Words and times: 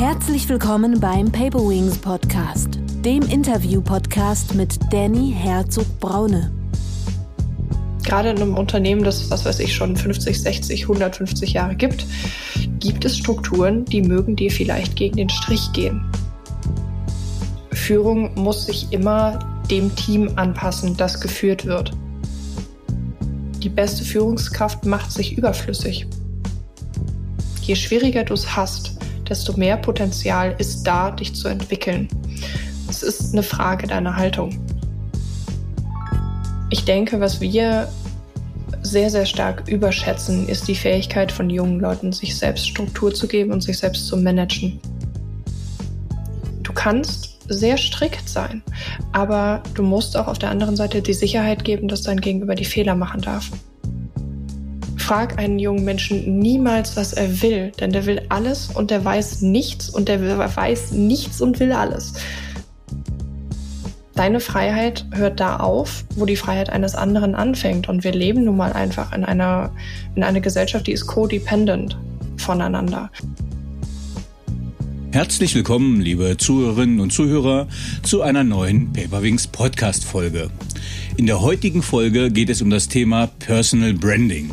Herzlich 0.00 0.48
willkommen 0.48 0.98
beim 0.98 1.30
Paper 1.30 1.58
Wings 1.58 1.98
Podcast, 1.98 2.78
dem 3.04 3.20
Interview-Podcast 3.20 4.54
mit 4.54 4.78
Danny 4.90 5.30
Herzog-Braune. 5.36 6.50
Gerade 8.02 8.30
in 8.30 8.36
einem 8.36 8.56
Unternehmen, 8.56 9.04
das, 9.04 9.30
was 9.30 9.44
weiß 9.44 9.60
ich, 9.60 9.74
schon 9.74 9.94
50, 9.94 10.40
60, 10.40 10.84
150 10.84 11.52
Jahre 11.52 11.76
gibt, 11.76 12.06
gibt 12.78 13.04
es 13.04 13.18
Strukturen, 13.18 13.84
die 13.84 14.00
mögen 14.00 14.36
dir 14.36 14.50
vielleicht 14.50 14.96
gegen 14.96 15.18
den 15.18 15.28
Strich 15.28 15.70
gehen. 15.74 16.02
Führung 17.72 18.34
muss 18.36 18.64
sich 18.64 18.90
immer 18.94 19.38
dem 19.70 19.94
Team 19.96 20.32
anpassen, 20.36 20.96
das 20.96 21.20
geführt 21.20 21.66
wird. 21.66 21.92
Die 23.58 23.68
beste 23.68 24.02
Führungskraft 24.02 24.86
macht 24.86 25.12
sich 25.12 25.36
überflüssig. 25.36 26.06
Je 27.60 27.76
schwieriger 27.76 28.24
du 28.24 28.32
es 28.32 28.56
hast, 28.56 28.98
desto 29.30 29.56
mehr 29.56 29.76
Potenzial 29.76 30.54
ist 30.58 30.82
da, 30.82 31.12
dich 31.12 31.34
zu 31.34 31.48
entwickeln. 31.48 32.08
Es 32.88 33.02
ist 33.02 33.32
eine 33.32 33.44
Frage 33.44 33.86
deiner 33.86 34.16
Haltung. 34.16 34.58
Ich 36.70 36.84
denke, 36.84 37.20
was 37.20 37.40
wir 37.40 37.88
sehr, 38.82 39.10
sehr 39.10 39.26
stark 39.26 39.68
überschätzen, 39.68 40.48
ist 40.48 40.66
die 40.66 40.74
Fähigkeit 40.74 41.30
von 41.30 41.48
jungen 41.48 41.80
Leuten, 41.80 42.12
sich 42.12 42.36
selbst 42.36 42.68
Struktur 42.68 43.14
zu 43.14 43.28
geben 43.28 43.52
und 43.52 43.62
sich 43.62 43.78
selbst 43.78 44.06
zu 44.06 44.16
managen. 44.16 44.80
Du 46.62 46.72
kannst 46.72 47.36
sehr 47.48 47.76
strikt 47.76 48.28
sein, 48.28 48.62
aber 49.12 49.62
du 49.74 49.82
musst 49.82 50.16
auch 50.16 50.26
auf 50.26 50.38
der 50.38 50.50
anderen 50.50 50.76
Seite 50.76 51.02
die 51.02 51.14
Sicherheit 51.14 51.64
geben, 51.64 51.88
dass 51.88 52.02
dein 52.02 52.20
Gegenüber 52.20 52.54
die 52.54 52.64
Fehler 52.64 52.94
machen 52.94 53.20
darf. 53.20 53.50
Frag 55.10 55.40
einen 55.40 55.58
jungen 55.58 55.84
Menschen 55.84 56.38
niemals, 56.38 56.96
was 56.96 57.12
er 57.12 57.42
will, 57.42 57.72
denn 57.80 57.90
der 57.90 58.06
will 58.06 58.22
alles 58.28 58.68
und 58.72 58.92
der 58.92 59.04
weiß 59.04 59.42
nichts 59.42 59.90
und 59.90 60.06
der 60.06 60.20
weiß 60.54 60.92
nichts 60.92 61.40
und 61.40 61.58
will 61.58 61.72
alles. 61.72 62.12
Deine 64.14 64.38
Freiheit 64.38 65.06
hört 65.10 65.40
da 65.40 65.56
auf, 65.56 66.04
wo 66.14 66.26
die 66.26 66.36
Freiheit 66.36 66.70
eines 66.70 66.94
anderen 66.94 67.34
anfängt. 67.34 67.88
Und 67.88 68.04
wir 68.04 68.12
leben 68.12 68.44
nun 68.44 68.56
mal 68.56 68.72
einfach 68.72 69.12
in 69.12 69.24
einer, 69.24 69.72
in 70.14 70.22
einer 70.22 70.40
Gesellschaft, 70.40 70.86
die 70.86 70.92
ist 70.92 71.08
codependent 71.08 71.98
voneinander. 72.36 73.10
Herzlich 75.10 75.56
willkommen, 75.56 76.00
liebe 76.00 76.36
Zuhörerinnen 76.36 77.00
und 77.00 77.12
Zuhörer, 77.12 77.66
zu 78.04 78.22
einer 78.22 78.44
neuen 78.44 78.92
Paperwings 78.92 79.48
Podcast 79.48 80.04
Folge. 80.04 80.50
In 81.16 81.26
der 81.26 81.40
heutigen 81.40 81.82
Folge 81.82 82.30
geht 82.30 82.48
es 82.48 82.62
um 82.62 82.70
das 82.70 82.86
Thema 82.86 83.26
Personal 83.26 83.92
Branding. 83.92 84.50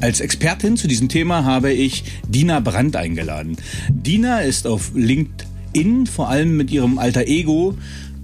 Als 0.00 0.20
Expertin 0.20 0.76
zu 0.76 0.88
diesem 0.88 1.08
Thema 1.08 1.44
habe 1.44 1.72
ich 1.72 2.04
Dina 2.28 2.60
Brandt 2.60 2.96
eingeladen. 2.96 3.56
Dina 3.90 4.40
ist 4.40 4.66
auf 4.66 4.92
LinkedIn 4.94 6.06
vor 6.06 6.28
allem 6.28 6.56
mit 6.56 6.70
ihrem 6.70 6.98
alter 6.98 7.26
Ego 7.26 7.76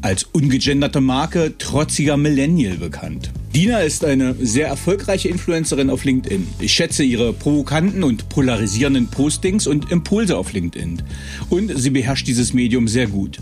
als 0.03 0.25
ungegenderte 0.25 1.01
Marke 1.01 1.57
trotziger 1.59 2.17
Millennial 2.17 2.77
bekannt. 2.77 3.31
Dina 3.55 3.81
ist 3.81 4.05
eine 4.05 4.35
sehr 4.35 4.69
erfolgreiche 4.69 5.29
Influencerin 5.29 5.91
auf 5.91 6.05
LinkedIn. 6.05 6.47
Ich 6.61 6.73
schätze 6.73 7.03
ihre 7.03 7.33
provokanten 7.33 8.05
und 8.05 8.29
polarisierenden 8.29 9.09
Postings 9.09 9.67
und 9.67 9.91
Impulse 9.91 10.37
auf 10.37 10.53
LinkedIn. 10.53 11.03
Und 11.49 11.77
sie 11.77 11.91
beherrscht 11.91 12.29
dieses 12.29 12.55
Medium 12.55 12.87
sehr 12.87 13.09
gut. 13.09 13.39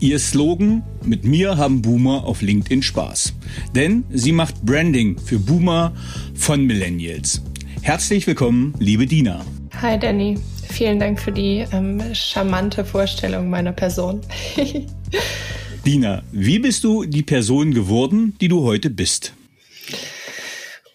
Ihr 0.00 0.18
Slogan, 0.18 0.82
mit 1.04 1.24
mir 1.24 1.56
haben 1.56 1.82
Boomer 1.82 2.24
auf 2.24 2.42
LinkedIn 2.42 2.82
Spaß. 2.82 3.34
Denn 3.74 4.04
sie 4.10 4.32
macht 4.32 4.62
Branding 4.62 5.18
für 5.18 5.38
Boomer 5.38 5.94
von 6.34 6.64
Millennials. 6.64 7.40
Herzlich 7.84 8.26
willkommen, 8.26 8.74
liebe 8.78 9.04
Dina. 9.04 9.44
Hi 9.82 9.98
Danny, 9.98 10.38
vielen 10.70 10.98
Dank 10.98 11.20
für 11.20 11.30
die 11.30 11.66
ähm, 11.70 12.02
charmante 12.14 12.82
Vorstellung 12.82 13.50
meiner 13.50 13.72
Person. 13.72 14.22
Dina, 15.84 16.22
wie 16.32 16.60
bist 16.60 16.82
du 16.82 17.04
die 17.04 17.22
Person 17.22 17.74
geworden, 17.74 18.38
die 18.40 18.48
du 18.48 18.62
heute 18.62 18.88
bist? 18.88 19.34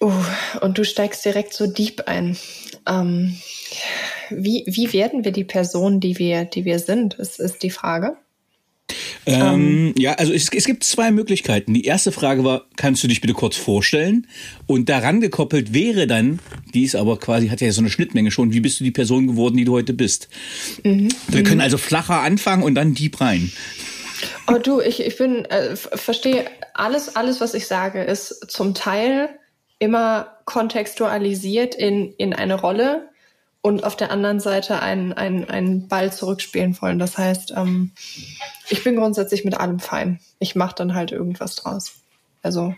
Uh, 0.01 0.11
und 0.61 0.79
du 0.79 0.83
steigst 0.83 1.23
direkt 1.23 1.53
so 1.53 1.67
deep 1.67 2.07
ein. 2.07 2.35
Ähm, 2.87 3.35
wie, 4.31 4.63
wie 4.65 4.91
werden 4.91 5.23
wir 5.23 5.31
die 5.31 5.43
Person, 5.43 5.99
die 5.99 6.17
wir, 6.17 6.45
die 6.45 6.65
wir 6.65 6.79
sind, 6.79 7.13
ist, 7.13 7.39
ist 7.39 7.61
die 7.61 7.69
Frage. 7.69 8.17
Ähm, 9.29 9.43
ähm, 9.43 9.93
ja, 9.97 10.13
also 10.13 10.33
es, 10.33 10.49
es 10.51 10.65
gibt 10.65 10.83
zwei 10.83 11.11
Möglichkeiten. 11.11 11.73
Die 11.73 11.85
erste 11.85 12.11
Frage 12.11 12.43
war, 12.43 12.65
kannst 12.75 13.03
du 13.03 13.07
dich 13.07 13.21
bitte 13.21 13.33
kurz 13.33 13.55
vorstellen? 13.55 14.27
Und 14.65 14.89
daran 14.89 15.21
gekoppelt 15.21 15.73
wäre 15.73 16.07
dann, 16.07 16.39
die 16.73 16.83
ist 16.83 16.95
aber 16.95 17.17
quasi, 17.17 17.49
hat 17.49 17.61
ja 17.61 17.71
so 17.71 17.81
eine 17.81 17.89
Schnittmenge 17.89 18.31
schon, 18.31 18.53
wie 18.53 18.59
bist 18.59 18.79
du 18.79 18.83
die 18.83 18.91
Person 18.91 19.27
geworden, 19.27 19.57
die 19.57 19.65
du 19.65 19.73
heute 19.73 19.93
bist? 19.93 20.29
Mhm. 20.83 21.09
Wir 21.27 21.43
können 21.43 21.57
mhm. 21.57 21.63
also 21.63 21.77
flacher 21.77 22.21
anfangen 22.21 22.63
und 22.63 22.75
dann 22.75 22.93
deep 22.93 23.21
rein. 23.21 23.51
Oh 24.47 24.57
du, 24.57 24.81
ich, 24.81 25.05
ich 25.05 25.17
bin, 25.17 25.45
äh, 25.45 25.75
verstehe, 25.75 26.45
alles, 26.73 27.15
alles, 27.15 27.39
was 27.39 27.53
ich 27.53 27.67
sage, 27.67 28.03
ist 28.03 28.49
zum 28.49 28.73
Teil 28.73 29.29
immer 29.77 30.37
kontextualisiert 30.45 31.75
in, 31.75 32.13
in 32.17 32.33
eine 32.33 32.59
Rolle 32.59 33.09
und 33.61 33.83
auf 33.83 33.95
der 33.95 34.11
anderen 34.11 34.39
Seite 34.39 34.81
einen, 34.81 35.13
einen, 35.13 35.49
einen 35.49 35.87
Ball 35.87 36.13
zurückspielen 36.13 36.81
wollen. 36.81 36.99
Das 36.99 37.17
heißt, 37.17 37.53
ähm, 37.55 37.91
ich 38.69 38.83
bin 38.83 38.95
grundsätzlich 38.95 39.43
mit 39.43 39.55
allem 39.55 39.79
fein. 39.79 40.19
Ich 40.39 40.55
mache 40.55 40.75
dann 40.75 40.93
halt 40.93 41.11
irgendwas 41.11 41.55
draus. 41.55 41.95
Also, 42.41 42.73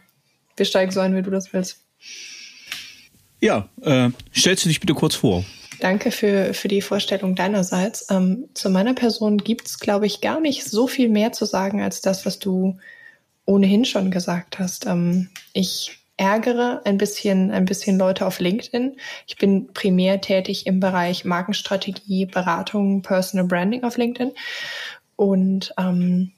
wir 0.58 0.66
steigen 0.66 0.92
so 0.92 1.00
ein, 1.00 1.16
wie 1.16 1.22
du 1.22 1.30
das 1.30 1.54
willst. 1.54 1.78
Ja, 3.40 3.70
äh, 3.82 4.10
stellst 4.36 4.66
du 4.66 4.70
dich 4.70 4.80
bitte 4.80 4.94
kurz 4.94 5.16
vor. 5.16 5.44
Danke 5.80 6.12
für, 6.12 6.54
für 6.54 6.68
die 6.68 6.82
Vorstellung 6.82 7.36
deinerseits. 7.36 8.06
Ähm, 8.12 8.50
zu 8.54 8.70
meiner 8.70 8.94
Person 8.94 9.40
gibt's, 9.40 9.80
glaube 9.80 10.06
ich, 10.06 10.22
gar 10.22 10.40
nicht 10.40 10.64
so 10.64 10.88
viel 10.88 11.10
mehr 11.10 11.32
zu 11.32 11.46
sagen 11.46 11.82
als 11.82 12.02
das, 12.02 12.26
was 12.26 12.38
du 12.38 12.78
ohnehin 13.46 13.86
schon 13.86 14.12
gesagt 14.12 14.60
hast. 14.60 14.86
Ähm, 14.86 15.30
ich 15.54 16.01
ärgere 16.22 16.82
ein 16.86 17.00
bisschen, 17.00 17.50
ein 17.50 17.66
bisschen 17.66 17.98
Leute 17.98 18.28
auf 18.28 18.40
LinkedIn. 18.40 18.96
Ich 19.26 19.38
bin 19.38 19.74
primär 19.74 20.22
tätig 20.22 20.68
im 20.68 20.80
Bereich 20.80 21.26
Markenstrategie, 21.26 22.28
Beratung, 22.28 23.02
Personal 23.02 23.48
Branding 23.48 23.84
auf 23.84 23.98
LinkedIn. 23.98 24.32
Und 25.16 25.74
ähm, 25.80 26.32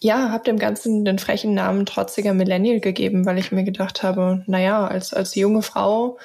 ja, 0.00 0.30
habe 0.30 0.44
dem 0.44 0.58
Ganzen 0.58 1.04
den 1.04 1.18
frechen 1.18 1.52
Namen 1.52 1.84
trotziger 1.84 2.32
Millennial 2.32 2.80
gegeben, 2.80 3.26
weil 3.26 3.36
ich 3.36 3.52
mir 3.52 3.64
gedacht 3.64 4.02
habe, 4.02 4.42
naja, 4.46 4.86
als, 4.86 5.12
als 5.12 5.34
junge 5.34 5.60
Frau 5.60 6.16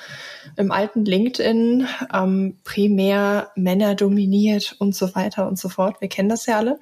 im 0.55 0.71
alten 0.71 1.03
LinkedIn, 1.03 1.87
ähm, 2.13 2.57
primär 2.63 3.51
Männer 3.55 3.95
dominiert 3.95 4.77
und 4.79 4.95
so 4.95 5.13
weiter 5.13 5.45
und 5.45 5.59
so 5.59 5.67
fort, 5.67 5.99
wir 5.99 6.07
kennen 6.07 6.29
das 6.29 6.45
ja 6.45 6.57
alle, 6.57 6.79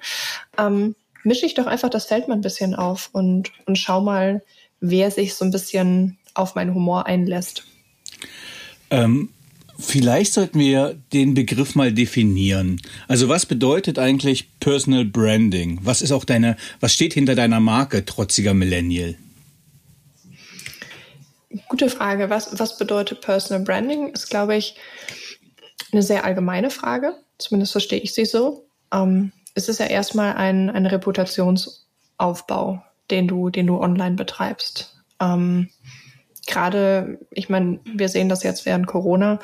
ähm, 0.56 0.94
mische 1.24 1.46
ich 1.46 1.54
doch 1.54 1.66
einfach 1.66 1.90
das 1.90 2.06
Feld 2.06 2.28
mal 2.28 2.34
ein 2.34 2.42
bisschen 2.42 2.76
auf 2.76 3.10
und, 3.12 3.50
und 3.66 3.76
schau 3.76 4.00
mal, 4.00 4.40
wer 4.80 5.10
sich 5.10 5.34
so 5.34 5.44
ein 5.44 5.50
bisschen 5.50 6.18
auf 6.34 6.54
meinen 6.54 6.74
Humor 6.74 7.06
einlässt. 7.06 7.64
Ähm, 8.90 9.30
Vielleicht 9.80 10.34
sollten 10.34 10.58
wir 10.58 10.98
den 11.12 11.32
Begriff 11.34 11.74
mal 11.74 11.90
definieren. 11.90 12.80
Also 13.08 13.28
was 13.28 13.46
bedeutet 13.46 13.98
eigentlich 13.98 14.48
Personal 14.60 15.06
Branding? 15.06 15.80
Was 15.82 16.02
ist 16.02 16.12
auch 16.12 16.24
deine, 16.24 16.56
was 16.80 16.92
steht 16.92 17.14
hinter 17.14 17.34
deiner 17.34 17.60
Marke, 17.60 18.04
trotziger 18.04 18.52
Millennial? 18.52 19.14
Gute 21.68 21.88
Frage. 21.88 22.28
Was, 22.30 22.58
was 22.58 22.76
bedeutet 22.76 23.22
Personal 23.22 23.64
Branding? 23.64 24.08
Ist, 24.08 24.28
glaube 24.28 24.54
ich, 24.54 24.76
eine 25.92 26.02
sehr 26.02 26.24
allgemeine 26.24 26.70
Frage. 26.70 27.14
Zumindest 27.38 27.72
verstehe 27.72 28.00
ich 28.00 28.12
sie 28.12 28.26
so. 28.26 28.66
Ähm, 28.92 29.32
es 29.54 29.68
ist 29.68 29.80
ja 29.80 29.86
erstmal 29.86 30.34
ein, 30.34 30.68
ein 30.68 30.86
Reputationsaufbau, 30.86 32.82
den 33.10 33.28
du, 33.28 33.50
den 33.50 33.66
du 33.66 33.80
online 33.80 34.16
betreibst. 34.16 34.96
Ähm, 35.20 35.70
gerade, 36.46 37.18
ich 37.30 37.48
meine, 37.48 37.80
wir 37.84 38.08
sehen 38.08 38.28
das 38.28 38.42
jetzt 38.42 38.66
während 38.66 38.86
Corona, 38.86 39.38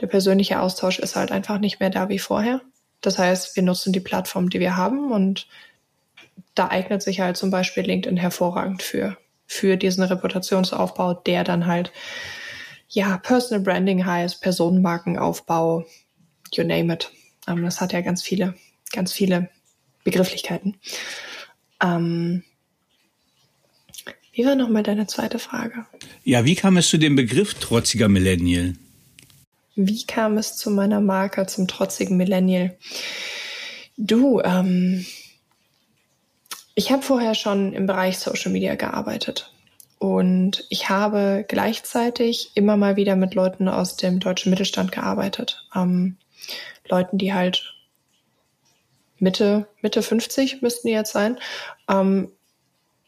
der 0.00 0.06
persönliche 0.06 0.60
Austausch 0.60 0.98
ist 0.98 1.16
halt 1.16 1.32
einfach 1.32 1.58
nicht 1.58 1.80
mehr 1.80 1.90
da 1.90 2.08
wie 2.08 2.18
vorher. 2.18 2.60
Das 3.00 3.18
heißt, 3.18 3.56
wir 3.56 3.62
nutzen 3.62 3.92
die 3.92 4.00
Plattform, 4.00 4.50
die 4.50 4.60
wir 4.60 4.76
haben 4.76 5.12
und 5.12 5.46
da 6.54 6.68
eignet 6.68 7.02
sich 7.02 7.20
halt 7.20 7.36
zum 7.36 7.50
Beispiel 7.50 7.84
LinkedIn 7.84 8.16
hervorragend 8.16 8.82
für, 8.82 9.16
für 9.46 9.76
diesen 9.76 10.04
Reputationsaufbau, 10.04 11.14
der 11.14 11.44
dann 11.44 11.66
halt, 11.66 11.92
ja, 12.88 13.18
Personal 13.18 13.62
Branding 13.62 14.04
heißt, 14.04 14.40
Personenmarkenaufbau, 14.40 15.84
you 16.52 16.64
name 16.64 16.92
it. 16.92 17.10
Ähm, 17.46 17.64
das 17.64 17.80
hat 17.80 17.92
ja 17.92 18.00
ganz 18.00 18.22
viele, 18.22 18.54
ganz 18.92 19.12
viele 19.12 19.50
Begrifflichkeiten. 20.04 20.76
Ähm, 21.82 22.42
wie 24.38 24.46
war 24.46 24.54
nochmal 24.54 24.84
deine 24.84 25.08
zweite 25.08 25.40
Frage? 25.40 25.84
Ja, 26.22 26.44
wie 26.44 26.54
kam 26.54 26.76
es 26.76 26.88
zu 26.88 26.96
dem 26.96 27.16
Begriff 27.16 27.54
trotziger 27.54 28.08
Millennial? 28.08 28.74
Wie 29.74 30.06
kam 30.06 30.38
es 30.38 30.56
zu 30.56 30.70
meiner 30.70 31.00
Marke, 31.00 31.44
zum 31.46 31.66
trotzigen 31.66 32.16
Millennial? 32.16 32.76
Du, 33.96 34.40
ähm, 34.40 35.04
ich 36.76 36.92
habe 36.92 37.02
vorher 37.02 37.34
schon 37.34 37.72
im 37.72 37.86
Bereich 37.86 38.20
Social 38.20 38.52
Media 38.52 38.76
gearbeitet 38.76 39.52
und 39.98 40.64
ich 40.68 40.88
habe 40.88 41.44
gleichzeitig 41.48 42.52
immer 42.54 42.76
mal 42.76 42.94
wieder 42.94 43.16
mit 43.16 43.34
Leuten 43.34 43.66
aus 43.66 43.96
dem 43.96 44.20
deutschen 44.20 44.50
Mittelstand 44.50 44.92
gearbeitet. 44.92 45.66
Ähm, 45.74 46.16
Leuten, 46.88 47.18
die 47.18 47.34
halt 47.34 47.74
Mitte, 49.18 49.66
Mitte 49.82 50.00
50 50.00 50.62
müssten 50.62 50.86
die 50.86 50.94
jetzt 50.94 51.12
sein, 51.12 51.38
ähm, 51.88 52.30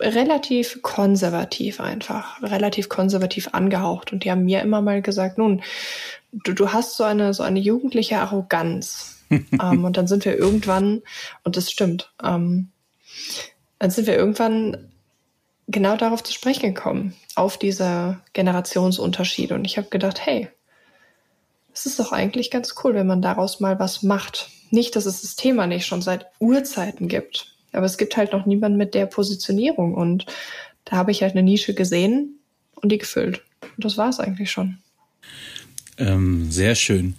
relativ 0.00 0.82
konservativ 0.82 1.80
einfach, 1.80 2.42
relativ 2.42 2.88
konservativ 2.88 3.48
angehaucht. 3.52 4.12
Und 4.12 4.24
die 4.24 4.30
haben 4.30 4.44
mir 4.44 4.62
immer 4.62 4.80
mal 4.80 5.02
gesagt, 5.02 5.38
nun, 5.38 5.62
du, 6.32 6.52
du 6.52 6.72
hast 6.72 6.96
so 6.96 7.04
eine, 7.04 7.34
so 7.34 7.42
eine 7.42 7.60
jugendliche 7.60 8.18
Arroganz. 8.18 9.18
ähm, 9.30 9.84
und 9.84 9.96
dann 9.96 10.06
sind 10.06 10.24
wir 10.24 10.36
irgendwann, 10.36 11.02
und 11.44 11.56
das 11.56 11.70
stimmt, 11.70 12.12
ähm, 12.22 12.68
dann 13.78 13.90
sind 13.90 14.06
wir 14.06 14.16
irgendwann 14.16 14.90
genau 15.68 15.96
darauf 15.96 16.22
zu 16.22 16.32
sprechen 16.32 16.74
gekommen, 16.74 17.14
auf 17.36 17.56
diese 17.56 18.20
Generationsunterschiede. 18.32 19.54
Und 19.54 19.64
ich 19.64 19.76
habe 19.78 19.88
gedacht, 19.88 20.24
hey, 20.24 20.48
es 21.72 21.86
ist 21.86 22.00
doch 22.00 22.12
eigentlich 22.12 22.50
ganz 22.50 22.74
cool, 22.82 22.94
wenn 22.94 23.06
man 23.06 23.22
daraus 23.22 23.60
mal 23.60 23.78
was 23.78 24.02
macht. 24.02 24.50
Nicht, 24.70 24.96
dass 24.96 25.06
es 25.06 25.22
das 25.22 25.36
Thema 25.36 25.66
nicht 25.66 25.86
schon 25.86 26.02
seit 26.02 26.26
Urzeiten 26.38 27.08
gibt, 27.08 27.49
aber 27.72 27.86
es 27.86 27.98
gibt 27.98 28.16
halt 28.16 28.32
noch 28.32 28.46
niemanden 28.46 28.78
mit 28.78 28.94
der 28.94 29.06
Positionierung. 29.06 29.94
Und 29.94 30.26
da 30.84 30.96
habe 30.96 31.10
ich 31.10 31.22
halt 31.22 31.32
eine 31.32 31.42
Nische 31.42 31.74
gesehen 31.74 32.38
und 32.74 32.90
die 32.90 32.98
gefüllt. 32.98 33.42
Und 33.62 33.84
das 33.84 33.96
war 33.96 34.08
es 34.08 34.20
eigentlich 34.20 34.50
schon. 34.50 34.78
Ähm, 35.98 36.50
sehr 36.50 36.74
schön. 36.74 37.14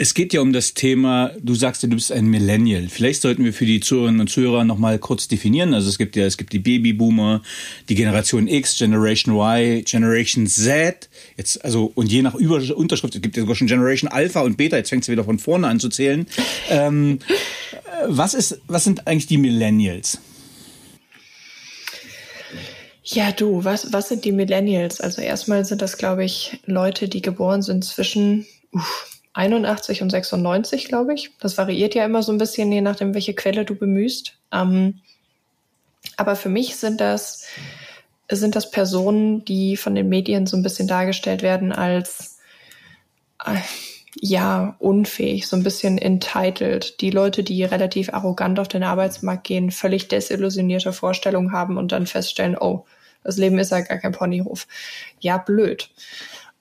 Es 0.00 0.14
geht 0.14 0.32
ja 0.32 0.40
um 0.40 0.52
das 0.52 0.74
Thema, 0.74 1.32
du 1.42 1.56
sagst 1.56 1.82
ja, 1.82 1.88
du 1.88 1.96
bist 1.96 2.12
ein 2.12 2.26
Millennial. 2.26 2.88
Vielleicht 2.88 3.20
sollten 3.20 3.44
wir 3.44 3.52
für 3.52 3.66
die 3.66 3.80
Zuhörerinnen 3.80 4.20
und 4.20 4.28
Zuhörer 4.28 4.62
nochmal 4.62 5.00
kurz 5.00 5.26
definieren. 5.26 5.74
Also 5.74 5.88
es 5.88 5.98
gibt 5.98 6.14
ja, 6.14 6.24
es 6.24 6.36
gibt 6.36 6.52
die 6.52 6.60
Babyboomer, 6.60 7.42
die 7.88 7.96
Generation 7.96 8.46
X, 8.46 8.78
Generation 8.78 9.34
Y, 9.34 9.82
Generation 9.84 10.46
Z. 10.46 11.08
Jetzt, 11.36 11.64
also, 11.64 11.90
und 11.96 12.12
je 12.12 12.22
nach 12.22 12.36
Über 12.36 12.62
Unterschrift, 12.76 13.16
es 13.16 13.22
gibt 13.22 13.36
ja 13.36 13.42
sogar 13.42 13.56
schon 13.56 13.66
Generation 13.66 14.08
Alpha 14.08 14.42
und 14.42 14.56
Beta, 14.56 14.76
jetzt 14.76 14.90
fängt 14.90 15.02
es 15.02 15.08
wieder 15.08 15.24
von 15.24 15.40
vorne 15.40 15.66
an 15.66 15.80
zu 15.80 15.88
zählen. 15.88 16.28
Ähm, 16.70 17.18
was 18.06 18.34
ist, 18.34 18.60
was 18.68 18.84
sind 18.84 19.08
eigentlich 19.08 19.26
die 19.26 19.38
Millennials? 19.38 20.18
Ja, 23.02 23.32
du, 23.32 23.64
was, 23.64 23.92
was 23.92 24.08
sind 24.08 24.24
die 24.24 24.32
Millennials? 24.32 25.00
Also 25.00 25.22
erstmal 25.22 25.64
sind 25.64 25.82
das, 25.82 25.96
glaube 25.96 26.24
ich, 26.24 26.60
Leute, 26.66 27.08
die 27.08 27.20
geboren 27.22 27.62
sind 27.62 27.84
zwischen, 27.84 28.46
uff, 28.70 29.07
81 29.38 30.02
und 30.02 30.10
96, 30.10 30.88
glaube 30.88 31.14
ich. 31.14 31.30
Das 31.38 31.56
variiert 31.56 31.94
ja 31.94 32.04
immer 32.04 32.22
so 32.22 32.32
ein 32.32 32.38
bisschen, 32.38 32.72
je 32.72 32.80
nachdem, 32.80 33.14
welche 33.14 33.34
Quelle 33.34 33.64
du 33.64 33.76
bemühst. 33.76 34.36
Ähm, 34.52 35.00
aber 36.16 36.34
für 36.34 36.48
mich 36.48 36.76
sind 36.76 37.00
das, 37.00 37.46
sind 38.28 38.56
das 38.56 38.70
Personen, 38.70 39.44
die 39.44 39.76
von 39.76 39.94
den 39.94 40.08
Medien 40.08 40.46
so 40.46 40.56
ein 40.56 40.64
bisschen 40.64 40.88
dargestellt 40.88 41.42
werden 41.42 41.72
als, 41.72 42.40
äh, 43.46 43.60
ja, 44.20 44.74
unfähig, 44.80 45.46
so 45.46 45.54
ein 45.54 45.62
bisschen 45.62 45.98
entitled. 45.98 47.00
Die 47.00 47.10
Leute, 47.10 47.44
die 47.44 47.62
relativ 47.62 48.12
arrogant 48.12 48.58
auf 48.58 48.66
den 48.66 48.82
Arbeitsmarkt 48.82 49.44
gehen, 49.44 49.70
völlig 49.70 50.08
desillusionierte 50.08 50.92
Vorstellungen 50.92 51.52
haben 51.52 51.76
und 51.76 51.92
dann 51.92 52.08
feststellen, 52.08 52.56
oh, 52.58 52.86
das 53.22 53.36
Leben 53.36 53.58
ist 53.60 53.70
ja 53.70 53.82
gar 53.82 53.98
kein 53.98 54.12
Ponyhof. 54.12 54.66
Ja, 55.20 55.38
blöd. 55.38 55.90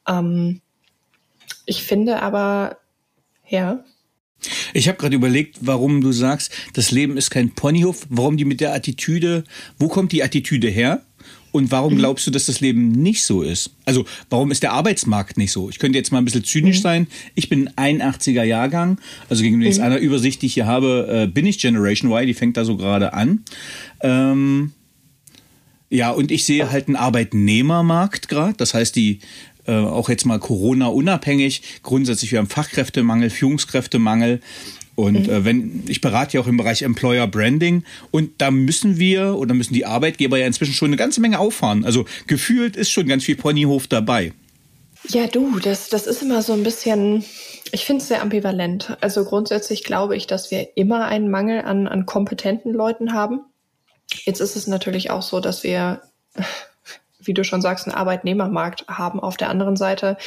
Ähm, 0.08 0.62
ich 1.68 1.84
finde 1.84 2.22
aber, 2.24 2.78
ja. 3.48 3.84
Ich 4.74 4.88
habe 4.88 4.98
gerade 4.98 5.16
überlegt, 5.16 5.58
warum 5.62 6.02
du 6.02 6.12
sagst, 6.12 6.52
das 6.74 6.92
Leben 6.92 7.18
ist 7.18 7.30
kein 7.30 7.52
Ponyhof, 7.52 8.08
warum 8.10 8.38
die 8.38 8.46
mit 8.46 8.62
der 8.62 8.74
Attitüde, 8.74 9.44
wo 9.78 9.88
kommt 9.88 10.12
die 10.12 10.24
Attitüde 10.24 10.70
her? 10.70 11.04
Und 11.52 11.72
warum 11.72 11.94
mhm. 11.94 11.98
glaubst 11.98 12.28
du, 12.28 12.32
dass 12.32 12.46
das 12.46 12.60
Leben 12.60 12.92
nicht 12.92 13.24
so 13.24 13.42
ist? 13.42 13.72
Also, 13.86 14.06
warum 14.30 14.52
ist 14.52 14.64
der 14.64 14.74
Arbeitsmarkt 14.74 15.38
nicht 15.38 15.52
so? 15.52 15.70
Ich 15.70 15.80
könnte 15.80 15.98
jetzt 15.98 16.12
mal 16.12 16.20
ein 16.20 16.26
bisschen 16.26 16.44
zynisch 16.44 16.78
mhm. 16.78 16.82
sein. 16.82 17.08
Ich 17.36 17.50
bin 17.50 17.70
ein 17.76 18.02
81er 18.02 18.44
Jahrgang, 18.44 19.00
also 19.28 19.44
gegenüber 19.44 19.74
mhm. 19.74 19.82
einer 19.82 19.98
Übersicht, 19.98 20.42
die 20.42 20.48
ich 20.48 20.54
hier 20.54 20.68
habe, 20.68 21.08
äh, 21.10 21.28
bin 21.28 21.46
ich 21.46 21.60
Generation 21.60 22.12
Y, 22.12 22.28
die 22.28 22.34
fängt 22.34 22.58
da 22.58 22.66
so 22.66 22.78
gerade 22.78 23.14
an. 23.14 23.44
Ähm, 24.02 24.74
ja, 25.90 26.12
und 26.12 26.32
ich 26.32 26.44
sehe 26.44 26.70
halt 26.70 26.88
einen 26.88 26.98
Arbeitnehmermarkt 26.98 28.28
gerade. 28.28 28.54
Das 28.58 28.74
heißt, 28.74 28.96
die 28.96 29.20
äh, 29.68 29.74
auch 29.74 30.10
jetzt 30.10 30.26
mal 30.26 30.40
Corona-unabhängig. 30.40 31.62
Grundsätzlich, 31.84 32.32
wir 32.32 32.40
haben 32.40 32.48
Fachkräftemangel, 32.48 33.30
Führungskräftemangel. 33.30 34.42
Und 34.96 35.28
mhm. 35.28 35.34
äh, 35.34 35.46
wenn 35.46 35.84
ich 35.88 36.02
berate 36.02 36.38
ja 36.38 36.42
auch 36.42 36.48
im 36.48 36.58
Bereich 36.58 36.82
Employer 36.82 37.28
Branding 37.28 37.84
und 38.10 38.32
da 38.40 38.50
müssen 38.50 38.98
wir 38.98 39.36
oder 39.36 39.54
müssen 39.54 39.76
die 39.76 39.86
Arbeitgeber 39.86 40.40
ja 40.40 40.48
inzwischen 40.48 40.74
schon 40.74 40.88
eine 40.88 40.98
ganze 40.98 41.22
Menge 41.22 41.38
auffahren. 41.38 41.86
Also 41.86 42.06
gefühlt 42.26 42.76
ist 42.76 42.90
schon 42.90 43.08
ganz 43.08 43.24
viel 43.24 43.36
Ponyhof 43.36 43.86
dabei. 43.86 44.34
Ja, 45.10 45.28
du, 45.28 45.60
das, 45.60 45.90
das 45.90 46.08
ist 46.08 46.24
immer 46.24 46.42
so 46.42 46.54
ein 46.54 46.64
bisschen, 46.64 47.24
ich 47.72 47.86
finde 47.86 48.02
es 48.02 48.08
sehr 48.08 48.22
ambivalent. 48.22 48.98
Also 49.00 49.24
grundsätzlich 49.24 49.84
glaube 49.84 50.18
ich, 50.18 50.26
dass 50.28 50.50
wir 50.50 50.76
immer 50.76 51.06
einen 51.06 51.30
Mangel 51.30 51.62
an, 51.62 51.88
an 51.88 52.06
kompetenten 52.06 52.74
Leuten 52.74 53.14
haben. 53.14 53.42
Jetzt 54.26 54.42
ist 54.42 54.56
es 54.56 54.68
natürlich 54.68 55.12
auch 55.12 55.22
so, 55.22 55.40
dass 55.40 55.64
wir 55.64 56.02
wie 57.28 57.34
du 57.34 57.44
schon 57.44 57.62
sagst, 57.62 57.88
einen 57.88 57.96
Arbeitnehmermarkt 57.96 58.86
haben. 58.88 59.20
Auf 59.20 59.38
der 59.38 59.50
anderen 59.50 59.76
Seite 59.76 60.18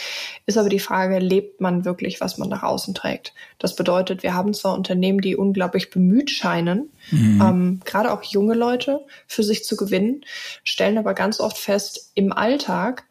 ist 0.47 0.59
aber 0.59 0.69
die 0.69 0.79
Frage, 0.79 1.19
lebt 1.19 1.61
man 1.61 1.85
wirklich, 1.85 2.21
was 2.21 2.39
man 2.39 2.49
nach 2.49 2.63
außen 2.63 2.95
trägt? 2.95 3.35
Das 3.59 3.75
bedeutet, 3.75 4.23
wir 4.23 4.35
haben 4.35 4.55
zwar 4.55 4.75
Unternehmen, 4.75 5.21
die 5.21 5.37
unglaublich 5.37 5.91
bemüht 5.91 6.31
scheinen, 6.31 6.91
mhm. 7.11 7.41
ähm, 7.41 7.81
gerade 7.85 8.13
auch 8.13 8.23
junge 8.23 8.55
Leute 8.55 9.01
für 9.27 9.43
sich 9.43 9.65
zu 9.65 9.77
gewinnen, 9.77 10.25
stellen 10.65 10.99
aber 10.99 11.15
ganz 11.15 11.41
oft 11.41 11.59
fest, 11.59 12.13
im 12.15 12.33
Alltag 12.33 13.05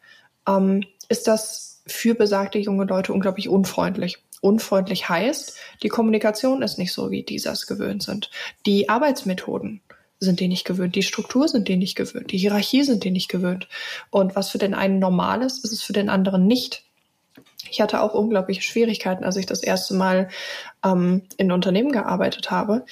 ähm, 0.48 0.84
ist 1.08 1.26
das 1.26 1.82
für 1.86 2.14
besagte 2.14 2.58
junge 2.58 2.84
Leute 2.84 3.12
unglaublich 3.12 3.48
unfreundlich 3.48 4.18
unfreundlich 4.40 5.08
heißt, 5.08 5.56
die 5.82 5.88
Kommunikation 5.88 6.62
ist 6.62 6.78
nicht 6.78 6.92
so, 6.92 7.10
wie 7.10 7.22
diese 7.22 7.50
es 7.50 7.66
gewöhnt 7.66 8.02
sind. 8.02 8.30
Die 8.66 8.88
Arbeitsmethoden 8.88 9.82
sind 10.20 10.40
die 10.40 10.48
nicht 10.48 10.66
gewöhnt, 10.66 10.94
die 10.94 11.02
Struktur 11.02 11.48
sind 11.48 11.66
die 11.66 11.76
nicht 11.76 11.96
gewöhnt, 11.96 12.30
die 12.30 12.38
Hierarchie 12.38 12.84
sind 12.84 13.04
die 13.04 13.10
nicht 13.10 13.28
gewöhnt. 13.28 13.68
Und 14.10 14.36
was 14.36 14.50
für 14.50 14.58
den 14.58 14.74
einen 14.74 14.98
normal 14.98 15.42
ist, 15.42 15.64
ist 15.64 15.72
es 15.72 15.82
für 15.82 15.94
den 15.94 16.10
anderen 16.10 16.46
nicht. 16.46 16.84
Ich 17.70 17.80
hatte 17.80 18.02
auch 18.02 18.14
unglaubliche 18.14 18.62
Schwierigkeiten, 18.62 19.24
als 19.24 19.36
ich 19.36 19.46
das 19.46 19.62
erste 19.62 19.94
Mal 19.94 20.28
ähm, 20.84 21.22
in 21.36 21.52
Unternehmen 21.52 21.92
gearbeitet 21.92 22.50
habe, 22.50 22.84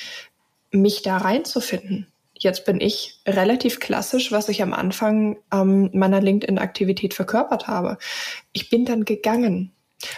mich 0.71 1.03
da 1.03 1.19
reinzufinden. 1.19 2.07
Jetzt 2.35 2.65
bin 2.65 2.81
ich 2.81 3.21
relativ 3.27 3.81
klassisch, 3.81 4.31
was 4.31 4.49
ich 4.49 4.63
am 4.63 4.73
Anfang 4.73 5.39
ähm, 5.53 5.91
meiner 5.93 6.21
LinkedIn-Aktivität 6.21 7.15
verkörpert 7.15 7.67
habe. 7.67 7.99
Ich 8.53 8.71
bin 8.71 8.85
dann 8.85 9.05
gegangen 9.05 9.73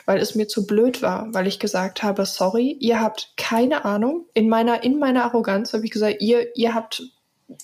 weil 0.06 0.19
es 0.19 0.35
mir 0.35 0.49
zu 0.49 0.67
blöd 0.67 1.03
war, 1.03 1.32
weil 1.32 1.46
ich 1.46 1.58
gesagt 1.58 2.03
habe, 2.03 2.27
sorry, 2.27 2.77
ihr 2.81 3.01
habt 3.01 3.32
keine 3.37 3.84
Ahnung. 3.84 4.27
In 4.34 4.49
meiner, 4.49 4.82
in 4.82 4.99
meiner 4.99 5.25
Arroganz 5.25 5.72
habe 5.72 5.84
ich 5.84 5.91
gesagt, 5.91 6.20
ihr, 6.20 6.55
ihr 6.56 6.75
habt, 6.75 7.03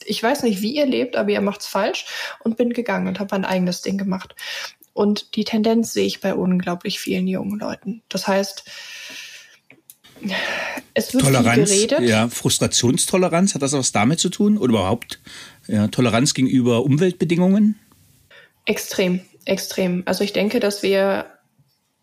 ich 0.05 0.23
weiß 0.23 0.43
nicht, 0.43 0.63
wie 0.63 0.75
ihr 0.75 0.87
lebt, 0.87 1.17
aber 1.17 1.31
ihr 1.31 1.41
macht's 1.41 1.67
falsch 1.67 2.07
und 2.41 2.57
bin 2.57 2.73
gegangen 2.73 3.09
und 3.09 3.21
habe 3.21 3.29
mein 3.33 3.45
eigenes 3.45 3.83
Ding 3.83 3.99
gemacht. 3.99 4.35
Und 4.93 5.37
die 5.37 5.45
Tendenz 5.45 5.93
sehe 5.93 6.07
ich 6.07 6.21
bei 6.21 6.35
unglaublich 6.35 6.99
vielen 6.99 7.29
jungen 7.29 7.59
Leuten. 7.59 8.03
Das 8.09 8.27
heißt, 8.27 8.65
es 10.95 11.13
wird 11.13 11.25
Toleranz, 11.25 11.71
viel 11.71 11.87
geredet. 11.87 12.09
Ja, 12.09 12.29
Frustrationstoleranz, 12.29 13.55
hat 13.55 13.61
das 13.61 13.73
was 13.73 13.93
damit 13.93 14.21
zu 14.21 14.31
tun? 14.31 14.57
Oder 14.57 14.71
überhaupt 14.71 15.21
ja, 15.69 15.89
Toleranz 15.89 16.33
gegenüber 16.33 16.83
Umweltbedingungen? 16.83 17.79
Extrem, 18.65 19.21
extrem. 19.45 20.03
Also 20.07 20.25
ich 20.25 20.33
denke, 20.33 20.61
dass 20.61 20.83
wir 20.83 21.27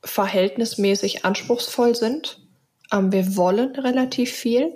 verhältnismäßig 0.03 1.25
anspruchsvoll 1.25 1.95
sind. 1.95 2.39
Ähm, 2.91 3.12
wir 3.12 3.36
wollen 3.36 3.75
relativ 3.75 4.31
viel, 4.31 4.75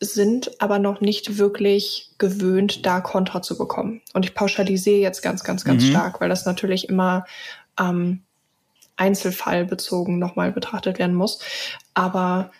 sind 0.00 0.60
aber 0.60 0.78
noch 0.78 1.00
nicht 1.00 1.38
wirklich 1.38 2.10
gewöhnt, 2.18 2.84
da 2.84 3.00
Kontra 3.00 3.42
zu 3.42 3.56
bekommen. 3.56 4.02
Und 4.12 4.24
ich 4.24 4.34
pauschalisiere 4.34 4.98
jetzt 4.98 5.22
ganz, 5.22 5.44
ganz, 5.44 5.64
ganz 5.64 5.84
mhm. 5.84 5.90
stark, 5.90 6.20
weil 6.20 6.28
das 6.28 6.46
natürlich 6.46 6.88
immer 6.88 7.24
ähm, 7.78 8.22
einzelfallbezogen 8.96 10.18
nochmal 10.18 10.52
betrachtet 10.52 10.98
werden 10.98 11.14
muss. 11.14 11.40
Aber 11.94 12.50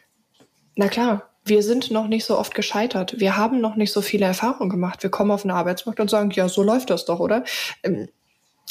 na 0.75 0.89
klar, 0.89 1.31
wir 1.45 1.63
sind 1.63 1.91
noch 1.91 2.09
nicht 2.09 2.25
so 2.25 2.39
oft 2.39 2.55
gescheitert. 2.55 3.21
Wir 3.21 3.37
haben 3.37 3.61
noch 3.61 3.77
nicht 3.77 3.93
so 3.93 4.03
viele 4.03 4.27
Erfahrungen 4.27 4.69
gemacht. 4.69 5.03
Wir 5.03 5.11
kommen 5.11 5.31
auf 5.31 5.43
den 5.43 5.51
Arbeitsmarkt 5.51 6.01
und 6.01 6.11
sagen, 6.11 6.31
ja, 6.31 6.49
so 6.49 6.63
läuft 6.63 6.91
das 6.91 7.05
doch, 7.05 7.21
oder? 7.21 7.45
Ähm, 7.83 8.09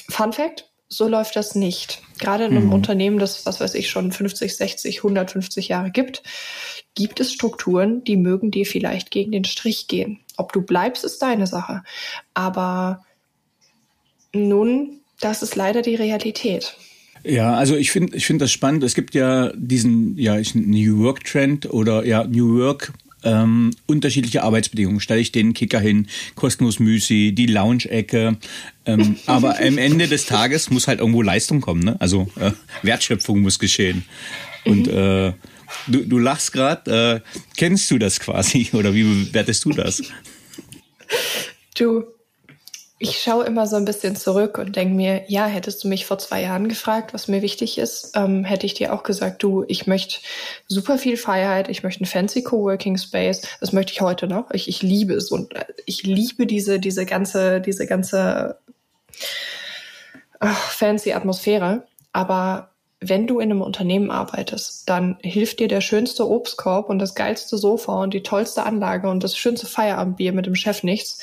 Fun 0.10 0.34
Fact, 0.34 0.70
so 0.88 1.08
läuft 1.08 1.36
das 1.36 1.56
nicht. 1.56 2.02
Gerade 2.20 2.46
in 2.46 2.52
einem 2.52 2.68
mhm. 2.68 2.74
Unternehmen, 2.74 3.20
das, 3.20 3.46
was 3.46 3.60
weiß 3.60 3.74
ich, 3.76 3.90
schon 3.90 4.12
50, 4.12 4.56
60, 4.56 4.98
150 5.00 5.68
Jahre 5.68 5.92
gibt, 5.92 6.24
gibt 6.94 7.20
es 7.20 7.34
Strukturen, 7.34 8.04
die 8.04 8.18
mögen 8.18 8.52
dir 8.52 8.66
vielleicht 8.66 9.12
gegen 9.12 9.32
den 9.32 9.46
Strich 9.46 9.88
gehen. 9.88 10.20
Ob 10.38 10.54
du 10.54 10.62
bleibst, 10.62 11.04
ist 11.04 11.22
deine 11.22 11.48
Sache. 11.48 11.84
Aber 12.34 13.04
nun, 14.34 15.02
das 15.20 15.42
ist 15.42 15.56
leider 15.56 15.82
die 15.82 15.96
Realität. 15.96 16.78
Ja, 17.24 17.56
also 17.56 17.76
ich 17.76 17.92
finde 17.92 18.16
ich 18.16 18.26
finde 18.26 18.44
das 18.46 18.52
spannend. 18.52 18.84
Es 18.84 18.94
gibt 18.94 19.16
ja 19.16 19.52
diesen 19.56 20.16
ja 20.18 20.40
New 20.54 21.00
Work 21.00 21.24
Trend 21.24 21.74
oder 21.74 22.06
ja 22.06 22.24
New 22.24 22.60
Work 22.60 22.94
ähm, 23.26 23.72
unterschiedliche 23.86 24.44
Arbeitsbedingungen. 24.44 25.02
Stelle 25.02 25.20
ich 25.20 25.32
den 25.32 25.54
Kicker 25.54 25.80
hin, 25.80 26.08
kostenlos 26.36 26.80
Müsi, 26.80 27.34
die 27.36 27.48
Lounge-Ecke. 27.48 28.38
Ähm, 28.86 29.18
aber 29.26 29.60
am 29.60 29.78
Ende 29.78 30.08
des 30.08 30.26
Tages 30.26 30.70
muss 30.70 30.88
halt 30.88 31.00
irgendwo 31.00 31.22
Leistung 31.22 31.60
kommen. 31.60 31.84
Ne? 31.84 32.00
Also 32.00 32.30
äh, 32.40 32.52
Wertschöpfung 32.84 33.42
muss 33.42 33.60
geschehen. 33.60 34.06
Und 34.64 34.88
äh, 34.88 35.34
du, 35.88 36.06
du 36.06 36.18
lachst 36.18 36.54
gerade. 36.54 37.22
Äh, 37.26 37.40
kennst 37.58 37.92
du 37.92 37.98
das 37.98 38.20
quasi 38.20 38.70
oder 38.74 38.94
wie 38.94 39.04
bewertest 39.04 39.66
du 39.66 39.72
das? 39.72 40.02
Du, 41.76 42.06
ich 42.98 43.22
schaue 43.22 43.44
immer 43.46 43.68
so 43.68 43.76
ein 43.76 43.84
bisschen 43.84 44.16
zurück 44.16 44.58
und 44.58 44.76
denke 44.76 44.96
mir, 44.96 45.24
ja, 45.28 45.46
hättest 45.46 45.84
du 45.84 45.90
mich 45.90 46.06
vor 46.06 46.18
zwei 46.18 46.42
Jahren 46.42 46.70
gefragt, 46.70 47.14
was 47.14 47.28
mir 47.28 47.42
wichtig 47.42 47.78
ist, 47.78 48.12
ähm, 48.16 48.46
hätte 48.46 48.66
ich 48.66 48.74
dir 48.74 48.94
auch 48.94 49.04
gesagt, 49.04 49.44
du, 49.44 49.66
ich 49.68 49.86
möchte 49.86 50.22
super 50.68 50.98
viel 50.98 51.18
Freiheit, 51.18 51.68
ich 51.68 51.84
möchte 51.84 52.02
einen 52.02 52.10
fancy 52.10 52.42
Coworking 52.42 52.98
Space, 52.98 53.42
das 53.60 53.74
möchte 53.74 53.92
ich 53.92 54.00
heute 54.00 54.28
noch. 54.28 54.52
Ich, 54.52 54.70
ich 54.70 54.82
liebe 54.82 55.14
es 55.14 55.30
und 55.30 55.54
äh, 55.56 55.66
ich 55.86 56.04
liebe 56.04 56.46
diese, 56.48 56.80
diese 56.80 57.06
ganze, 57.06 57.60
diese 57.60 57.86
ganze 57.86 58.60
ach, 60.40 60.72
fancy 60.72 61.12
Atmosphäre. 61.12 61.86
Aber 62.14 62.72
wenn 63.02 63.28
du 63.28 63.40
in 63.40 63.52
einem 63.52 63.62
Unternehmen 63.62 64.10
arbeitest, 64.10 64.90
dann 64.90 65.18
hilft 65.22 65.60
dir 65.60 65.68
der 65.68 65.82
schönste 65.82 66.30
Obstkorb 66.30 66.90
und 66.90 67.00
das 67.00 67.14
geilste 67.14 67.58
Sofa 67.58 68.02
und 68.02 68.14
die 68.14 68.24
tollste 68.24 68.64
Anlage 68.64 69.10
und 69.10 69.22
das 69.22 69.38
schönste 69.38 69.68
Feierabendbier 69.68 70.32
mit 70.32 70.46
dem 70.46 70.56
Chef 70.56 70.82
nichts. 70.84 71.20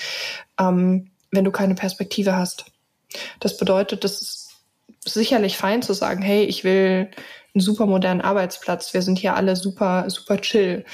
Ähm, 0.60 1.11
wenn 1.32 1.44
du 1.44 1.50
keine 1.50 1.74
Perspektive 1.74 2.36
hast. 2.36 2.66
Das 3.40 3.56
bedeutet, 3.56 4.04
das 4.04 4.22
ist 4.22 4.50
sicherlich 5.04 5.56
fein 5.56 5.82
zu 5.82 5.94
sagen, 5.94 6.22
hey, 6.22 6.44
ich 6.44 6.62
will 6.62 7.10
einen 7.54 7.60
super 7.60 7.86
modernen 7.86 8.20
Arbeitsplatz, 8.20 8.94
wir 8.94 9.02
sind 9.02 9.18
hier 9.18 9.34
alle 9.34 9.56
super, 9.56 10.08
super 10.08 10.40
chill. 10.40 10.84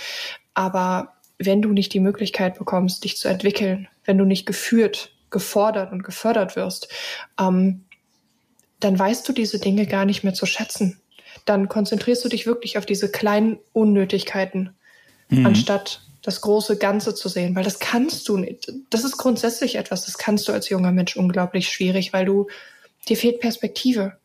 Aber 0.55 1.15
wenn 1.39 1.63
du 1.63 1.73
nicht 1.73 1.93
die 1.93 2.01
Möglichkeit 2.01 2.59
bekommst, 2.59 3.05
dich 3.05 3.17
zu 3.17 3.29
entwickeln, 3.29 3.89
wenn 4.05 4.19
du 4.19 4.25
nicht 4.25 4.47
geführt, 4.47 5.13
gefordert 5.31 5.93
und 5.93 6.03
gefördert 6.03 6.57
wirst, 6.57 6.89
ähm, 7.39 7.85
dann 8.81 8.99
weißt 8.99 9.29
du 9.29 9.33
diese 9.33 9.59
Dinge 9.59 9.87
gar 9.87 10.05
nicht 10.05 10.25
mehr 10.25 10.35
zu 10.35 10.47
schätzen. 10.47 11.01
Dann 11.45 11.69
konzentrierst 11.69 12.25
du 12.25 12.29
dich 12.29 12.47
wirklich 12.47 12.79
auf 12.79 12.87
diese 12.87 13.11
kleinen 13.11 13.59
Unnötigkeiten, 13.73 14.75
mhm. 15.29 15.47
anstatt 15.47 16.01
das 16.23 16.41
große 16.41 16.77
Ganze 16.79 17.15
zu 17.15 17.29
sehen, 17.29 17.55
weil 17.55 17.65
das 17.65 17.79
kannst 17.79 18.29
du 18.29 18.37
nicht. 18.37 18.73
Das 18.91 19.05
ist 19.05 19.17
grundsätzlich 19.17 19.77
etwas, 19.77 20.05
das 20.05 20.19
kannst 20.19 20.49
du 20.49 20.53
als 20.53 20.69
junger 20.69 20.93
Mensch 20.93 21.17
unglaublich 21.17 21.69
schwierig, 21.69 22.13
weil 22.13 22.25
du, 22.25 22.49
dir 23.09 23.17
fehlt 23.17 23.41
Perspektive. 23.41 24.17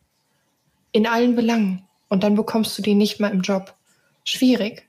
In 0.92 1.06
allen 1.06 1.34
Belangen. 1.34 1.82
Und 2.08 2.22
dann 2.22 2.36
bekommst 2.36 2.76
du 2.78 2.82
die 2.82 2.94
nicht 2.94 3.20
mal 3.20 3.32
im 3.32 3.40
Job. 3.40 3.74
Schwierig. 4.24 4.84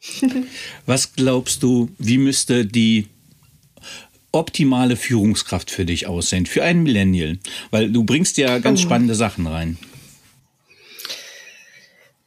Was 0.86 1.14
glaubst 1.14 1.62
du, 1.62 1.90
wie 1.98 2.18
müsste 2.18 2.64
die 2.64 3.08
optimale 4.30 4.96
Führungskraft 4.96 5.70
für 5.70 5.84
dich 5.84 6.06
aussehen, 6.06 6.46
für 6.46 6.62
einen 6.62 6.84
Millennial? 6.84 7.38
Weil 7.70 7.90
du 7.90 8.04
bringst 8.04 8.36
ja 8.36 8.58
ganz 8.58 8.80
oh. 8.80 8.82
spannende 8.84 9.14
Sachen 9.14 9.46
rein. 9.46 9.78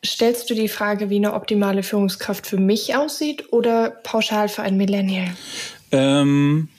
Stellst 0.04 0.50
du 0.50 0.56
die 0.56 0.68
Frage, 0.68 1.10
wie 1.10 1.18
eine 1.18 1.34
optimale 1.34 1.84
Führungskraft 1.84 2.48
für 2.48 2.58
mich 2.58 2.96
aussieht 2.96 3.54
oder 3.54 3.92
pauschal 3.92 4.50
für 4.50 4.64
ein 4.64 4.76
Millennial? 4.76 5.36
Ähm, 5.92 6.70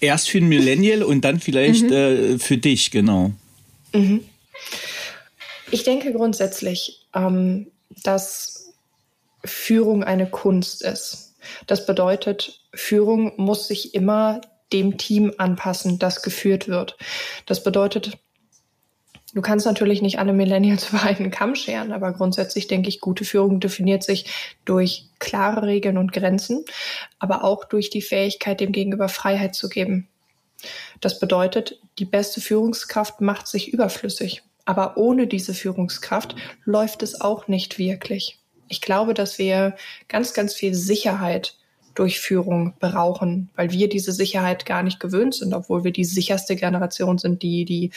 erst 0.00 0.30
für 0.30 0.38
ein 0.38 0.48
Millennial 0.48 1.02
und 1.02 1.24
dann 1.24 1.40
vielleicht 1.40 1.84
mhm. 1.84 1.92
äh, 1.92 2.38
für 2.38 2.56
dich, 2.56 2.90
genau. 2.90 3.32
Mhm. 3.92 4.24
Ich 5.70 5.82
denke 5.82 6.12
grundsätzlich, 6.12 7.06
ähm, 7.14 7.66
dass 8.02 8.72
Führung 9.44 10.04
eine 10.04 10.28
Kunst 10.28 10.82
ist. 10.82 11.34
Das 11.66 11.86
bedeutet, 11.86 12.60
Führung 12.74 13.32
muss 13.36 13.68
sich 13.68 13.94
immer 13.94 14.40
dem 14.72 14.98
Team 14.98 15.32
anpassen, 15.38 15.98
das 15.98 16.22
geführt 16.22 16.68
wird. 16.68 16.96
Das 17.46 17.62
bedeutet, 17.62 18.18
Du 19.36 19.42
kannst 19.42 19.66
natürlich 19.66 20.00
nicht 20.00 20.18
alle 20.18 20.32
Millennials 20.32 20.88
über 20.92 21.02
einen 21.02 21.30
Kamm 21.30 21.56
scheren, 21.56 21.92
aber 21.92 22.14
grundsätzlich 22.14 22.68
denke 22.68 22.88
ich, 22.88 23.02
gute 23.02 23.26
Führung 23.26 23.60
definiert 23.60 24.02
sich 24.02 24.56
durch 24.64 25.10
klare 25.18 25.66
Regeln 25.66 25.98
und 25.98 26.14
Grenzen, 26.14 26.64
aber 27.18 27.44
auch 27.44 27.66
durch 27.66 27.90
die 27.90 28.00
Fähigkeit, 28.00 28.60
dem 28.60 28.72
Gegenüber 28.72 29.10
Freiheit 29.10 29.54
zu 29.54 29.68
geben. 29.68 30.08
Das 31.02 31.20
bedeutet, 31.20 31.78
die 31.98 32.06
beste 32.06 32.40
Führungskraft 32.40 33.20
macht 33.20 33.46
sich 33.46 33.74
überflüssig. 33.74 34.42
Aber 34.64 34.96
ohne 34.96 35.26
diese 35.26 35.52
Führungskraft 35.52 36.34
läuft 36.64 37.02
es 37.02 37.20
auch 37.20 37.46
nicht 37.46 37.78
wirklich. 37.78 38.38
Ich 38.68 38.80
glaube, 38.80 39.12
dass 39.12 39.38
wir 39.38 39.76
ganz, 40.08 40.32
ganz 40.32 40.54
viel 40.54 40.72
Sicherheit 40.72 41.58
Durchführung 41.96 42.74
brauchen, 42.78 43.50
weil 43.56 43.70
wir 43.72 43.88
diese 43.88 44.12
Sicherheit 44.12 44.66
gar 44.66 44.82
nicht 44.82 45.00
gewöhnt 45.00 45.34
sind, 45.34 45.54
obwohl 45.54 45.84
wir 45.84 45.92
die 45.92 46.04
sicherste 46.04 46.54
Generation 46.54 47.18
sind, 47.18 47.42
die, 47.42 47.64
die, 47.64 47.90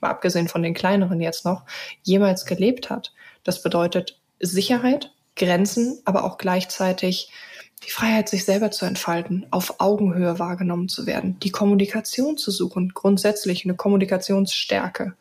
mal 0.00 0.10
abgesehen 0.10 0.48
von 0.48 0.62
den 0.62 0.74
kleineren 0.74 1.20
jetzt 1.20 1.44
noch, 1.44 1.64
jemals 2.02 2.44
gelebt 2.44 2.90
hat. 2.90 3.12
Das 3.42 3.62
bedeutet 3.62 4.20
Sicherheit, 4.40 5.12
Grenzen, 5.36 6.00
aber 6.04 6.24
auch 6.24 6.38
gleichzeitig 6.38 7.30
die 7.86 7.90
Freiheit, 7.90 8.28
sich 8.28 8.44
selber 8.44 8.70
zu 8.70 8.86
entfalten, 8.86 9.46
auf 9.50 9.80
Augenhöhe 9.80 10.38
wahrgenommen 10.38 10.88
zu 10.88 11.06
werden, 11.06 11.38
die 11.40 11.50
Kommunikation 11.50 12.36
zu 12.36 12.50
suchen, 12.50 12.92
grundsätzlich 12.94 13.64
eine 13.64 13.74
Kommunikationsstärke. 13.74 15.14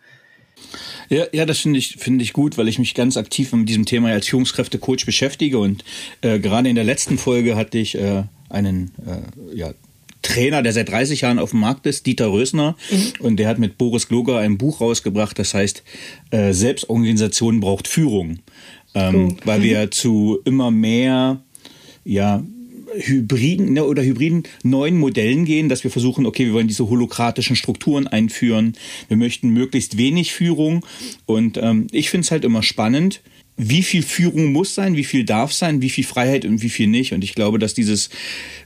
Ja, 1.09 1.25
ja, 1.31 1.45
das 1.45 1.59
finde 1.59 1.79
ich, 1.79 1.97
finde 1.97 2.23
ich 2.23 2.33
gut, 2.33 2.57
weil 2.57 2.67
ich 2.67 2.79
mich 2.79 2.95
ganz 2.95 3.17
aktiv 3.17 3.51
mit 3.53 3.69
diesem 3.69 3.85
Thema 3.85 4.09
als 4.09 4.27
Führungskräftecoach 4.27 5.05
beschäftige 5.05 5.59
und 5.59 5.83
äh, 6.21 6.39
gerade 6.39 6.69
in 6.69 6.75
der 6.75 6.83
letzten 6.83 7.17
Folge 7.17 7.55
hatte 7.55 7.77
ich 7.77 7.95
äh, 7.95 8.23
einen 8.49 8.91
äh, 9.05 9.57
ja, 9.57 9.73
Trainer, 10.21 10.63
der 10.63 10.73
seit 10.73 10.89
30 10.89 11.21
Jahren 11.21 11.39
auf 11.39 11.51
dem 11.51 11.59
Markt 11.59 11.85
ist, 11.85 12.05
Dieter 12.05 12.31
Rösner, 12.31 12.75
mhm. 12.89 13.13
und 13.19 13.37
der 13.37 13.47
hat 13.49 13.59
mit 13.59 13.77
Boris 13.77 14.07
Gloger 14.07 14.39
ein 14.39 14.57
Buch 14.57 14.81
rausgebracht, 14.81 15.37
das 15.37 15.53
heißt 15.53 15.83
äh, 16.31 16.53
Selbstorganisation 16.53 17.59
braucht 17.59 17.87
Führung, 17.87 18.39
ähm, 18.95 19.15
mhm. 19.15 19.37
weil 19.43 19.61
wir 19.61 19.91
zu 19.91 20.39
immer 20.45 20.71
mehr 20.71 21.41
ja 22.05 22.43
hybriden 22.95 23.73
ne, 23.73 23.83
oder 23.85 24.03
hybriden 24.03 24.43
neuen 24.63 24.97
Modellen 24.97 25.45
gehen, 25.45 25.69
dass 25.69 25.83
wir 25.83 25.91
versuchen, 25.91 26.25
okay, 26.25 26.45
wir 26.45 26.53
wollen 26.53 26.67
diese 26.67 26.89
holokratischen 26.89 27.55
Strukturen 27.55 28.07
einführen, 28.07 28.73
wir 29.07 29.17
möchten 29.17 29.49
möglichst 29.49 29.97
wenig 29.97 30.33
Führung. 30.33 30.85
Und 31.25 31.57
ähm, 31.57 31.87
ich 31.91 32.09
finde 32.09 32.25
es 32.25 32.31
halt 32.31 32.45
immer 32.45 32.63
spannend, 32.63 33.21
wie 33.55 33.83
viel 33.83 34.01
Führung 34.01 34.51
muss 34.51 34.73
sein, 34.73 34.95
wie 34.95 35.03
viel 35.03 35.25
darf 35.25 35.53
sein, 35.53 35.81
wie 35.81 35.89
viel 35.89 36.03
Freiheit 36.03 36.43
und 36.43 36.61
wie 36.61 36.69
viel 36.69 36.87
nicht. 36.87 37.13
Und 37.13 37.23
ich 37.23 37.35
glaube, 37.35 37.59
dass 37.59 37.73
dieses, 37.73 38.09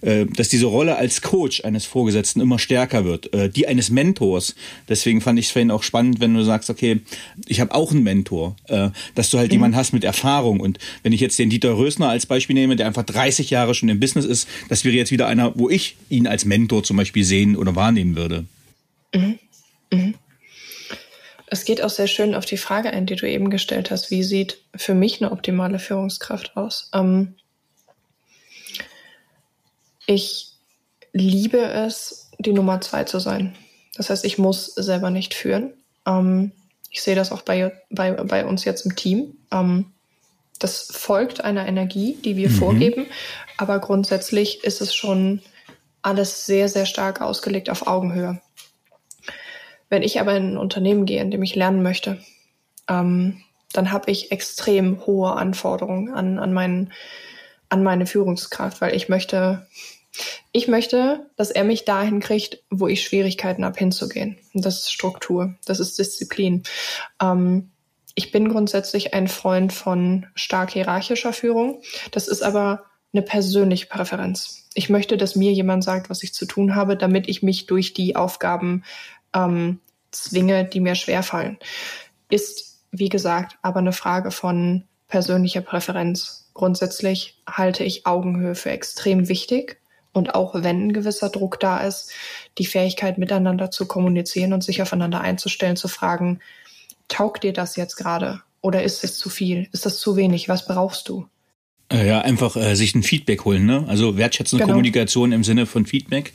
äh, 0.01 0.25
dass 0.25 0.47
diese 0.47 0.67
Rolle 0.67 0.95
als 0.95 1.21
Coach 1.21 1.63
eines 1.65 1.85
Vorgesetzten 1.85 2.39
immer 2.39 2.57
stärker 2.57 3.03
wird, 3.03 3.33
äh, 3.33 3.49
die 3.49 3.67
eines 3.67 3.89
Mentors. 3.89 4.55
Deswegen 4.87 5.19
fand 5.19 5.39
ich 5.39 5.47
es 5.47 5.51
vorhin 5.51 5.71
auch 5.71 5.83
spannend, 5.83 6.19
wenn 6.21 6.33
du 6.33 6.43
sagst, 6.43 6.69
okay, 6.69 7.01
ich 7.47 7.59
habe 7.59 7.75
auch 7.75 7.91
einen 7.91 8.03
Mentor, 8.03 8.55
äh, 8.67 8.89
dass 9.15 9.29
du 9.29 9.37
halt 9.37 9.49
mhm. 9.49 9.55
jemanden 9.55 9.77
hast 9.77 9.91
mit 9.91 10.05
Erfahrung. 10.05 10.61
Und 10.61 10.79
wenn 11.03 11.11
ich 11.11 11.19
jetzt 11.19 11.37
den 11.37 11.49
Dieter 11.49 11.77
Rösner 11.77 12.09
als 12.09 12.25
Beispiel 12.25 12.53
nehme, 12.53 12.77
der 12.77 12.87
einfach 12.87 13.03
30 13.03 13.49
Jahre 13.49 13.75
schon 13.75 13.89
im 13.89 13.99
Business 13.99 14.25
ist, 14.25 14.47
das 14.69 14.85
wäre 14.85 14.95
jetzt 14.95 15.11
wieder 15.11 15.27
einer, 15.27 15.57
wo 15.59 15.69
ich 15.69 15.97
ihn 16.09 16.27
als 16.27 16.45
Mentor 16.45 16.83
zum 16.83 16.95
Beispiel 16.95 17.25
sehen 17.25 17.57
oder 17.57 17.75
wahrnehmen 17.75 18.15
würde. 18.15 18.45
Mhm. 19.13 19.39
Mhm. 19.91 20.13
Es 21.49 21.63
geht 21.63 21.81
auch 21.81 21.89
sehr 21.89 22.07
schön 22.07 22.35
auf 22.35 22.45
die 22.45 22.57
Frage 22.57 22.91
ein, 22.91 23.05
die 23.05 23.15
du 23.15 23.27
eben 23.27 23.49
gestellt 23.49 23.89
hast. 23.89 24.11
Wie 24.11 24.23
sieht 24.23 24.61
für 24.75 24.93
mich 24.93 25.21
eine 25.21 25.31
optimale 25.31 25.79
Führungskraft 25.79 26.57
aus? 26.57 26.89
Ähm, 26.93 27.35
ich 30.05 30.51
liebe 31.13 31.59
es, 31.59 32.29
die 32.37 32.53
Nummer 32.53 32.81
zwei 32.81 33.05
zu 33.05 33.19
sein. 33.19 33.55
Das 33.95 34.09
heißt, 34.09 34.25
ich 34.25 34.37
muss 34.37 34.65
selber 34.75 35.09
nicht 35.09 35.33
führen. 35.33 35.73
Ähm, 36.05 36.51
ich 36.89 37.01
sehe 37.01 37.15
das 37.15 37.31
auch 37.31 37.41
bei, 37.41 37.71
bei, 37.89 38.11
bei 38.11 38.45
uns 38.45 38.65
jetzt 38.65 38.85
im 38.85 38.95
Team. 38.95 39.37
Ähm, 39.51 39.91
das 40.59 40.89
folgt 40.91 41.43
einer 41.43 41.67
Energie, 41.67 42.17
die 42.23 42.35
wir 42.35 42.49
mhm. 42.49 42.55
vorgeben. 42.55 43.05
Aber 43.57 43.79
grundsätzlich 43.79 44.63
ist 44.63 44.81
es 44.81 44.93
schon 44.93 45.41
alles 46.01 46.45
sehr, 46.45 46.69
sehr 46.69 46.85
stark 46.85 47.21
ausgelegt 47.21 47.69
auf 47.69 47.87
Augenhöhe. 47.87 48.41
Wenn 49.89 50.03
ich 50.03 50.19
aber 50.19 50.35
in 50.35 50.53
ein 50.53 50.57
Unternehmen 50.57 51.05
gehe, 51.05 51.21
in 51.21 51.31
dem 51.31 51.43
ich 51.43 51.55
lernen 51.55 51.81
möchte, 51.81 52.19
ähm, 52.89 53.41
dann 53.73 53.91
habe 53.91 54.11
ich 54.11 54.31
extrem 54.31 55.05
hohe 55.05 55.33
Anforderungen 55.33 56.13
an, 56.13 56.39
an, 56.39 56.53
meinen, 56.53 56.93
an 57.69 57.83
meine 57.83 58.05
Führungskraft, 58.05 58.81
weil 58.81 58.95
ich 58.95 59.09
möchte, 59.09 59.67
ich 60.51 60.67
möchte, 60.67 61.27
dass 61.35 61.51
er 61.51 61.63
mich 61.63 61.85
dahin 61.85 62.19
kriegt, 62.19 62.63
wo 62.69 62.87
ich 62.87 63.03
Schwierigkeiten 63.03 63.65
habe, 63.65 63.77
hinzugehen. 63.77 64.37
Und 64.53 64.65
das 64.65 64.79
ist 64.79 64.91
Struktur, 64.91 65.55
das 65.65 65.79
ist 65.79 65.99
Disziplin. 65.99 66.63
Ähm, 67.21 67.71
ich 68.15 68.31
bin 68.31 68.49
grundsätzlich 68.49 69.13
ein 69.13 69.27
Freund 69.27 69.71
von 69.71 70.25
stark 70.33 70.71
hierarchischer 70.71 71.33
Führung. 71.33 71.83
Das 72.11 72.27
ist 72.27 72.41
aber 72.41 72.83
eine 73.13 73.21
persönliche 73.21 73.85
Präferenz. 73.85 74.67
Ich 74.73 74.89
möchte, 74.89 75.17
dass 75.17 75.35
mir 75.35 75.51
jemand 75.51 75.83
sagt, 75.83 76.09
was 76.09 76.23
ich 76.23 76.33
zu 76.33 76.45
tun 76.45 76.75
habe, 76.75 76.97
damit 76.97 77.27
ich 77.29 77.43
mich 77.43 77.67
durch 77.67 77.93
die 77.93 78.15
Aufgaben 78.15 78.83
ähm, 79.37 79.79
zwinge, 80.11 80.65
die 80.65 80.79
mir 80.79 80.95
schwerfallen. 80.95 81.57
Ist, 82.29 82.79
wie 82.91 83.09
gesagt, 83.09 83.57
aber 83.61 83.79
eine 83.79 83.93
Frage 83.93 84.31
von 84.31 84.83
persönlicher 85.07 85.61
Präferenz. 85.61 86.49
grundsätzlich 86.53 87.39
halte 87.47 87.83
ich 87.83 88.07
Augenhöhe 88.07 88.55
für 88.55 88.71
extrem 88.71 89.29
wichtig. 89.29 89.79
Und 90.11 90.33
auch 90.33 90.55
wenn 90.55 90.87
ein 90.87 90.93
gewisser 90.93 91.29
Druck 91.29 91.59
da 91.59 91.77
ist, 91.79 92.11
die 92.57 92.65
Fähigkeit 92.65 93.19
miteinander 93.19 93.69
zu 93.69 93.85
kommunizieren 93.85 94.53
und 94.53 94.63
sich 94.63 94.81
aufeinander 94.81 95.21
einzustellen, 95.21 95.75
zu 95.75 95.87
fragen, 95.87 96.39
taugt 97.07 97.43
dir 97.43 97.53
das 97.53 97.75
jetzt 97.75 97.95
gerade? 97.95 98.41
Oder 98.61 98.81
ist 98.81 99.03
es 99.03 99.17
zu 99.17 99.29
viel? 99.29 99.69
Ist 99.71 99.85
das 99.85 99.99
zu 99.99 100.15
wenig? 100.15 100.49
Was 100.49 100.65
brauchst 100.65 101.07
du? 101.09 101.27
Äh, 101.91 102.07
ja, 102.07 102.21
einfach 102.21 102.55
äh, 102.57 102.75
sich 102.75 102.95
ein 102.95 103.03
Feedback 103.03 103.45
holen, 103.45 103.65
ne? 103.65 103.85
Also 103.87 104.17
wertschätzende 104.17 104.63
genau. 104.63 104.73
Kommunikation 104.73 105.31
im 105.31 105.43
Sinne 105.43 105.65
von 105.65 105.85
Feedback. 105.85 106.33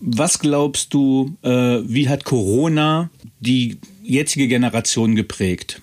Was 0.00 0.38
glaubst 0.38 0.94
du, 0.94 1.36
äh, 1.42 1.50
wie 1.50 2.08
hat 2.08 2.24
Corona 2.24 3.10
die 3.40 3.78
jetzige 4.02 4.48
Generation 4.48 5.14
geprägt? 5.14 5.82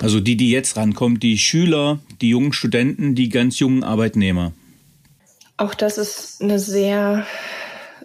Also 0.00 0.18
die, 0.18 0.36
die 0.36 0.50
jetzt 0.50 0.76
rankommt, 0.76 1.22
die 1.22 1.38
Schüler, 1.38 2.00
die 2.20 2.30
jungen 2.30 2.52
Studenten, 2.52 3.14
die 3.14 3.28
ganz 3.28 3.58
jungen 3.58 3.84
Arbeitnehmer. 3.84 4.52
Auch 5.56 5.74
das 5.74 5.98
ist 5.98 6.42
eine 6.42 6.58
sehr, 6.58 7.24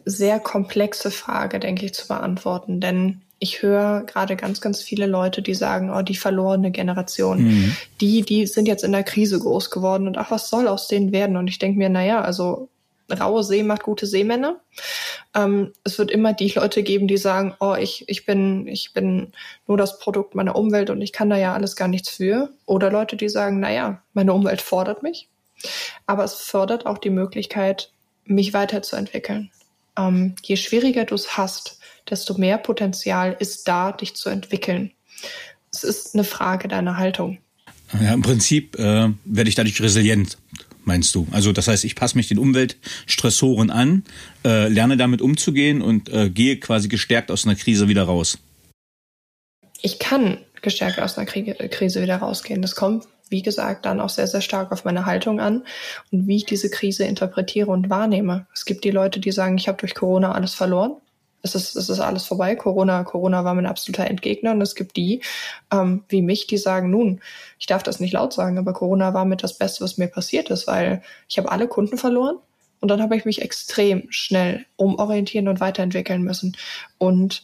sehr 0.07 0.39
komplexe 0.39 1.11
Frage, 1.11 1.59
denke 1.59 1.85
ich, 1.85 1.93
zu 1.93 2.07
beantworten. 2.07 2.79
Denn 2.79 3.21
ich 3.39 3.61
höre 3.61 4.01
gerade 4.01 4.35
ganz, 4.35 4.61
ganz 4.61 4.81
viele 4.81 5.05
Leute, 5.05 5.41
die 5.41 5.53
sagen, 5.53 5.91
oh, 5.93 6.01
die 6.01 6.15
verlorene 6.15 6.71
Generation, 6.71 7.43
mhm. 7.43 7.75
die, 8.01 8.23
die 8.23 8.47
sind 8.47 8.67
jetzt 8.67 8.83
in 8.83 8.91
der 8.91 9.03
Krise 9.03 9.39
groß 9.39 9.69
geworden 9.69 10.07
und 10.07 10.17
ach, 10.17 10.31
was 10.31 10.49
soll 10.49 10.67
aus 10.67 10.87
denen 10.87 11.11
werden? 11.11 11.37
Und 11.37 11.47
ich 11.47 11.59
denke 11.59 11.77
mir, 11.77 11.89
naja, 11.89 12.21
also 12.21 12.69
raue 13.11 13.43
See 13.43 13.63
macht 13.63 13.83
gute 13.83 14.05
Seemänner. 14.05 14.59
Ähm, 15.35 15.73
es 15.83 15.99
wird 15.99 16.11
immer 16.11 16.33
die 16.33 16.49
Leute 16.49 16.83
geben, 16.83 17.07
die 17.07 17.17
sagen, 17.17 17.53
oh, 17.59 17.75
ich, 17.79 18.05
ich 18.07 18.25
bin, 18.25 18.67
ich 18.67 18.93
bin 18.93 19.33
nur 19.67 19.77
das 19.77 19.99
Produkt 19.99 20.35
meiner 20.35 20.55
Umwelt 20.55 20.89
und 20.89 21.01
ich 21.01 21.13
kann 21.13 21.29
da 21.29 21.37
ja 21.37 21.53
alles 21.53 21.75
gar 21.75 21.87
nichts 21.87 22.09
für. 22.09 22.49
Oder 22.65 22.91
Leute, 22.91 23.17
die 23.17 23.29
sagen, 23.29 23.59
naja, 23.59 24.01
meine 24.13 24.33
Umwelt 24.33 24.61
fordert 24.61 25.03
mich. 25.03 25.27
Aber 26.05 26.23
es 26.23 26.33
fördert 26.35 26.85
auch 26.85 26.97
die 26.97 27.09
Möglichkeit, 27.09 27.91
mich 28.25 28.53
weiterzuentwickeln. 28.53 29.51
Ähm, 29.98 30.36
je 30.44 30.56
schwieriger 30.58 31.06
du 31.06 31.16
es 31.16 31.38
hast, 31.38 31.80
desto 32.10 32.38
mehr 32.38 32.58
Potenzial 32.58 33.36
ist 33.39 33.68
da, 33.68 33.92
dich 33.92 34.16
zu 34.16 34.30
entwickeln. 34.30 34.92
Es 35.72 35.84
ist 35.84 36.13
eine 36.13 36.24
Frage 36.24 36.68
deiner 36.68 36.98
Haltung. 36.98 37.39
Ja, 38.01 38.13
im 38.13 38.22
Prinzip 38.22 38.77
äh, 38.77 39.10
werde 39.25 39.50
ich 39.50 39.56
dadurch 39.56 39.82
resilient, 39.82 40.38
meinst 40.84 41.16
du? 41.16 41.27
Also 41.32 41.51
das 41.51 41.68
heißt, 41.68 41.86
ich 41.86 41.96
passe 41.96 42.18
mich 42.18 42.27
den 42.27 42.38
Umweltstressoren 42.38 43.70
an, 43.70 44.04
äh, 44.44 44.68
lerne 44.68 44.98
damit 44.98 45.22
umzugehen 45.22 45.82
und 45.82 46.10
äh, 46.10 46.30
gehe 46.30 46.58
quasi 46.58 46.88
gestärkt 46.89 47.32
aus 47.32 47.46
einer 47.46 47.56
Krise 47.56 47.88
wieder 47.88 48.04
raus. 48.04 48.38
Ich 49.82 50.00
kann 50.00 50.39
gestärkt 50.62 51.00
aus 51.00 51.18
einer 51.18 51.27
Krise 51.27 52.01
wieder 52.01 52.18
rausgehen. 52.18 52.62
Das 52.62 52.75
kommt, 52.75 53.08
wie 53.29 53.41
gesagt, 53.41 53.86
dann 53.86 54.00
auch 54.00 54.10
sehr, 54.10 54.27
sehr 54.27 54.41
stark 54.41 54.72
auf 54.72 54.86
meine 54.86 55.05
Haltung 55.05 55.39
an 55.39 55.63
und 56.12 56.27
wie 56.27 56.38
ich 56.38 56.46
diese 56.46 56.69
Krise 56.69 57.05
interpretiere 57.05 57.72
und 57.72 57.89
wahrnehme. 57.89 58.48
Es 58.53 58.65
gibt 58.65 58.84
die 58.84 58.91
Leute, 58.91 59.19
die 59.19 59.31
sagen, 59.31 59.57
ich 59.57 59.67
habe 59.67 59.77
durch 59.77 59.96
Corona 59.96 60.31
alles 60.31 60.53
verloren 60.53 60.98
es 61.41 61.55
ist, 61.55 61.75
es 61.75 61.89
ist 61.89 62.00
alles 62.00 62.25
vorbei. 62.25 62.55
Corona, 62.55 63.03
Corona 63.03 63.43
war 63.43 63.53
mein 63.53 63.65
absoluter 63.65 64.05
Entgegner. 64.05 64.51
Und 64.51 64.62
es 64.62 64.75
gibt 64.75 64.96
die, 64.98 65.22
ähm, 65.72 66.03
wie 66.10 66.22
mich, 66.22 66.48
die 66.48 66.57
sagen, 66.57 66.89
nun, 66.89 67.22
ich 67.60 67.67
darf 67.67 67.84
das 67.84 68.00
nicht 68.00 68.13
laut 68.13 68.34
sagen, 68.34 68.57
aber 68.57 68.74
Corona 68.74 69.13
war 69.13 69.25
mit 69.25 69.43
das 69.43 69.57
Beste, 69.57 69.84
was 69.84 69.98
mir 69.98 70.07
passiert 70.07 70.50
ist, 70.50 70.67
weil 70.67 71.01
ich 71.27 71.38
habe 71.38 71.51
alle 71.51 71.67
Kunden 71.67 71.98
verloren. 71.98 72.38
Und 72.79 72.89
dann 72.89 73.01
habe 73.01 73.15
ich 73.15 73.25
mich 73.25 73.41
extrem 73.41 74.05
schnell 74.10 74.65
umorientieren 74.75 75.48
und 75.48 75.60
weiterentwickeln 75.60 76.22
müssen. 76.22 76.55
Und 76.98 77.43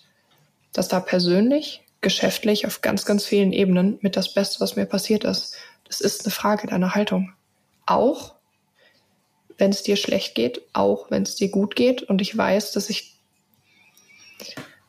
das 0.74 0.88
da 0.88 1.00
persönlich, 1.00 1.82
geschäftlich, 2.02 2.68
auf 2.68 2.82
ganz, 2.82 3.06
ganz 3.06 3.26
vielen 3.26 3.54
Ebenen 3.54 3.98
mit 4.02 4.16
das 4.16 4.34
Beste, 4.34 4.60
was 4.60 4.76
mir 4.76 4.86
passiert 4.86 5.24
ist. 5.24 5.56
Das 5.94 6.02
ist 6.02 6.26
eine 6.26 6.32
Frage 6.32 6.66
deiner 6.66 6.96
Haltung. 6.96 7.34
Auch 7.86 8.34
wenn 9.60 9.70
es 9.70 9.84
dir 9.84 9.96
schlecht 9.96 10.34
geht, 10.34 10.62
auch 10.74 11.12
wenn 11.12 11.22
es 11.22 11.36
dir 11.36 11.50
gut 11.50 11.76
geht. 11.76 12.02
Und 12.02 12.20
ich 12.20 12.36
weiß, 12.36 12.72
dass 12.72 12.90
ich 12.90 13.14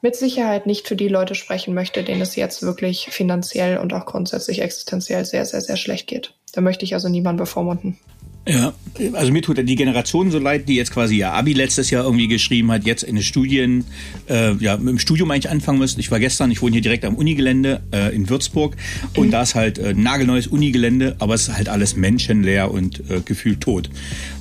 mit 0.00 0.16
Sicherheit 0.16 0.64
nicht 0.64 0.88
für 0.88 0.96
die 0.96 1.08
Leute 1.08 1.34
sprechen 1.34 1.74
möchte, 1.74 2.04
denen 2.04 2.22
es 2.22 2.36
jetzt 2.36 2.62
wirklich 2.62 3.08
finanziell 3.10 3.76
und 3.76 3.92
auch 3.92 4.06
grundsätzlich 4.06 4.62
existenziell 4.62 5.26
sehr, 5.26 5.44
sehr, 5.44 5.60
sehr 5.60 5.76
schlecht 5.76 6.06
geht. 6.06 6.32
Da 6.52 6.62
möchte 6.62 6.86
ich 6.86 6.94
also 6.94 7.10
niemanden 7.10 7.40
bevormunden. 7.40 7.98
Ja, 8.46 8.74
also 9.14 9.32
mir 9.32 9.40
tut 9.40 9.56
die 9.56 9.74
Generation 9.74 10.30
so 10.30 10.38
leid, 10.38 10.68
die 10.68 10.74
jetzt 10.74 10.92
quasi 10.92 11.16
ihr 11.16 11.32
Abi 11.32 11.54
letztes 11.54 11.88
Jahr 11.90 12.04
irgendwie 12.04 12.28
geschrieben 12.28 12.70
hat, 12.70 12.84
jetzt 12.84 13.02
in 13.02 13.14
den 13.14 13.24
Studien, 13.24 13.84
äh, 14.28 14.54
ja, 14.56 14.76
mit 14.76 14.88
dem 14.88 14.98
Studium 14.98 15.30
eigentlich 15.30 15.50
anfangen 15.50 15.78
müsste. 15.78 16.00
Ich 16.00 16.10
war 16.10 16.20
gestern, 16.20 16.50
ich 16.50 16.60
wohne 16.60 16.72
hier 16.72 16.82
direkt 16.82 17.06
am 17.06 17.14
Unigelände 17.14 17.82
äh, 17.90 18.14
in 18.14 18.28
Würzburg 18.28 18.76
und 19.16 19.28
mhm. 19.28 19.30
da 19.30 19.42
ist 19.42 19.54
halt 19.54 19.78
äh, 19.78 19.94
nagelneues 19.94 20.46
Unigelände, 20.46 21.16
aber 21.20 21.34
es 21.34 21.48
ist 21.48 21.56
halt 21.56 21.70
alles 21.70 21.96
menschenleer 21.96 22.70
und 22.70 23.00
äh, 23.10 23.20
gefühlt 23.24 23.62
tot. 23.62 23.88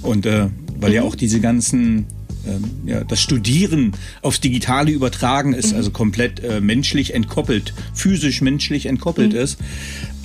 Und 0.01 0.25
äh, 0.25 0.47
weil 0.79 0.89
mhm. 0.89 0.95
ja 0.95 1.03
auch 1.03 1.15
diese 1.15 1.39
ganzen 1.39 2.05
ähm, 2.45 2.63
ja, 2.85 3.05
das 3.05 3.21
Studieren 3.21 3.93
aufs 4.21 4.41
Digitale 4.41 4.91
übertragen 4.91 5.53
ist, 5.53 5.71
mhm. 5.71 5.77
also 5.77 5.91
komplett 5.91 6.43
äh, 6.43 6.59
menschlich 6.59 7.13
entkoppelt, 7.13 7.73
physisch 7.93 8.41
menschlich 8.41 8.85
entkoppelt 8.85 9.31
mhm. 9.31 9.39
ist. 9.39 9.59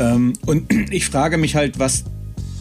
Ähm, 0.01 0.33
und 0.47 0.73
ich 0.91 1.07
frage 1.07 1.39
mich 1.39 1.55
halt, 1.55 1.79
was 1.79 2.05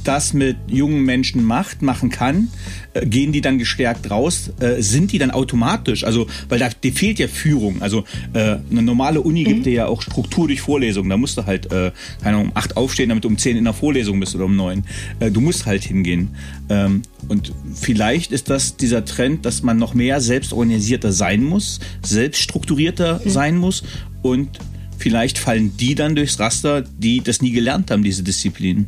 das 0.08 0.34
mit 0.34 0.58
jungen 0.68 1.04
Menschen 1.04 1.44
macht, 1.44 1.82
machen 1.82 2.10
kann, 2.10 2.50
äh, 2.94 3.06
gehen 3.06 3.32
die 3.32 3.42
dann 3.42 3.58
gestärkt 3.58 4.10
raus? 4.10 4.52
Äh, 4.60 4.82
sind 4.82 5.12
die 5.12 5.18
dann 5.18 5.32
automatisch? 5.32 6.04
Also, 6.04 6.28
weil 6.50 6.60
da 6.60 6.70
fehlt 6.70 7.20
ja 7.20 7.28
Führung. 7.28 7.82
Also 7.82 8.04
äh, 8.34 8.58
eine 8.72 8.82
normale 8.82 9.22
Uni 9.22 9.42
mhm. 9.42 9.46
gibt 9.46 9.66
dir 9.66 9.74
ja 9.74 9.88
auch 9.88 10.02
Struktur 10.02 10.48
durch 10.48 10.62
Vorlesungen. 10.62 11.10
Da 11.10 11.18
musst 11.18 11.38
du 11.38 11.46
halt, 11.46 11.70
keine 11.70 11.94
Ahnung, 12.24 12.46
um 12.48 12.52
acht 12.54 12.78
aufstehen, 12.78 13.10
damit 13.10 13.24
du 13.24 13.28
um 13.28 13.38
zehn 13.38 13.58
in 13.58 13.64
der 13.64 13.74
Vorlesung 13.74 14.20
bist 14.20 14.36
oder 14.36 14.46
um 14.46 14.56
neun. 14.56 14.84
Du 15.20 15.42
musst 15.42 15.66
halt 15.66 15.84
hingehen. 15.84 16.30
Ähm, 16.70 17.02
und 17.28 17.52
vielleicht 17.74 18.32
ist 18.32 18.50
das 18.50 18.78
dieser 18.78 19.06
Trend, 19.06 19.46
dass 19.46 19.64
man 19.64 19.78
noch 19.78 19.94
mehr 19.94 20.22
selbstorganisierter 20.22 21.12
sein 21.12 21.44
muss, 21.44 21.80
selbststrukturierter 22.04 23.22
mhm. 23.24 23.30
sein 23.30 23.58
muss 23.58 23.84
und 24.22 24.60
vielleicht 24.98 25.38
fallen 25.38 25.76
die 25.78 25.96
dann 25.96 26.16
durchs 26.16 26.40
Raster, 26.40 26.82
die 26.82 27.22
das 27.22 27.42
nie 27.42 27.52
gelernt 27.52 27.92
haben, 27.92 28.04
diese 28.04 28.24
Disziplin. 28.24 28.88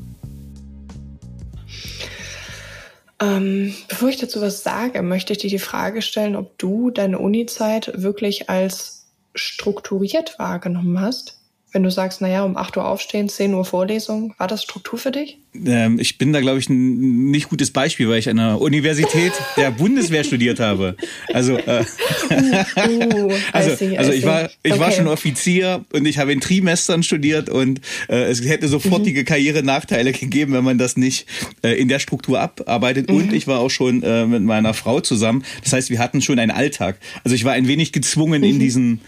Ähm, 3.22 3.76
bevor 3.88 4.10
ich 4.10 4.18
dazu 4.18 4.42
was 4.42 4.64
sage, 4.64 5.02
möchte 5.02 5.34
ich 5.34 5.40
dir 5.40 5.50
die 5.50 5.60
Frage 5.60 6.02
stellen, 6.02 6.36
ob 6.36 6.58
du 6.58 6.90
deine 6.90 7.20
Uni-Zeit 7.20 7.92
wirklich 8.02 8.50
als 8.50 9.08
strukturiert 9.36 10.40
wahrgenommen 10.40 11.00
hast. 11.02 11.39
Wenn 11.72 11.84
du 11.84 11.92
sagst, 11.92 12.20
naja, 12.22 12.44
um 12.44 12.58
8 12.58 12.78
Uhr 12.78 12.86
aufstehen, 12.86 13.30
10 13.30 13.54
Uhr 13.54 13.64
Vorlesung, 13.64 14.34
war 14.40 14.48
das 14.48 14.64
Struktur 14.64 14.98
für 14.98 15.12
dich? 15.12 15.38
Ähm, 15.54 16.00
ich 16.00 16.18
bin 16.18 16.34
da, 16.34 16.42
glaube 16.42 16.58
ich, 16.58 16.68
ein 16.68 17.30
nicht 17.30 17.50
gutes 17.50 17.70
Beispiel, 17.70 18.10
weil 18.10 18.18
ich 18.18 18.28
an 18.28 18.38
der 18.38 18.60
Universität 18.60 19.34
der 19.58 19.70
Bundeswehr 19.70 20.24
studiert 20.24 20.60
habe. 20.60 20.96
Also, 21.32 21.58
äh, 21.58 21.86
uh, 22.32 23.32
also, 23.54 23.76
see, 23.76 23.96
also 23.98 24.12
ich 24.12 24.26
war, 24.26 24.50
ich 24.64 24.72
okay. 24.72 24.80
war 24.80 24.92
schon 24.92 25.08
Offizier 25.08 25.86
und 25.94 26.08
ich 26.08 26.18
habe 26.18 26.34
in 26.34 26.40
Trimestern 26.40 27.04
studiert 27.04 27.50
und 27.50 27.82
äh, 28.10 28.24
es 28.24 28.44
hätte 28.44 28.68
sofortige 28.68 29.22
mhm. 29.22 29.26
Karrierenachteile 29.26 30.12
gegeben, 30.12 30.54
wenn 30.54 30.64
man 30.64 30.80
das 30.80 30.98
nicht 30.98 31.28
äh, 31.62 31.80
in 31.80 31.88
der 31.88 32.00
Struktur 32.00 32.40
abarbeitet. 32.40 33.12
Mhm. 33.12 33.16
Und 33.16 33.34
ich 33.34 33.46
war 33.46 33.60
auch 33.60 33.70
schon 33.70 34.02
äh, 34.02 34.26
mit 34.26 34.42
meiner 34.42 34.74
Frau 34.74 35.02
zusammen. 35.02 35.44
Das 35.64 35.74
heißt, 35.74 35.92
wir 35.92 36.00
hatten 36.00 36.22
schon 36.24 36.40
einen 36.40 36.52
Alltag. 36.52 36.98
Also 37.24 37.36
ich 37.36 37.46
war 37.46 37.54
ein 37.54 37.68
wenig 37.68 37.92
gezwungen 37.92 38.42
mhm. 38.42 38.48
in 38.48 38.60
diesen 38.60 39.02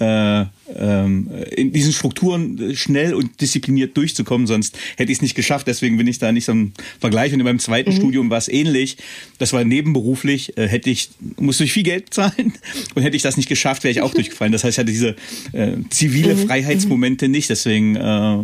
äh, 0.00 0.44
ähm, 0.76 1.30
in 1.50 1.72
diesen 1.72 1.92
Strukturen 1.92 2.74
schnell 2.76 3.14
und 3.14 3.40
diszipliniert 3.40 3.96
durchzukommen, 3.96 4.46
sonst 4.46 4.78
hätte 4.96 5.10
ich 5.10 5.18
es 5.18 5.22
nicht 5.22 5.34
geschafft. 5.34 5.66
Deswegen 5.66 5.96
bin 5.96 6.06
ich 6.06 6.18
da 6.18 6.32
nicht 6.32 6.44
so 6.44 6.52
im 6.52 6.72
Vergleich. 7.00 7.32
Und 7.32 7.40
in 7.40 7.44
meinem 7.44 7.58
zweiten 7.58 7.90
mhm. 7.90 7.96
Studium 7.96 8.30
war 8.30 8.38
es 8.38 8.48
ähnlich. 8.48 8.96
Das 9.38 9.52
war 9.52 9.64
nebenberuflich, 9.64 10.56
äh, 10.56 10.68
hätte 10.68 10.90
ich, 10.90 11.10
musste 11.36 11.64
ich 11.64 11.72
viel 11.72 11.82
Geld 11.82 12.12
zahlen 12.12 12.54
und 12.94 13.02
hätte 13.02 13.16
ich 13.16 13.22
das 13.22 13.36
nicht 13.36 13.48
geschafft, 13.48 13.84
wäre 13.84 13.92
ich 13.92 14.02
auch 14.02 14.14
durchgefallen. 14.14 14.52
Das 14.52 14.64
heißt, 14.64 14.76
ich 14.76 14.78
hatte 14.78 14.92
diese 14.92 15.16
äh, 15.52 15.76
zivile 15.90 16.34
mhm. 16.34 16.46
Freiheitsmomente 16.46 17.28
nicht. 17.28 17.50
Deswegen 17.50 17.96
äh, 17.96 18.42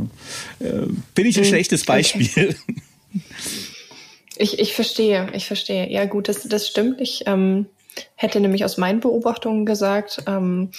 bin 1.14 1.26
ich 1.26 1.36
ein 1.36 1.44
mhm. 1.44 1.48
schlechtes 1.48 1.84
Beispiel. 1.84 2.28
Okay. 2.30 2.54
Ich, 4.36 4.58
ich 4.58 4.74
verstehe, 4.74 5.28
ich 5.32 5.46
verstehe. 5.46 5.88
Ja 5.90 6.06
gut, 6.06 6.28
das, 6.28 6.42
das 6.42 6.66
stimmt. 6.66 7.00
Ich 7.00 7.22
ähm, 7.26 7.66
hätte 8.16 8.40
nämlich 8.40 8.64
aus 8.64 8.78
meinen 8.78 9.00
Beobachtungen 9.00 9.66
gesagt, 9.66 10.22
ähm, 10.26 10.70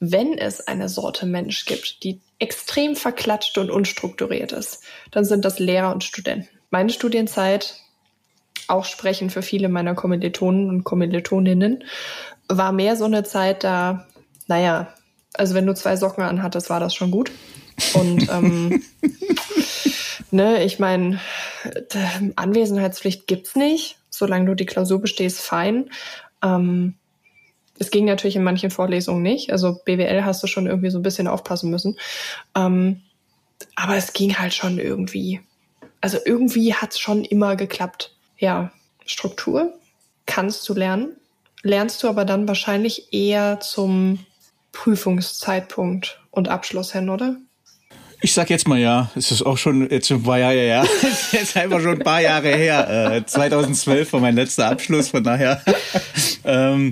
wenn 0.00 0.36
es 0.38 0.66
eine 0.66 0.88
Sorte 0.88 1.26
Mensch 1.26 1.64
gibt, 1.64 2.02
die 2.02 2.20
extrem 2.38 2.96
verklatscht 2.96 3.56
und 3.58 3.70
unstrukturiert 3.70 4.52
ist, 4.52 4.82
dann 5.10 5.24
sind 5.24 5.44
das 5.44 5.58
Lehrer 5.58 5.92
und 5.92 6.04
Studenten. 6.04 6.48
Meine 6.70 6.90
Studienzeit, 6.90 7.76
auch 8.68 8.84
sprechen 8.84 9.30
für 9.30 9.42
viele 9.42 9.68
meiner 9.68 9.94
Kommilitonen 9.94 10.68
und 10.68 10.84
Kommilitoninnen, 10.84 11.84
war 12.48 12.72
mehr 12.72 12.96
so 12.96 13.04
eine 13.04 13.24
Zeit 13.24 13.64
da, 13.64 14.06
naja, 14.46 14.92
also 15.34 15.54
wenn 15.54 15.66
du 15.66 15.74
zwei 15.74 15.96
Socken 15.96 16.24
anhattest, 16.24 16.70
war 16.70 16.80
das 16.80 16.94
schon 16.94 17.10
gut. 17.10 17.30
Und 17.94 18.28
ähm, 18.30 18.82
ne, 20.30 20.64
ich 20.64 20.78
meine, 20.78 21.20
Anwesenheitspflicht 22.36 23.26
gibt's 23.26 23.54
nicht. 23.56 23.98
Solange 24.10 24.46
du 24.46 24.54
die 24.54 24.66
Klausur 24.66 25.00
bestehst, 25.00 25.40
fein. 25.40 25.90
Ähm, 26.42 26.94
es 27.78 27.90
ging 27.90 28.04
natürlich 28.04 28.36
in 28.36 28.44
manchen 28.44 28.70
Vorlesungen 28.70 29.22
nicht. 29.22 29.52
Also 29.52 29.78
BWL 29.84 30.24
hast 30.24 30.42
du 30.42 30.46
schon 30.46 30.66
irgendwie 30.66 30.90
so 30.90 30.98
ein 30.98 31.02
bisschen 31.02 31.28
aufpassen 31.28 31.70
müssen. 31.70 31.98
Ähm, 32.54 33.02
aber 33.74 33.96
es 33.96 34.12
ging 34.12 34.38
halt 34.38 34.54
schon 34.54 34.78
irgendwie. 34.78 35.40
also 36.00 36.18
irgendwie 36.24 36.74
hat 36.74 36.92
es 36.92 36.98
schon 36.98 37.24
immer 37.24 37.56
geklappt. 37.56 38.14
Ja, 38.38 38.70
Struktur 39.06 39.72
kannst 40.26 40.68
du 40.68 40.74
lernen, 40.74 41.16
lernst 41.62 42.02
du 42.02 42.08
aber 42.08 42.24
dann 42.24 42.48
wahrscheinlich 42.48 43.12
eher 43.12 43.60
zum 43.60 44.24
Prüfungszeitpunkt 44.72 46.20
und 46.30 46.48
Abschluss 46.48 46.92
hin, 46.92 47.08
oder? 47.08 47.36
Ich 48.26 48.34
sag 48.34 48.50
jetzt 48.50 48.66
mal 48.66 48.76
ja, 48.76 49.08
es 49.14 49.30
ist 49.30 49.42
auch 49.42 49.56
schon 49.56 49.88
jetzt 49.88 50.10
ein 50.10 50.20
paar 50.20 50.40
Jahre 50.40 50.58
her. 50.58 50.84
Es 51.04 51.26
ist 51.26 51.32
jetzt 51.32 51.56
einfach 51.56 51.80
schon 51.80 51.92
ein 51.92 51.98
paar 52.00 52.20
Jahre 52.20 52.48
her. 52.48 53.12
Äh, 53.14 53.24
2012 53.24 54.12
war 54.12 54.18
mein 54.18 54.34
letzter 54.34 54.66
Abschluss, 54.68 55.10
von 55.10 55.22
daher. 55.22 55.62
ähm, 56.44 56.88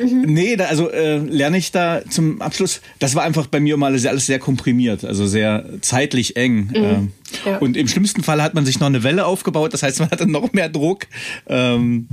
mhm, 0.00 0.22
nee, 0.26 0.54
da, 0.54 0.66
also 0.66 0.88
äh, 0.88 1.16
lerne 1.16 1.58
ich 1.58 1.72
da 1.72 2.02
zum 2.08 2.40
Abschluss. 2.40 2.82
Das 3.00 3.16
war 3.16 3.24
einfach 3.24 3.48
bei 3.48 3.58
mir 3.58 3.76
mal 3.76 3.86
alles, 3.86 4.06
alles 4.06 4.26
sehr 4.26 4.38
komprimiert, 4.38 5.04
also 5.04 5.26
sehr 5.26 5.64
zeitlich 5.80 6.36
eng. 6.36 6.66
Mhm, 6.68 6.74
ähm, 6.76 7.12
ja. 7.44 7.58
Und 7.58 7.76
im 7.76 7.88
schlimmsten 7.88 8.22
Fall 8.22 8.40
hat 8.40 8.54
man 8.54 8.64
sich 8.64 8.78
noch 8.78 8.86
eine 8.86 9.02
Welle 9.02 9.26
aufgebaut, 9.26 9.74
das 9.74 9.82
heißt, 9.82 9.98
man 9.98 10.12
hatte 10.12 10.30
noch 10.30 10.52
mehr 10.52 10.68
Druck. 10.68 11.08
Ähm, 11.48 12.06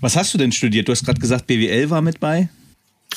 was 0.00 0.14
hast 0.14 0.32
du 0.32 0.38
denn 0.38 0.52
studiert? 0.52 0.86
Du 0.86 0.92
hast 0.92 1.04
gerade 1.04 1.20
gesagt, 1.20 1.48
BWL 1.48 1.90
war 1.90 2.02
mit 2.02 2.20
bei. 2.20 2.48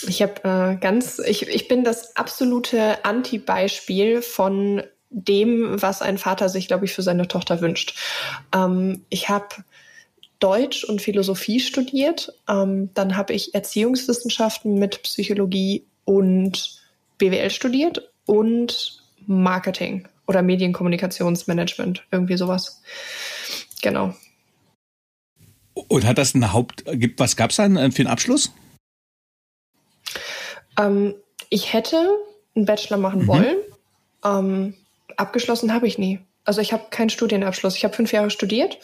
Ich 0.08 0.24
habe 0.24 0.44
äh, 0.44 0.82
ganz, 0.82 1.20
ich, 1.20 1.48
ich 1.48 1.68
bin 1.68 1.84
das 1.84 2.16
absolute 2.16 3.06
Anti-Beispiel 3.06 4.24
von 4.24 4.82
dem, 5.16 5.82
was 5.82 6.02
ein 6.02 6.18
Vater 6.18 6.50
sich, 6.50 6.68
glaube 6.68 6.86
ich, 6.86 6.94
für 6.94 7.02
seine 7.02 7.28
Tochter 7.28 7.62
wünscht. 7.62 7.98
Ähm, 8.54 9.06
ich 9.10 9.30
habe 9.30 9.48
Deutsch 10.40 10.84
und 10.84 11.02
Philosophie 11.02 11.62
studiert, 11.62 12.34
ähm, 12.50 12.90
dann 12.94 13.16
habe 13.16 13.34
ich 13.34 13.56
Erziehungswissenschaften 13.56 14.78
mit 14.78 15.02
Psychologie 15.04 15.86
und 16.04 16.82
BWL 17.18 17.50
studiert 17.50 18.12
und 18.26 19.02
Marketing 19.26 20.08
oder 20.28 20.42
Medienkommunikationsmanagement, 20.42 22.04
irgendwie 22.12 22.36
sowas. 22.36 22.82
Genau. 23.82 24.14
Und 25.74 26.06
hat 26.06 26.18
das 26.18 26.34
ein 26.34 26.52
Haupt, 26.52 26.84
was 27.18 27.38
gab 27.38 27.52
es 27.52 27.56
dann 27.56 27.92
für 27.94 28.02
einen 28.02 28.12
Abschluss? 28.12 28.52
Ähm, 30.78 31.16
ich 31.50 31.72
hätte 31.72 32.10
einen 32.56 32.66
Bachelor 32.66 32.98
machen 32.98 33.22
mhm. 33.22 33.28
wollen. 33.28 33.58
Ähm, 34.26 34.74
abgeschlossen 35.18 35.74
habe 35.74 35.88
ich 35.88 35.98
nie. 35.98 36.20
Also 36.46 36.62
ich 36.62 36.74
habe 36.74 36.86
keinen 36.92 37.10
Studienabschluss. 37.10 37.76
Ich 37.76 37.84
habe 37.84 37.96
fünf 37.96 38.12
Jahre 38.12 38.30
studiert, 38.30 38.78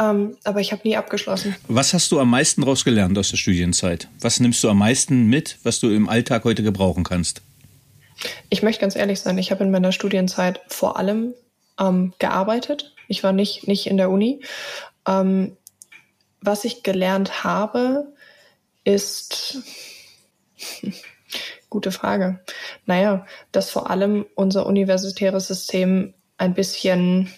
ähm, 0.00 0.36
aber 0.44 0.60
ich 0.60 0.70
habe 0.70 0.82
nie 0.84 0.96
abgeschlossen. 0.96 1.56
Was 1.66 1.92
hast 1.92 2.12
du 2.12 2.20
am 2.20 2.30
meisten 2.30 2.60
daraus 2.60 2.84
gelernt 2.84 3.18
aus 3.18 3.30
der 3.30 3.36
Studienzeit? 3.36 4.08
Was 4.20 4.38
nimmst 4.38 4.62
du 4.62 4.70
am 4.70 4.78
meisten 4.78 5.26
mit, 5.26 5.58
was 5.64 5.80
du 5.80 5.90
im 5.90 6.08
Alltag 6.08 6.44
heute 6.44 6.62
gebrauchen 6.62 7.02
kannst? 7.02 7.42
Ich 8.50 8.62
möchte 8.62 8.80
ganz 8.80 8.94
ehrlich 8.94 9.20
sein, 9.20 9.36
ich 9.38 9.50
habe 9.50 9.64
in 9.64 9.70
meiner 9.70 9.92
Studienzeit 9.92 10.60
vor 10.68 10.96
allem 10.96 11.34
ähm, 11.78 12.14
gearbeitet. 12.18 12.94
Ich 13.08 13.24
war 13.24 13.32
nicht, 13.32 13.66
nicht 13.66 13.86
in 13.88 13.96
der 13.96 14.10
Uni. 14.10 14.40
Ähm, 15.06 15.56
was 16.40 16.64
ich 16.64 16.84
gelernt 16.84 17.42
habe, 17.42 18.12
ist 18.84 19.58
Gute 21.70 21.92
Frage. 21.92 22.40
Naja, 22.86 23.26
dass 23.52 23.70
vor 23.70 23.90
allem 23.90 24.26
unser 24.34 24.66
universitäres 24.66 25.46
System 25.46 26.14
ein 26.38 26.54
bisschen, 26.54 27.32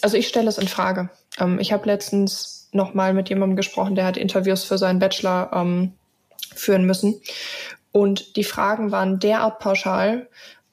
also 0.00 0.16
ich 0.16 0.28
stelle 0.28 0.48
es 0.48 0.58
in 0.58 0.68
Frage. 0.68 1.10
Ähm, 1.38 1.58
ich 1.58 1.72
habe 1.72 1.86
letztens 1.86 2.68
noch 2.72 2.94
mal 2.94 3.12
mit 3.12 3.28
jemandem 3.28 3.56
gesprochen, 3.56 3.94
der 3.94 4.06
hat 4.06 4.16
Interviews 4.16 4.64
für 4.64 4.78
seinen 4.78 4.98
Bachelor 4.98 5.50
ähm, 5.52 5.92
führen 6.54 6.86
müssen. 6.86 7.20
Und 7.90 8.36
die 8.36 8.44
Fragen 8.44 8.90
waren 8.90 9.18
derart 9.18 9.58
pauschal, 9.58 10.28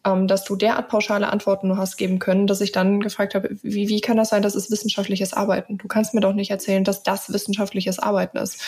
ähm, 0.06 0.28
dass 0.28 0.46
du 0.46 0.56
derart 0.56 0.88
pauschale 0.88 1.28
Antworten 1.28 1.68
nur 1.68 1.78
hast 1.78 1.98
geben 1.98 2.20
können, 2.20 2.48
dass 2.48 2.62
ich 2.62 2.72
dann 2.72 3.02
gefragt 3.02 3.36
habe, 3.36 3.50
wie, 3.62 3.90
wie 3.90 4.00
kann 4.00 4.16
das 4.16 4.30
sein, 4.30 4.42
dass 4.42 4.56
es 4.56 4.72
wissenschaftliches 4.72 5.34
Arbeiten? 5.34 5.78
Du 5.78 5.88
kannst 5.88 6.14
mir 6.14 6.22
doch 6.22 6.34
nicht 6.34 6.52
erzählen, 6.52 6.86
dass 6.86 7.04
das 7.04 7.34
wissenschaftliches 7.34 8.00
Arbeiten 8.00 8.38
ist 8.38 8.62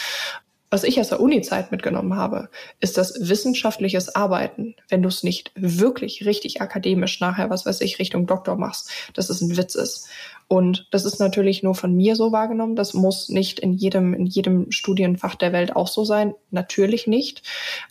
was 0.72 0.86
ich 0.86 1.00
aus 1.02 1.10
der 1.10 1.20
Uni-Zeit 1.20 1.72
mitgenommen 1.72 2.16
habe, 2.16 2.50
ist 2.80 2.98
das 2.98 3.28
wissenschaftliches 3.28 4.16
Arbeiten, 4.16 4.74
wenn 4.88 5.02
du 5.04 5.10
es 5.10 5.22
nicht 5.22 5.52
wirklich 5.54 6.26
richtig 6.26 6.62
akademisch 6.62 7.20
nachher, 7.20 7.50
was 7.50 7.66
weiß 7.66 7.82
ich, 7.82 8.00
Richtung 8.00 8.26
Doktor 8.26 8.56
machst, 8.56 8.90
dass 9.14 9.30
es 9.30 9.42
ein 9.42 9.58
Witz 9.58 9.76
ist. 9.76 10.08
Und 10.48 10.88
das 10.92 11.04
ist 11.04 11.20
natürlich 11.20 11.62
nur 11.62 11.76
von 11.76 11.94
mir 11.94 12.16
so 12.16 12.32
wahrgenommen. 12.32 12.78
Das 12.78 12.94
muss 12.94 13.28
nicht 13.28 13.60
in 13.60 13.74
jedem, 13.74 14.14
in 14.14 14.26
jedem 14.26 14.72
Studienfach 14.72 15.36
der 15.36 15.52
Welt 15.52 15.76
auch 15.76 15.90
so 15.90 16.06
sein. 16.06 16.34
Natürlich 16.52 17.06
nicht. 17.06 17.44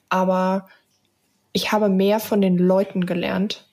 Aber 0.08 0.66
ich 1.52 1.72
habe 1.72 1.90
mehr 1.90 2.18
von 2.18 2.40
den 2.40 2.56
Leuten 2.56 3.04
gelernt, 3.04 3.68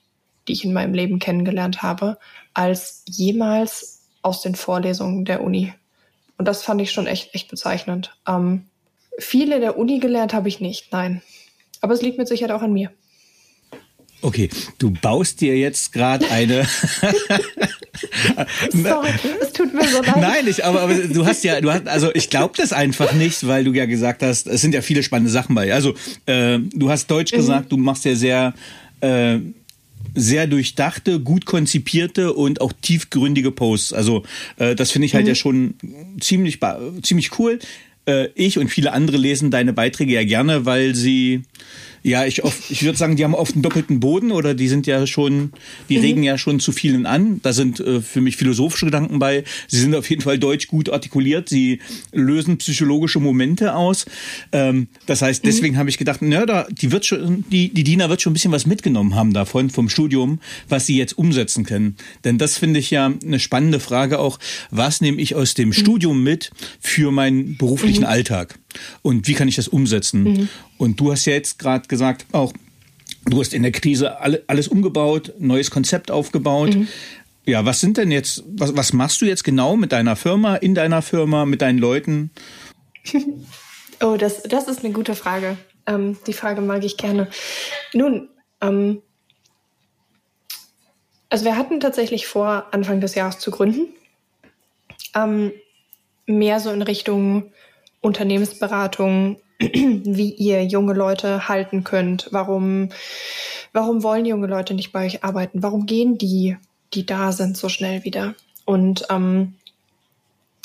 die 0.46 0.52
ich 0.52 0.66
in 0.66 0.74
meinem 0.74 0.92
Leben 0.92 1.18
kennengelernt 1.18 1.80
habe, 1.80 2.18
als 2.52 3.04
jemals 3.06 4.06
aus 4.20 4.42
den 4.42 4.54
Vorlesungen 4.54 5.24
der 5.24 5.42
Uni. 5.42 5.72
Und 6.36 6.46
das 6.46 6.62
fand 6.62 6.82
ich 6.82 6.92
schon 6.92 7.06
echt, 7.06 7.34
echt 7.34 7.48
bezeichnend. 7.48 8.14
Ähm, 8.26 8.66
viel 9.18 9.52
in 9.52 9.60
der 9.60 9.78
Uni 9.78 9.98
gelernt 9.98 10.32
habe 10.32 10.48
ich 10.48 10.60
nicht, 10.60 10.92
nein. 10.92 11.22
Aber 11.80 11.94
es 11.94 12.02
liegt 12.02 12.18
mit 12.18 12.28
Sicherheit 12.28 12.52
auch 12.52 12.62
an 12.62 12.72
mir. 12.72 12.90
Okay, 14.20 14.48
du 14.78 14.90
baust 14.90 15.40
dir 15.40 15.56
jetzt 15.56 15.92
gerade 15.92 16.28
eine. 16.30 16.66
Sorry, 18.72 19.10
es 19.40 19.52
tut 19.52 19.72
mir 19.72 19.86
so 19.88 20.02
leid. 20.02 20.16
Nein, 20.16 20.48
ich, 20.48 20.64
aber, 20.64 20.80
aber 20.82 20.94
du 20.94 21.24
hast 21.24 21.44
ja, 21.44 21.60
du 21.60 21.70
hast, 21.70 21.86
also 21.86 22.12
ich 22.14 22.28
glaube 22.28 22.54
das 22.56 22.72
einfach 22.72 23.12
nicht, 23.12 23.46
weil 23.46 23.64
du 23.64 23.72
ja 23.72 23.86
gesagt 23.86 24.22
hast, 24.22 24.48
es 24.48 24.60
sind 24.60 24.74
ja 24.74 24.82
viele 24.82 25.02
spannende 25.02 25.30
Sachen 25.30 25.54
bei. 25.54 25.72
Also 25.72 25.94
äh, 26.26 26.58
du 26.58 26.90
hast 26.90 27.08
Deutsch 27.10 27.32
mhm. 27.32 27.36
gesagt, 27.36 27.72
du 27.72 27.76
machst 27.76 28.04
ja 28.04 28.14
sehr 28.16 28.54
äh, 29.00 29.38
sehr 30.14 30.46
durchdachte, 30.46 31.20
gut 31.20 31.44
konzipierte 31.44 32.32
und 32.32 32.60
auch 32.60 32.72
tiefgründige 32.72 33.52
Posts. 33.52 33.92
Also 33.92 34.24
äh, 34.56 34.74
das 34.74 34.90
finde 34.90 35.06
ich 35.06 35.14
halt 35.14 35.24
mhm. 35.24 35.28
ja 35.28 35.34
schon 35.34 35.74
ziemlich 36.20 36.58
ziemlich 37.02 37.38
cool. 37.38 37.58
Äh, 38.08 38.30
ich 38.34 38.58
und 38.58 38.68
viele 38.68 38.92
andere 38.92 39.18
lesen 39.18 39.50
deine 39.50 39.72
Beiträge 39.74 40.14
ja 40.14 40.24
gerne, 40.24 40.64
weil 40.64 40.94
sie 40.94 41.42
ja, 42.08 42.24
ich, 42.24 42.44
oft, 42.44 42.70
ich 42.70 42.82
würde 42.82 42.98
sagen, 42.98 43.16
die 43.16 43.24
haben 43.24 43.34
oft 43.34 43.54
einen 43.54 43.62
doppelten 43.62 44.00
Boden 44.00 44.32
oder 44.32 44.54
die 44.54 44.68
sind 44.68 44.86
ja 44.86 45.06
schon, 45.06 45.52
die 45.88 45.98
mhm. 45.98 46.02
regen 46.02 46.22
ja 46.22 46.38
schon 46.38 46.60
zu 46.60 46.72
vielen 46.72 47.06
an. 47.06 47.40
Da 47.42 47.52
sind 47.52 47.80
äh, 47.80 48.00
für 48.00 48.20
mich 48.20 48.36
philosophische 48.36 48.86
Gedanken 48.86 49.18
bei. 49.18 49.44
Sie 49.66 49.78
sind 49.78 49.94
auf 49.94 50.08
jeden 50.08 50.22
Fall 50.22 50.38
deutsch 50.38 50.68
gut 50.68 50.90
artikuliert. 50.90 51.48
Sie 51.48 51.80
lösen 52.12 52.58
psychologische 52.58 53.20
Momente 53.20 53.74
aus. 53.74 54.06
Ähm, 54.52 54.88
das 55.06 55.22
heißt, 55.22 55.44
mhm. 55.44 55.48
deswegen 55.48 55.74
mhm. 55.74 55.78
habe 55.78 55.90
ich 55.90 55.98
gedacht, 55.98 56.20
na, 56.22 56.46
da, 56.46 56.66
die 56.70 56.90
wird 56.92 57.04
schon, 57.04 57.44
die, 57.50 57.72
die 57.72 57.84
Dina 57.84 58.08
wird 58.08 58.22
schon 58.22 58.30
ein 58.30 58.34
bisschen 58.34 58.52
was 58.52 58.66
mitgenommen 58.66 59.14
haben 59.14 59.32
davon, 59.32 59.70
vom 59.70 59.88
Studium, 59.88 60.40
was 60.68 60.86
sie 60.86 60.96
jetzt 60.96 61.16
umsetzen 61.18 61.64
können. 61.64 61.96
Denn 62.24 62.38
das 62.38 62.56
finde 62.58 62.80
ich 62.80 62.90
ja 62.90 63.12
eine 63.24 63.38
spannende 63.38 63.80
Frage 63.80 64.18
auch. 64.18 64.38
Was 64.70 65.00
nehme 65.00 65.20
ich 65.20 65.34
aus 65.34 65.54
dem 65.54 65.68
mhm. 65.68 65.74
Studium 65.74 66.22
mit 66.22 66.50
für 66.80 67.10
meinen 67.10 67.56
beruflichen 67.56 68.02
mhm. 68.02 68.08
Alltag? 68.08 68.58
Und 69.02 69.26
wie 69.26 69.34
kann 69.34 69.48
ich 69.48 69.56
das 69.56 69.68
umsetzen? 69.68 70.22
Mhm. 70.24 70.48
Und 70.76 71.00
du 71.00 71.12
hast 71.12 71.24
ja 71.24 71.32
jetzt 71.32 71.58
gerade 71.58 71.88
gesagt, 71.88 72.26
auch 72.32 72.52
du 73.24 73.40
hast 73.40 73.54
in 73.54 73.62
der 73.62 73.72
Krise 73.72 74.20
alle, 74.20 74.42
alles 74.46 74.68
umgebaut, 74.68 75.34
neues 75.38 75.70
Konzept 75.70 76.10
aufgebaut. 76.10 76.74
Mhm. 76.74 76.88
Ja, 77.46 77.64
was 77.64 77.80
sind 77.80 77.96
denn 77.96 78.10
jetzt, 78.10 78.44
was, 78.46 78.76
was 78.76 78.92
machst 78.92 79.20
du 79.22 79.24
jetzt 79.24 79.42
genau 79.42 79.76
mit 79.76 79.92
deiner 79.92 80.16
Firma, 80.16 80.56
in 80.56 80.74
deiner 80.74 81.00
Firma, 81.00 81.46
mit 81.46 81.62
deinen 81.62 81.78
Leuten? 81.78 82.30
oh, 84.02 84.16
das, 84.18 84.42
das 84.42 84.68
ist 84.68 84.84
eine 84.84 84.92
gute 84.92 85.14
Frage. 85.14 85.56
Ähm, 85.86 86.18
die 86.26 86.34
Frage 86.34 86.60
mag 86.60 86.84
ich 86.84 86.98
gerne. 86.98 87.28
Nun, 87.94 88.28
ähm, 88.60 89.00
also 91.30 91.44
wir 91.44 91.56
hatten 91.56 91.80
tatsächlich 91.80 92.26
vor, 92.26 92.66
Anfang 92.72 93.00
des 93.00 93.14
Jahres 93.14 93.38
zu 93.38 93.50
gründen. 93.50 93.88
Ähm, 95.14 95.52
mehr 96.26 96.60
so 96.60 96.70
in 96.70 96.82
Richtung 96.82 97.52
Unternehmensberatung, 98.00 99.38
wie 99.58 100.30
ihr 100.30 100.64
junge 100.64 100.94
Leute 100.94 101.48
halten 101.48 101.84
könnt. 101.84 102.28
Warum, 102.30 102.90
warum 103.72 104.02
wollen 104.02 104.24
junge 104.24 104.46
Leute 104.46 104.74
nicht 104.74 104.92
bei 104.92 105.06
euch 105.06 105.24
arbeiten? 105.24 105.62
Warum 105.62 105.86
gehen 105.86 106.18
die, 106.18 106.56
die 106.94 107.06
da 107.06 107.32
sind, 107.32 107.56
so 107.56 107.68
schnell 107.68 108.04
wieder? 108.04 108.34
Und 108.64 109.06
ähm, 109.10 109.54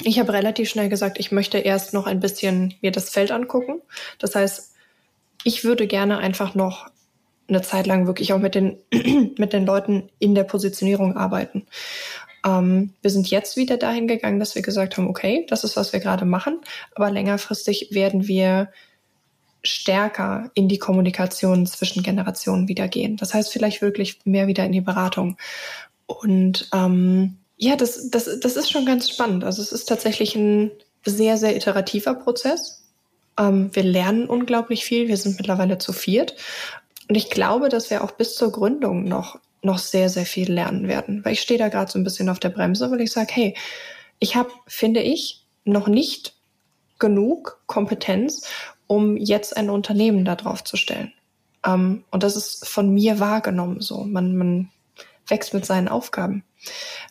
ich 0.02 0.20
habe 0.20 0.34
relativ 0.34 0.70
schnell 0.70 0.90
gesagt, 0.90 1.20
ich 1.20 1.32
möchte 1.32 1.58
erst 1.60 1.94
noch 1.94 2.08
ein 2.08 2.20
bisschen 2.20 2.74
mir 2.82 2.92
das 2.92 3.10
Feld 3.10 3.32
angucken. 3.32 3.82
Das 4.20 4.36
heißt, 4.36 4.74
ich 5.44 5.64
würde 5.64 5.88
gerne 5.88 6.18
einfach 6.18 6.56
noch 6.56 6.88
eine 7.48 7.62
Zeit 7.62 7.88
lang 7.88 8.08
wirklich 8.08 8.34
auch 8.34 8.40
mit 8.40 8.56
den, 8.56 8.78
mit 9.38 9.54
den 9.54 9.66
Leuten 9.66 10.10
in 10.20 10.36
der 10.36 10.44
Positionierung 10.44 11.18
arbeiten. 11.18 11.66
Ähm, 12.46 12.94
wir 13.02 13.12
sind 13.12 13.30
jetzt 13.30 13.58
wieder 13.58 13.78
dahin 13.78 14.08
gegangen, 14.08 14.40
dass 14.40 14.56
wir 14.56 14.62
gesagt 14.62 14.98
haben, 14.98 15.08
okay, 15.08 15.46
das 15.50 15.64
ist, 15.64 15.76
was 15.76 15.94
wir 15.94 16.00
gerade 16.00 16.26
machen, 16.26 16.60
aber 16.96 17.12
längerfristig 17.12 17.90
werden 17.92 18.28
wir 18.28 18.70
stärker 19.64 20.52
in 20.54 20.68
die 20.68 20.78
Kommunikation 20.78 21.66
zwischen 21.66 22.04
Generationen 22.04 22.68
wieder 22.68 22.88
gehen. 22.88 23.16
Das 23.18 23.34
heißt 23.34 23.52
vielleicht 23.52 23.82
wirklich 23.82 24.20
mehr 24.26 24.48
wieder 24.48 24.66
in 24.66 24.74
die 24.74 24.82
Beratung. 24.82 25.38
Und 26.06 26.70
ähm, 26.74 27.38
ja, 27.56 27.78
das, 27.78 28.10
das, 28.10 28.30
das 28.42 28.58
ist 28.58 28.70
schon 28.70 28.86
ganz 28.86 29.10
spannend. 29.10 29.46
Also 29.46 29.62
es 29.62 29.72
ist 29.72 29.86
tatsächlich 29.86 30.36
ein 30.36 30.72
sehr, 31.06 31.38
sehr 31.38 31.56
iterativer 31.56 32.14
Prozess. 32.14 32.84
Ähm, 33.40 33.70
wir 33.74 33.84
lernen 33.84 34.28
unglaublich 34.28 34.84
viel. 34.84 35.08
Wir 35.08 35.18
sind 35.18 35.38
mittlerweile 35.38 35.78
zu 35.78 35.94
viert. 35.94 36.36
Und 37.08 37.16
ich 37.16 37.30
glaube, 37.30 37.70
dass 37.70 37.90
wir 37.90 38.04
auch 38.04 38.12
bis 38.12 38.36
zur 38.36 38.52
Gründung 38.52 39.06
noch 39.06 39.40
noch 39.64 39.78
sehr, 39.78 40.10
sehr 40.10 40.26
viel 40.26 40.52
lernen 40.52 40.88
werden. 40.88 41.24
Weil 41.24 41.34
ich 41.34 41.42
stehe 41.42 41.58
da 41.58 41.70
gerade 41.70 41.92
so 41.92 41.98
ein 41.98 42.04
bisschen 42.04 42.30
auf 42.30 42.40
der 42.40 42.50
Bremse, 42.50 42.92
weil 42.92 43.02
ich 43.02 43.12
sage, 43.12 43.34
hey, 43.34 43.56
ich 44.20 44.36
habe, 44.36 44.52
finde 44.68 45.02
ich, 45.02 45.46
noch 45.66 45.88
nicht 45.88 46.36
genug 47.00 47.62
Kompetenz, 47.66 48.48
um 48.88 49.18
jetzt 49.18 49.56
ein 49.58 49.70
Unternehmen 49.70 50.26
da 50.26 50.36
drauf 50.36 50.64
zu 50.64 50.78
stellen. 50.78 51.14
Ähm, 51.66 52.04
und 52.12 52.24
das 52.24 52.36
ist 52.36 52.68
von 52.68 52.94
mir 52.94 53.20
wahrgenommen 53.20 53.82
so. 53.82 54.04
Man, 54.04 54.36
man 54.36 54.70
wächst 55.28 55.54
mit 55.54 55.66
seinen 55.66 55.88
Aufgaben. 55.88 56.44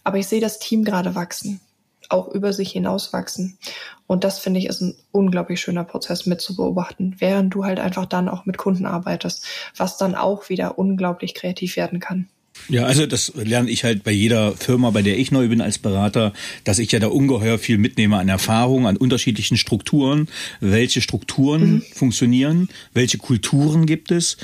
Aber 0.04 0.18
ich 0.18 0.26
sehe 0.28 0.40
das 0.40 0.58
Team 0.58 0.84
gerade 0.84 1.14
wachsen, 1.14 1.60
auch 2.08 2.28
über 2.28 2.52
sich 2.52 2.72
hinaus 2.72 3.12
wachsen. 3.12 3.58
Und 4.06 4.24
das 4.24 4.38
finde 4.38 4.60
ich 4.60 4.66
ist 4.66 4.80
ein 4.80 4.94
unglaublich 5.10 5.60
schöner 5.60 5.84
Prozess 5.84 6.26
mit 6.26 6.40
zu 6.40 6.56
beobachten, 6.56 7.16
während 7.18 7.54
du 7.54 7.64
halt 7.64 7.80
einfach 7.80 8.06
dann 8.06 8.28
auch 8.28 8.44
mit 8.44 8.58
Kunden 8.58 8.86
arbeitest, 8.86 9.46
was 9.76 9.96
dann 9.96 10.14
auch 10.14 10.48
wieder 10.48 10.78
unglaublich 10.78 11.34
kreativ 11.34 11.76
werden 11.76 12.00
kann. 12.00 12.28
Ja, 12.68 12.85
also 12.85 13.07
das 13.07 13.33
lerne 13.35 13.70
ich 13.70 13.85
halt 13.85 14.05
bei 14.05 14.12
jeder 14.12 14.53
Firma, 14.53 14.90
bei 14.90 15.03
der 15.03 15.18
ich 15.18 15.31
neu 15.31 15.48
bin 15.48 15.61
als 15.61 15.79
Berater, 15.79 16.33
dass 16.64 16.79
ich 16.79 16.92
ja 16.92 16.98
da 16.98 17.09
ungeheuer 17.09 17.59
viel 17.59 17.79
mitnehme 17.79 18.18
an 18.18 18.29
Erfahrung, 18.29 18.87
an 18.87 18.96
unterschiedlichen 18.96 19.57
Strukturen, 19.57 20.29
welche 20.61 21.01
Strukturen 21.01 21.75
mhm. 21.75 21.83
funktionieren, 21.94 22.68
welche 22.94 23.18
Kulturen 23.18 23.87
gibt 23.87 24.11
es, 24.11 24.37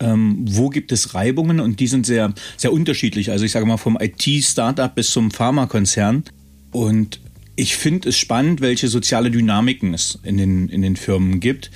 ähm, 0.00 0.44
wo 0.48 0.68
gibt 0.68 0.92
es 0.92 1.14
Reibungen 1.14 1.60
und 1.60 1.80
die 1.80 1.86
sind 1.86 2.06
sehr, 2.06 2.32
sehr 2.56 2.72
unterschiedlich. 2.72 3.30
Also 3.30 3.44
ich 3.44 3.52
sage 3.52 3.66
mal 3.66 3.76
vom 3.76 3.98
IT-Startup 4.00 4.94
bis 4.94 5.10
zum 5.10 5.30
Pharmakonzern. 5.30 6.24
Und 6.72 7.20
ich 7.56 7.76
finde 7.76 8.10
es 8.10 8.18
spannend, 8.18 8.60
welche 8.60 8.88
soziale 8.88 9.30
Dynamiken 9.30 9.94
es 9.94 10.18
in 10.22 10.36
den, 10.36 10.68
in 10.68 10.82
den 10.82 10.96
Firmen 10.96 11.40
gibt. 11.40 11.70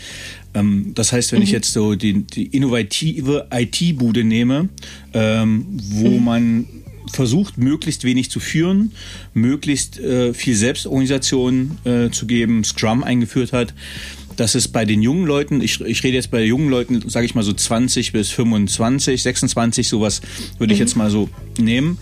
Ähm, 0.54 0.92
das 0.94 1.12
heißt, 1.12 1.32
wenn 1.32 1.40
mhm. 1.40 1.44
ich 1.44 1.50
jetzt 1.50 1.72
so 1.72 1.94
die, 1.94 2.24
die 2.24 2.46
innovative 2.46 3.48
IT-Bude 3.52 4.24
nehme, 4.24 4.68
ähm, 5.14 5.66
wo 5.78 6.08
mhm. 6.08 6.24
man 6.24 6.66
versucht, 7.12 7.58
möglichst 7.58 8.04
wenig 8.04 8.30
zu 8.30 8.40
führen, 8.40 8.92
möglichst 9.34 9.98
äh, 9.98 10.32
viel 10.34 10.54
Selbstorganisation 10.54 11.78
äh, 11.84 12.10
zu 12.10 12.26
geben, 12.26 12.64
Scrum 12.64 13.02
eingeführt 13.02 13.52
hat, 13.52 13.74
dass 14.40 14.54
es 14.54 14.68
bei 14.68 14.86
den 14.86 15.02
jungen 15.02 15.26
Leuten, 15.26 15.60
ich, 15.60 15.82
ich 15.82 16.02
rede 16.02 16.14
jetzt 16.14 16.30
bei 16.30 16.42
jungen 16.42 16.70
Leuten, 16.70 17.06
sage 17.10 17.26
ich 17.26 17.34
mal 17.34 17.42
so 17.42 17.52
20 17.52 18.12
bis 18.12 18.30
25, 18.30 19.22
26, 19.22 19.86
sowas 19.86 20.22
würde 20.56 20.72
ich 20.72 20.78
mhm. 20.78 20.86
jetzt 20.86 20.96
mal 20.96 21.10
so 21.10 21.28
nehmen. 21.58 21.98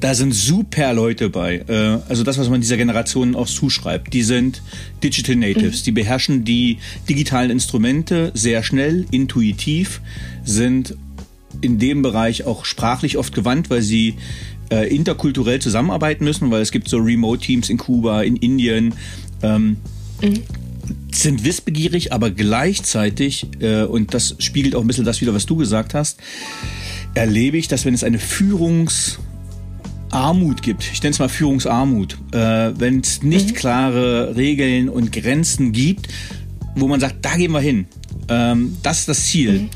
Da 0.00 0.14
sind 0.14 0.32
super 0.32 0.94
Leute 0.94 1.28
bei. 1.28 1.56
Äh, 1.68 1.98
also 2.08 2.24
das, 2.24 2.38
was 2.38 2.48
man 2.48 2.62
dieser 2.62 2.78
Generation 2.78 3.36
auch 3.36 3.46
zuschreibt. 3.46 4.14
Die 4.14 4.22
sind 4.22 4.62
Digital 5.04 5.36
Natives. 5.36 5.80
Mhm. 5.80 5.84
Die 5.84 5.92
beherrschen 5.92 6.44
die 6.44 6.78
digitalen 7.10 7.50
Instrumente 7.50 8.32
sehr 8.32 8.62
schnell, 8.62 9.04
intuitiv, 9.10 10.00
sind 10.46 10.96
in 11.60 11.78
dem 11.78 12.00
Bereich 12.00 12.46
auch 12.46 12.64
sprachlich 12.64 13.18
oft 13.18 13.34
gewandt, 13.34 13.68
weil 13.68 13.82
sie 13.82 14.14
äh, 14.70 14.88
interkulturell 14.88 15.60
zusammenarbeiten 15.60 16.24
müssen, 16.24 16.50
weil 16.50 16.62
es 16.62 16.72
gibt 16.72 16.88
so 16.88 16.96
Remote-Teams 16.96 17.68
in 17.68 17.76
Kuba, 17.76 18.22
in 18.22 18.36
Indien. 18.36 18.94
Ähm, 19.42 19.76
mhm 20.22 20.40
sind 21.14 21.44
wissbegierig, 21.44 22.12
aber 22.12 22.30
gleichzeitig, 22.30 23.46
äh, 23.60 23.82
und 23.82 24.14
das 24.14 24.36
spiegelt 24.38 24.74
auch 24.74 24.80
ein 24.80 24.86
bisschen 24.86 25.04
das 25.04 25.20
wieder, 25.20 25.34
was 25.34 25.46
du 25.46 25.56
gesagt 25.56 25.94
hast, 25.94 26.18
erlebe 27.14 27.56
ich, 27.56 27.68
dass 27.68 27.84
wenn 27.84 27.94
es 27.94 28.04
eine 28.04 28.18
Führungsarmut 28.18 30.62
gibt, 30.62 30.84
ich 30.92 31.02
nenne 31.02 31.12
es 31.12 31.18
mal 31.18 31.28
Führungsarmut, 31.28 32.16
äh, 32.32 32.72
wenn 32.78 33.00
es 33.00 33.22
nicht 33.22 33.50
mhm. 33.50 33.54
klare 33.54 34.36
Regeln 34.36 34.88
und 34.88 35.12
Grenzen 35.12 35.72
gibt, 35.72 36.08
wo 36.74 36.88
man 36.88 37.00
sagt, 37.00 37.16
da 37.22 37.36
gehen 37.36 37.52
wir 37.52 37.60
hin, 37.60 37.86
ähm, 38.28 38.76
das 38.82 39.00
ist 39.00 39.08
das 39.08 39.26
Ziel. 39.26 39.52
Mhm 39.52 39.70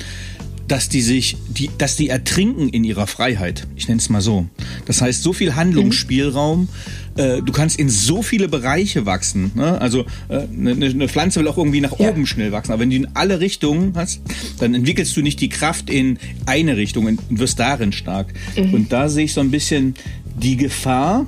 dass 0.68 0.88
die 0.88 1.02
sich, 1.02 1.36
die, 1.48 1.70
dass 1.78 1.96
die 1.96 2.08
ertrinken 2.08 2.68
in 2.68 2.84
ihrer 2.84 3.06
Freiheit. 3.06 3.66
Ich 3.76 3.88
nenne 3.88 4.00
es 4.00 4.08
mal 4.08 4.20
so. 4.20 4.46
Das 4.86 5.00
heißt, 5.00 5.22
so 5.22 5.32
viel 5.32 5.54
Handlungsspielraum, 5.54 6.62
mhm. 6.62 6.68
Äh, 7.16 7.42
du 7.42 7.52
kannst 7.52 7.78
in 7.78 7.88
so 7.88 8.22
viele 8.22 8.48
Bereiche 8.48 9.06
wachsen. 9.06 9.52
Ne? 9.54 9.80
Also 9.80 10.04
äh, 10.28 10.46
eine, 10.52 10.86
eine 10.86 11.08
Pflanze 11.08 11.40
will 11.40 11.48
auch 11.48 11.58
irgendwie 11.58 11.80
nach 11.80 11.98
ja. 11.98 12.10
oben 12.10 12.26
schnell 12.26 12.52
wachsen. 12.52 12.72
Aber 12.72 12.82
wenn 12.82 12.90
du 12.90 12.96
in 12.96 13.08
alle 13.14 13.40
Richtungen 13.40 13.92
hast, 13.94 14.20
dann 14.58 14.74
entwickelst 14.74 15.16
du 15.16 15.22
nicht 15.22 15.40
die 15.40 15.48
Kraft 15.48 15.90
in 15.90 16.18
eine 16.46 16.76
Richtung 16.76 17.06
und 17.06 17.20
wirst 17.28 17.58
darin 17.58 17.92
stark. 17.92 18.32
Mhm. 18.56 18.74
Und 18.74 18.92
da 18.92 19.08
sehe 19.08 19.24
ich 19.24 19.32
so 19.32 19.40
ein 19.40 19.50
bisschen 19.50 19.94
die 20.38 20.56
Gefahr, 20.56 21.26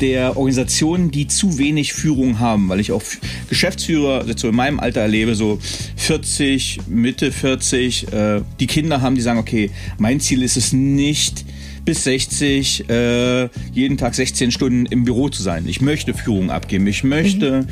der 0.00 0.36
Organisationen, 0.36 1.10
die 1.10 1.26
zu 1.26 1.58
wenig 1.58 1.92
Führung 1.92 2.38
haben, 2.38 2.68
weil 2.68 2.80
ich 2.80 2.92
auch 2.92 3.02
Geschäftsführer 3.48 4.24
so 4.36 4.48
in 4.48 4.54
meinem 4.54 4.80
Alter 4.80 5.00
erlebe, 5.00 5.34
so 5.34 5.58
40, 5.96 6.80
Mitte 6.88 7.32
40, 7.32 8.12
äh, 8.12 8.42
die 8.60 8.66
Kinder 8.66 9.00
haben, 9.00 9.14
die 9.14 9.22
sagen, 9.22 9.38
okay, 9.38 9.70
mein 9.98 10.20
Ziel 10.20 10.42
ist 10.42 10.56
es 10.56 10.72
nicht, 10.72 11.44
bis 11.86 12.04
60, 12.04 12.90
äh, 12.90 13.48
jeden 13.72 13.96
Tag 13.96 14.14
16 14.14 14.50
Stunden 14.50 14.84
im 14.84 15.04
Büro 15.04 15.30
zu 15.30 15.42
sein. 15.42 15.66
Ich 15.66 15.80
möchte 15.80 16.12
Führung 16.12 16.50
abgeben, 16.50 16.86
ich 16.86 17.04
möchte 17.04 17.66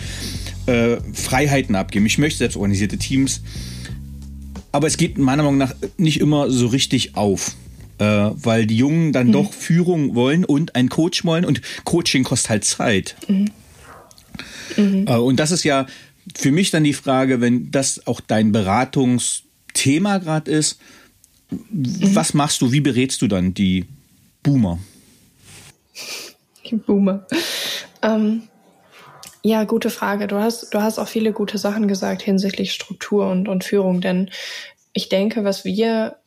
mhm. 0.67 0.73
äh, 0.73 0.97
Freiheiten 1.13 1.75
abgeben, 1.75 2.07
ich 2.07 2.17
möchte 2.17 2.39
selbstorganisierte 2.39 2.97
Teams. 2.97 3.43
Aber 4.73 4.87
es 4.87 4.97
geht 4.97 5.19
meiner 5.19 5.43
Meinung 5.43 5.59
nach 5.59 5.75
nicht 5.99 6.21
immer 6.21 6.51
so 6.51 6.69
richtig 6.69 7.17
auf. 7.17 7.55
Äh, 7.99 8.05
weil 8.05 8.67
die 8.67 8.77
Jungen 8.77 9.13
dann 9.13 9.29
mhm. 9.29 9.33
doch 9.33 9.53
Führung 9.53 10.17
wollen 10.17 10.45
und 10.45 10.75
einen 10.75 10.89
Coach 10.89 11.25
wollen 11.25 11.45
und 11.45 11.61
Coaching 11.85 12.25
kostet 12.25 12.51
halt 12.51 12.65
Zeit. 12.65 13.15
Mhm. 13.29 13.51
Mhm. 14.77 15.05
Äh, 15.07 15.17
und 15.17 15.39
das 15.39 15.53
ist 15.53 15.63
ja 15.63 15.87
für 16.35 16.51
mich 16.51 16.73
dann 16.73 16.83
die 16.83 16.93
Frage, 16.93 17.41
wenn 17.41 17.71
das 17.71 18.05
auch 18.09 18.21
dein 18.21 18.51
Beratungsthema 18.51 20.19
gerade 20.19 20.51
ist, 20.51 20.81
mhm. 21.51 22.17
was 22.17 22.35
machst 22.35 22.61
du, 22.63 22.73
wie 22.73 22.81
berätst 22.81 23.23
du 23.23 23.29
dann 23.29 23.55
die 23.55 23.85
Boomer? 24.45 24.79
Boomer. 26.87 27.27
Ähm, 28.03 28.49
ja, 29.43 29.65
gute 29.65 29.91
Frage. 29.91 30.27
Du 30.27 30.37
hast, 30.37 30.73
du 30.73 30.81
hast 30.81 30.99
auch 30.99 31.09
viele 31.09 31.33
gute 31.33 31.59
Sachen 31.59 31.89
gesagt 31.89 32.23
hinsichtlich 32.23 32.73
Struktur 32.73 33.29
und, 33.29 33.49
und 33.49 33.65
Führung, 33.65 34.01
denn 34.01 34.31
ich 34.93 35.09
denke, 35.09 35.45
was 35.45 35.65
wir 35.65 36.19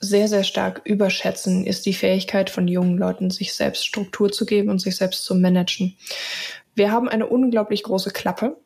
sehr, 0.00 0.28
sehr 0.28 0.44
stark 0.44 0.82
überschätzen, 0.84 1.66
ist 1.66 1.86
die 1.86 1.94
Fähigkeit 1.94 2.50
von 2.50 2.68
jungen 2.68 2.98
Leuten, 2.98 3.30
sich 3.30 3.54
selbst 3.54 3.86
Struktur 3.86 4.30
zu 4.30 4.44
geben 4.44 4.68
und 4.68 4.80
sich 4.80 4.96
selbst 4.96 5.24
zu 5.24 5.34
managen. 5.34 5.96
Wir 6.74 6.92
haben 6.92 7.08
eine 7.08 7.26
unglaublich 7.26 7.82
große 7.82 8.10
Klappe 8.10 8.56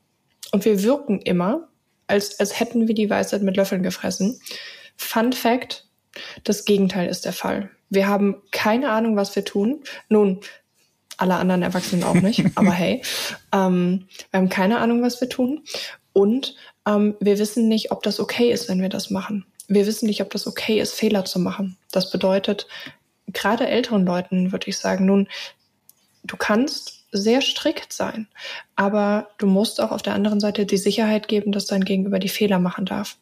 und 0.50 0.64
wir 0.64 0.82
wirken 0.82 1.20
immer, 1.20 1.68
als, 2.06 2.38
als 2.40 2.58
hätten 2.58 2.88
wir 2.88 2.94
die 2.94 3.08
Weisheit 3.08 3.42
mit 3.42 3.56
Löffeln 3.56 3.82
gefressen. 3.82 4.38
Fun 4.96 5.32
Fact, 5.32 5.87
das 6.44 6.64
Gegenteil 6.64 7.08
ist 7.08 7.24
der 7.24 7.32
Fall. 7.32 7.70
Wir 7.92 8.09
haben 8.09 8.37
keine 8.50 8.90
Ahnung, 8.90 9.16
was 9.16 9.37
wir 9.37 9.44
tun. 9.44 9.83
Nun, 10.09 10.40
alle 11.18 11.35
anderen 11.35 11.62
Erwachsenen 11.62 12.05
auch 12.05 12.14
nicht, 12.14 12.44
aber 12.55 12.72
hey, 12.72 13.02
ähm, 13.52 14.09
wir 14.31 14.38
haben 14.38 14.48
keine 14.48 14.78
Ahnung, 14.78 15.02
was 15.02 15.20
wir 15.20 15.28
tun. 15.28 15.62
Und 16.14 16.57
ähm, 16.87 17.16
wir 17.20 17.38
wissen 17.38 17.68
nicht, 17.68 17.90
ob 17.90 18.02
das 18.02 18.18
okay 18.18 18.50
ist, 18.50 18.68
wenn 18.68 18.81
wir 18.81 18.88
das 18.88 19.11
machen. 19.11 19.44
Wir 19.68 19.87
wissen 19.87 20.07
nicht, 20.07 20.22
ob 20.22 20.31
das 20.31 20.46
okay 20.46 20.81
ist, 20.81 20.94
Fehler 20.94 21.24
zu 21.24 21.38
machen. 21.38 21.76
Das 21.90 22.11
bedeutet, 22.11 22.66
gerade 23.28 23.66
älteren 23.66 24.07
Leuten 24.07 24.52
würde 24.52 24.68
ich 24.68 24.78
sagen, 24.78 25.05
nun, 25.07 25.28
du 26.24 26.37
kannst 26.37 27.05
sehr 27.12 27.42
strikt 27.42 27.92
sein, 27.92 28.26
aber 28.74 29.28
du 29.37 29.46
musst 29.46 29.81
auch 29.83 29.90
auf 29.90 30.02
der 30.02 30.14
anderen 30.14 30.40
Seite 30.40 30.64
die 30.64 30.78
Sicherheit 30.78 31.28
geben, 31.28 31.52
dass 31.52 31.66
dein 31.66 31.85
Gegenüber 31.85 32.18
die 32.18 32.31
Fehler 32.31 32.59
machen 32.59 32.87
darf. 32.87 33.18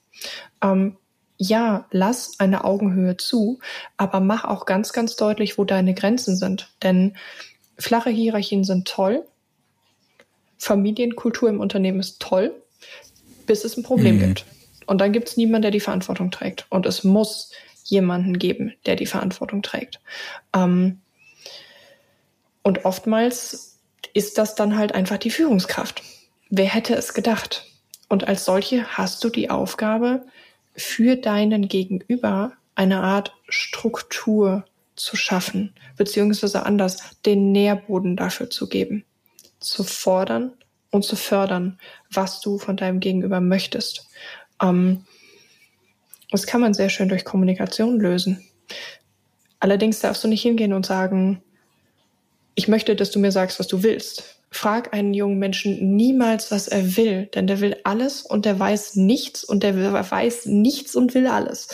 Ähm, 0.63 0.97
ja, 1.43 1.87
lass 1.91 2.39
eine 2.39 2.65
Augenhöhe 2.65 3.17
zu, 3.17 3.61
aber 3.97 4.21
mach 4.21 4.45
auch 4.45 4.67
ganz, 4.67 4.93
ganz 4.93 5.17
deutlich, 5.17 5.57
wo 5.57 5.65
deine 5.65 5.95
Grenzen 5.95 6.37
sind. 6.37 6.71
Denn 6.83 7.17
flache 7.79 8.11
Hierarchien 8.11 8.63
sind 8.63 8.87
toll. 8.87 9.25
Familienkultur 10.59 11.49
im 11.49 11.61
Unternehmen 11.61 11.99
ist 11.99 12.21
toll, 12.21 12.55
bis 13.47 13.65
es 13.65 13.79
ein 13.79 13.83
Problem 13.83 14.17
mhm. 14.17 14.21
gibt. 14.21 14.45
Und 14.87 15.01
dann 15.01 15.13
gibt 15.13 15.31
es 15.31 15.39
niemanden, 15.39 15.63
der 15.63 15.71
die 15.71 15.81
Verantwortung 15.81 16.31
trägt. 16.31 16.67
Und 16.69 16.85
es 16.85 17.05
muss 17.05 17.53
jemanden 17.85 18.39
geben, 18.39 18.75
der 18.85 18.97
die 18.97 19.07
Verantwortung 19.07 19.63
trägt. 19.63 19.99
Ähm, 20.55 21.01
und 22.63 22.85
oftmals 22.85 23.79
ist 24.13 24.37
das 24.37 24.57
dann 24.57 24.77
halt 24.77 24.95
einfach 24.95 25.17
die 25.17 25.31
Führungskraft. 25.31 26.03
Wer 26.51 26.67
hätte 26.67 26.95
es 26.97 27.15
gedacht? 27.15 27.65
Und 28.11 28.29
als 28.29 28.45
solche 28.45 28.85
hast 28.99 29.25
du 29.25 29.31
die 29.31 29.49
Aufgabe, 29.49 30.27
für 30.77 31.17
deinen 31.17 31.69
Gegenüber 31.69 32.53
eine 32.75 33.03
Art 33.03 33.35
Struktur 33.49 34.65
zu 34.97 35.17
schaffen, 35.17 35.75
beziehungsweise 35.97 36.65
anders, 36.65 37.21
den 37.25 37.53
Nährboden 37.53 38.17
dafür 38.17 38.51
zu 38.51 38.69
geben, 38.69 39.05
zu 39.59 39.85
fordern 39.85 40.53
und 40.91 41.05
zu 41.05 41.17
fördern, 41.17 41.79
was 42.11 42.41
du 42.41 42.59
von 42.59 42.77
deinem 42.77 43.01
Gegenüber 43.01 43.41
möchtest. 43.41 44.09
Ähm, 44.63 45.05
das 46.31 46.47
kann 46.47 46.61
man 46.61 46.75
sehr 46.75 46.91
schön 46.91 47.09
durch 47.09 47.25
Kommunikation 47.25 47.99
lösen. 47.99 48.45
Allerdings 49.59 50.01
darfst 50.01 50.23
du 50.23 50.29
nicht 50.29 50.43
hingehen 50.43 50.73
und 50.73 50.87
sagen, 50.87 51.43
ich 52.55 52.69
möchte, 52.69 52.97
dass 52.97 53.11
du 53.11 53.19
mir 53.19 53.33
sagst, 53.33 53.59
was 53.59 53.69
du 53.69 53.83
willst, 53.83 54.40
frag 54.51 54.93
einen 54.93 55.15
jungen 55.15 55.39
Menschen 55.39 55.95
niemals, 55.97 56.51
was 56.51 56.69
er 56.69 56.97
will, 56.97 57.27
denn 57.27 57.47
der 57.47 57.61
will 57.61 57.77
alles 57.85 58.23
und 58.23 58.45
der 58.45 58.59
weiß 58.59 58.97
nichts 58.97 59.45
und 59.45 59.63
der 59.63 59.77
weiß 60.11 60.47
nichts 60.47 60.97
und 60.97 61.15
will 61.15 61.29
alles. 61.29 61.69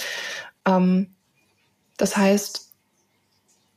Ähm, 0.67 1.15
das 1.97 2.17
heißt, 2.17 2.73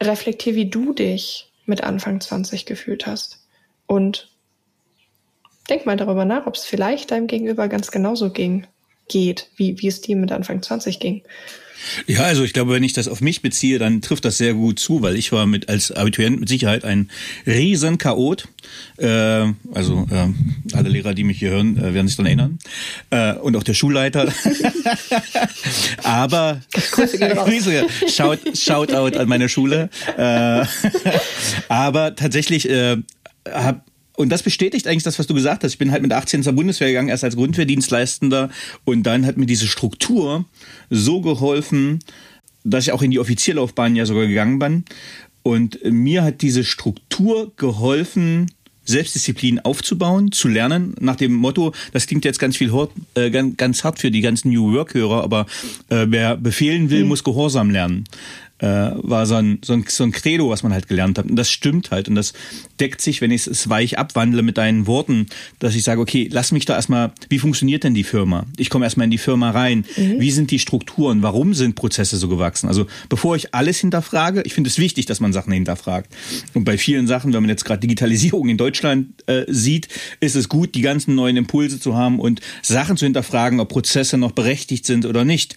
reflektier, 0.02 0.56
wie 0.56 0.70
du 0.70 0.94
dich 0.94 1.52
mit 1.66 1.84
Anfang 1.84 2.20
20 2.20 2.66
gefühlt 2.66 3.08
hast. 3.08 3.46
Und 3.86 4.36
denk 5.70 5.86
mal 5.86 5.98
darüber 5.98 6.26
nach, 6.26 6.46
ob 6.46 6.56
es 6.56 6.66
vielleicht 6.66 7.12
deinem 7.12 7.28
Gegenüber 7.28 7.68
ganz 7.68 7.92
genauso 7.92 8.32
ging, 8.32 8.68
geht, 9.10 9.48
wie, 9.58 9.82
wie 9.82 9.88
es 9.88 10.02
dir 10.02 10.16
mit 10.16 10.32
Anfang 10.32 10.62
20 10.62 11.00
ging. 11.00 11.22
Ja, 12.08 12.24
also 12.24 12.44
ich 12.44 12.54
glaube, 12.54 12.74
wenn 12.74 12.84
ich 12.84 12.94
das 12.94 13.08
auf 13.08 13.22
mich 13.22 13.42
beziehe, 13.42 13.80
dann 13.80 14.02
trifft 14.02 14.26
das 14.26 14.38
sehr 14.38 14.54
gut 14.54 14.80
zu, 14.80 15.02
weil 15.02 15.16
ich 15.16 15.32
war 15.32 15.46
mit 15.46 15.70
als 15.70 15.92
Abiturient 15.92 16.40
mit 16.40 16.50
Sicherheit 16.50 16.84
ein 16.84 17.10
riesen 17.46 17.98
Chaot. 17.98 18.48
Äh, 18.98 19.08
also 19.74 20.08
äh, 20.12 20.76
alle 20.76 20.90
Lehrer, 20.90 21.14
die 21.14 21.24
mich 21.24 21.40
hier 21.40 21.52
hören, 21.52 21.78
äh, 21.78 21.94
werden 21.94 22.08
sich 22.08 22.18
daran 22.18 22.28
erinnern. 22.28 22.60
Äh, 23.10 23.34
und 23.36 23.56
auch 23.56 23.64
der 23.64 23.74
Schulleiter. 23.74 24.32
Aber 26.04 26.62
Grüße, 26.92 27.88
shout, 28.08 28.40
shout 28.56 28.94
out 28.94 29.18
an 29.18 29.28
meine 29.28 29.50
Schule. 29.50 29.90
Äh, 30.18 30.66
aber 31.70 32.16
tatsächlich 32.16 32.70
äh, 32.70 32.98
habe 33.50 33.82
und 34.20 34.28
das 34.28 34.44
bestätigt 34.44 34.86
eigentlich 34.86 35.04
das, 35.04 35.18
was 35.18 35.28
du 35.28 35.34
gesagt 35.34 35.64
hast. 35.64 35.72
Ich 35.72 35.78
bin 35.78 35.94
halt 35.94 36.02
mit 36.02 36.12
18 36.12 36.44
zur 36.44 36.52
Bundeswehr 36.52 36.90
gegangen, 36.90 37.08
erst 37.08 37.24
als 37.24 37.38
Grundwehrdienstleistender. 37.38 38.50
Und 38.84 39.04
dann 39.04 39.26
hat 39.26 39.38
mir 39.38 39.46
diese 39.46 39.66
Struktur 39.66 40.44
so 40.90 41.22
geholfen, 41.22 42.00
dass 42.66 42.84
ich 42.84 42.92
auch 42.92 43.02
in 43.02 43.12
die 43.12 43.20
Offizierlaufbahn 43.20 43.96
ja 43.96 44.06
sogar 44.06 44.28
gegangen 44.28 44.60
bin. 44.60 44.84
Und 45.42 45.80
mir 45.86 46.24
hat 46.24 46.42
diese 46.42 46.66
Struktur 46.66 47.54
geholfen, 47.56 48.52
Selbstdisziplin 48.84 49.60
aufzubauen, 49.60 50.34
zu 50.34 50.50
lernen, 50.50 50.96
nach 51.00 51.16
dem 51.16 51.34
Motto, 51.34 51.74
das 51.94 52.06
klingt 52.06 52.26
jetzt 52.26 52.40
ganz 52.40 52.58
viel 52.58 52.74
äh, 53.16 53.30
ganz, 53.30 53.56
ganz 53.56 53.86
hart 53.86 54.00
für 54.00 54.12
die 54.12 54.20
ganzen 54.20 54.50
New 54.50 54.74
Work-Hörer, 54.74 55.24
aber 55.24 55.46
äh, 55.88 56.08
wer 56.10 56.36
befehlen 56.36 56.90
will, 56.90 57.04
mhm. 57.04 57.08
muss 57.08 57.24
Gehorsam 57.24 57.70
lernen 57.70 58.04
äh, 58.60 58.92
war 58.96 59.26
so 59.26 59.36
ein, 59.36 59.60
so, 59.64 59.74
ein, 59.74 59.86
so 59.88 60.04
ein 60.04 60.12
Credo, 60.12 60.50
was 60.50 60.64
man 60.64 60.74
halt 60.74 60.88
gelernt 60.88 61.18
hat. 61.18 61.30
Und 61.30 61.36
das 61.36 61.50
stimmt 61.50 61.92
halt. 61.92 62.08
Und 62.08 62.16
das 62.16 62.34
deckt 62.80 63.02
sich, 63.02 63.22
wenn 63.22 63.32
ich 63.32 63.48
es 63.48 63.70
weich 63.70 63.98
abwandle 63.98 64.42
mit 64.42 64.58
deinen 64.58 64.88
Worten, 64.88 65.28
dass 65.60 65.76
ich 65.76 65.84
sage, 65.84 66.02
okay, 66.02 66.30
lass 66.32 66.52
mich 66.52 66.66
da 66.66 66.76
erstmal, 66.76 67.12
wie 67.30 67.40
funktioniert 67.40 67.84
denn 67.84 67.94
die 67.94 68.04
Firma? 68.04 68.46
Ich 68.58 68.70
komme 68.70 68.86
erstmal 68.86 69.06
in 69.06 69.12
die 69.12 69.18
Firma 69.18 69.52
rein. 69.52 69.86
Mhm. 69.96 70.20
Wie 70.20 70.32
sind 70.32 70.52
die 70.52 70.60
Strukturen? 70.60 71.24
Warum 71.24 71.54
sind 71.54 71.76
Prozesse 71.76 72.18
so 72.18 72.28
gewachsen? 72.28 72.68
Also 72.68 72.86
bevor 73.08 73.36
ich 73.36 73.54
alles 73.54 73.80
hinterfrage, 73.80 74.42
ich 74.44 74.54
finde 74.54 74.70
es 74.70 74.78
wichtig, 74.78 75.06
dass 75.06 75.20
man 75.20 75.34
Sachen 75.34 75.54
hinterfragt. 75.54 76.14
Und 76.54 76.66
bei 76.66 76.78
vielen 76.78 77.08
Sachen, 77.08 77.34
wenn 77.34 77.42
man 77.42 77.50
jetzt 77.50 77.66
gerade 77.66 77.80
Digitalisierung 77.80 78.50
in 78.50 78.58
Deutschland 78.58 79.24
äh, 79.28 79.46
sieht, 79.48 79.88
ist 80.20 80.36
es 80.36 80.50
gut, 80.50 80.76
die 80.76 80.82
ganzen 80.82 81.16
neuen 81.16 81.38
Impulse 81.38 81.80
zu 81.80 81.96
haben 81.96 82.20
und 82.20 82.42
Sachen 82.62 82.98
zu 82.98 83.06
hinterfragen, 83.06 83.60
ob 83.60 83.70
Prozesse 83.70 84.18
noch 84.18 84.32
berechtigt 84.32 84.86
sind 84.86 85.06
oder 85.06 85.24
nicht. 85.24 85.56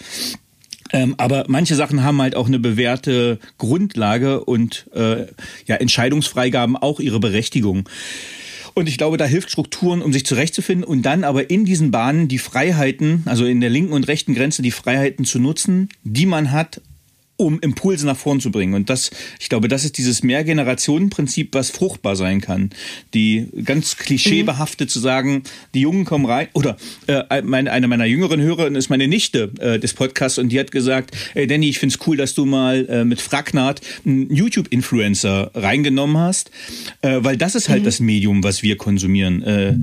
Ähm, 0.92 1.14
aber 1.18 1.44
manche 1.48 1.74
Sachen 1.74 2.02
haben 2.02 2.20
halt 2.20 2.36
auch 2.36 2.46
eine 2.46 2.58
bewährte 2.58 3.38
Grundlage 3.58 4.44
und 4.44 4.86
äh, 4.94 5.26
ja, 5.66 5.76
Entscheidungsfreigaben 5.76 6.76
auch 6.76 7.00
ihre 7.00 7.20
Berechtigung. 7.20 7.88
Und 8.74 8.88
ich 8.88 8.96
glaube, 8.96 9.16
da 9.16 9.26
hilft 9.26 9.50
Strukturen, 9.50 10.00
um 10.00 10.12
sich 10.12 10.24
zurechtzufinden 10.24 10.84
und 10.84 11.02
dann 11.02 11.24
aber 11.24 11.50
in 11.50 11.64
diesen 11.64 11.90
Bahnen 11.90 12.28
die 12.28 12.38
Freiheiten, 12.38 13.22
also 13.26 13.44
in 13.44 13.60
der 13.60 13.70
linken 13.70 13.92
und 13.92 14.08
rechten 14.08 14.34
Grenze 14.34 14.62
die 14.62 14.70
Freiheiten 14.70 15.24
zu 15.24 15.38
nutzen, 15.38 15.90
die 16.04 16.26
man 16.26 16.52
hat, 16.52 16.80
um 17.42 17.60
Impulse 17.60 18.06
nach 18.06 18.16
vorn 18.16 18.40
zu 18.40 18.50
bringen. 18.50 18.74
Und 18.74 18.90
das, 18.90 19.10
ich 19.40 19.48
glaube, 19.48 19.68
das 19.68 19.84
ist 19.84 19.98
dieses 19.98 20.22
Mehrgenerationenprinzip, 20.22 21.54
was 21.54 21.70
fruchtbar 21.70 22.16
sein 22.16 22.40
kann. 22.40 22.70
Die 23.14 23.48
ganz 23.64 23.96
klischeebehaftet 23.96 24.88
mhm. 24.88 24.92
zu 24.92 25.00
sagen, 25.00 25.42
die 25.74 25.80
Jungen 25.80 26.04
kommen 26.04 26.26
rein, 26.26 26.48
oder 26.54 26.76
äh, 27.06 27.42
meine, 27.42 27.72
eine 27.72 27.88
meiner 27.88 28.04
jüngeren 28.04 28.40
Hörerinnen 28.40 28.76
ist 28.76 28.90
meine 28.90 29.08
Nichte 29.08 29.52
äh, 29.58 29.78
des 29.78 29.94
Podcasts 29.94 30.38
und 30.38 30.50
die 30.50 30.58
hat 30.58 30.70
gesagt, 30.70 31.14
ey 31.34 31.46
Danny, 31.46 31.68
ich 31.68 31.78
find's 31.78 31.98
cool, 32.06 32.16
dass 32.16 32.34
du 32.34 32.44
mal 32.44 32.86
äh, 32.88 33.04
mit 33.04 33.20
Fragnat 33.20 33.80
einen 34.04 34.34
YouTube-Influencer 34.34 35.50
reingenommen 35.54 36.18
hast, 36.18 36.50
äh, 37.02 37.18
weil 37.20 37.36
das 37.36 37.54
ist 37.54 37.68
halt 37.68 37.82
mhm. 37.82 37.86
das 37.86 38.00
Medium, 38.00 38.42
was 38.44 38.62
wir 38.62 38.76
konsumieren. 38.76 39.42
Äh, 39.42 39.74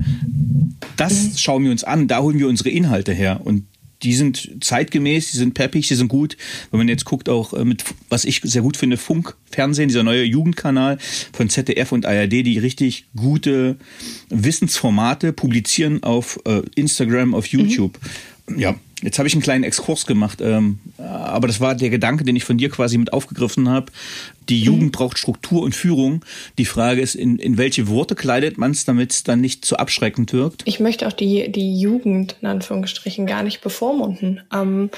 das 0.96 1.22
mhm. 1.22 1.36
schauen 1.36 1.64
wir 1.64 1.70
uns 1.70 1.84
an, 1.84 2.08
da 2.08 2.20
holen 2.20 2.38
wir 2.38 2.48
unsere 2.48 2.70
Inhalte 2.70 3.12
her. 3.12 3.40
Und 3.44 3.64
die 4.02 4.14
sind 4.14 4.50
zeitgemäß, 4.60 5.30
die 5.30 5.36
sind 5.36 5.54
peppig, 5.54 5.88
die 5.88 5.94
sind 5.94 6.08
gut. 6.08 6.36
Wenn 6.70 6.78
man 6.78 6.88
jetzt 6.88 7.04
guckt, 7.04 7.28
auch 7.28 7.52
äh, 7.52 7.64
mit, 7.64 7.84
was 8.08 8.24
ich 8.24 8.40
sehr 8.44 8.62
gut 8.62 8.76
finde, 8.76 8.96
Funk, 8.96 9.36
Fernsehen, 9.50 9.88
dieser 9.88 10.02
neue 10.02 10.24
Jugendkanal 10.24 10.98
von 11.32 11.48
ZDF 11.48 11.92
und 11.92 12.06
ARD, 12.06 12.32
die 12.32 12.58
richtig 12.58 13.06
gute 13.16 13.76
Wissensformate 14.28 15.32
publizieren 15.32 16.02
auf 16.02 16.40
äh, 16.44 16.62
Instagram, 16.74 17.34
auf 17.34 17.46
YouTube. 17.46 17.98
Mhm. 18.46 18.58
Ja, 18.58 18.76
Jetzt 19.02 19.18
habe 19.18 19.26
ich 19.26 19.34
einen 19.34 19.42
kleinen 19.42 19.64
Exkurs 19.64 20.04
gemacht, 20.04 20.40
ähm, 20.42 20.78
aber 21.30 21.46
das 21.46 21.60
war 21.60 21.74
der 21.74 21.90
Gedanke, 21.90 22.24
den 22.24 22.36
ich 22.36 22.44
von 22.44 22.58
dir 22.58 22.70
quasi 22.70 22.98
mit 22.98 23.12
aufgegriffen 23.12 23.68
habe. 23.68 23.92
Die 24.48 24.60
Jugend 24.60 24.84
mhm. 24.84 24.90
braucht 24.92 25.18
Struktur 25.18 25.62
und 25.62 25.74
Führung. 25.74 26.24
Die 26.58 26.64
Frage 26.64 27.00
ist, 27.00 27.14
in, 27.14 27.38
in 27.38 27.58
welche 27.58 27.88
Worte 27.88 28.14
kleidet 28.14 28.58
man 28.58 28.72
es, 28.72 28.84
damit 28.84 29.12
es 29.12 29.22
dann 29.22 29.40
nicht 29.40 29.64
zu 29.64 29.76
abschreckend 29.76 30.32
wirkt? 30.32 30.62
Ich 30.64 30.80
möchte 30.80 31.06
auch 31.06 31.12
die, 31.12 31.50
die 31.50 31.78
Jugend 31.78 32.36
in 32.40 32.48
Anführungsstrichen 32.48 33.26
gar 33.26 33.42
nicht 33.42 33.60
bevormunden. 33.60 34.42
Ähm, 34.52 34.90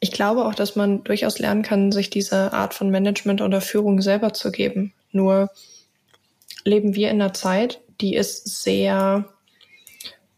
ich 0.00 0.12
glaube 0.12 0.44
auch, 0.44 0.54
dass 0.54 0.76
man 0.76 1.02
durchaus 1.04 1.38
lernen 1.38 1.62
kann, 1.62 1.92
sich 1.92 2.10
diese 2.10 2.52
Art 2.52 2.74
von 2.74 2.90
Management 2.90 3.40
oder 3.40 3.60
Führung 3.60 4.02
selber 4.02 4.32
zu 4.34 4.52
geben. 4.52 4.92
Nur 5.12 5.50
leben 6.64 6.94
wir 6.94 7.10
in 7.10 7.20
einer 7.20 7.32
Zeit, 7.32 7.80
die 8.00 8.14
ist 8.14 8.62
sehr 8.62 9.24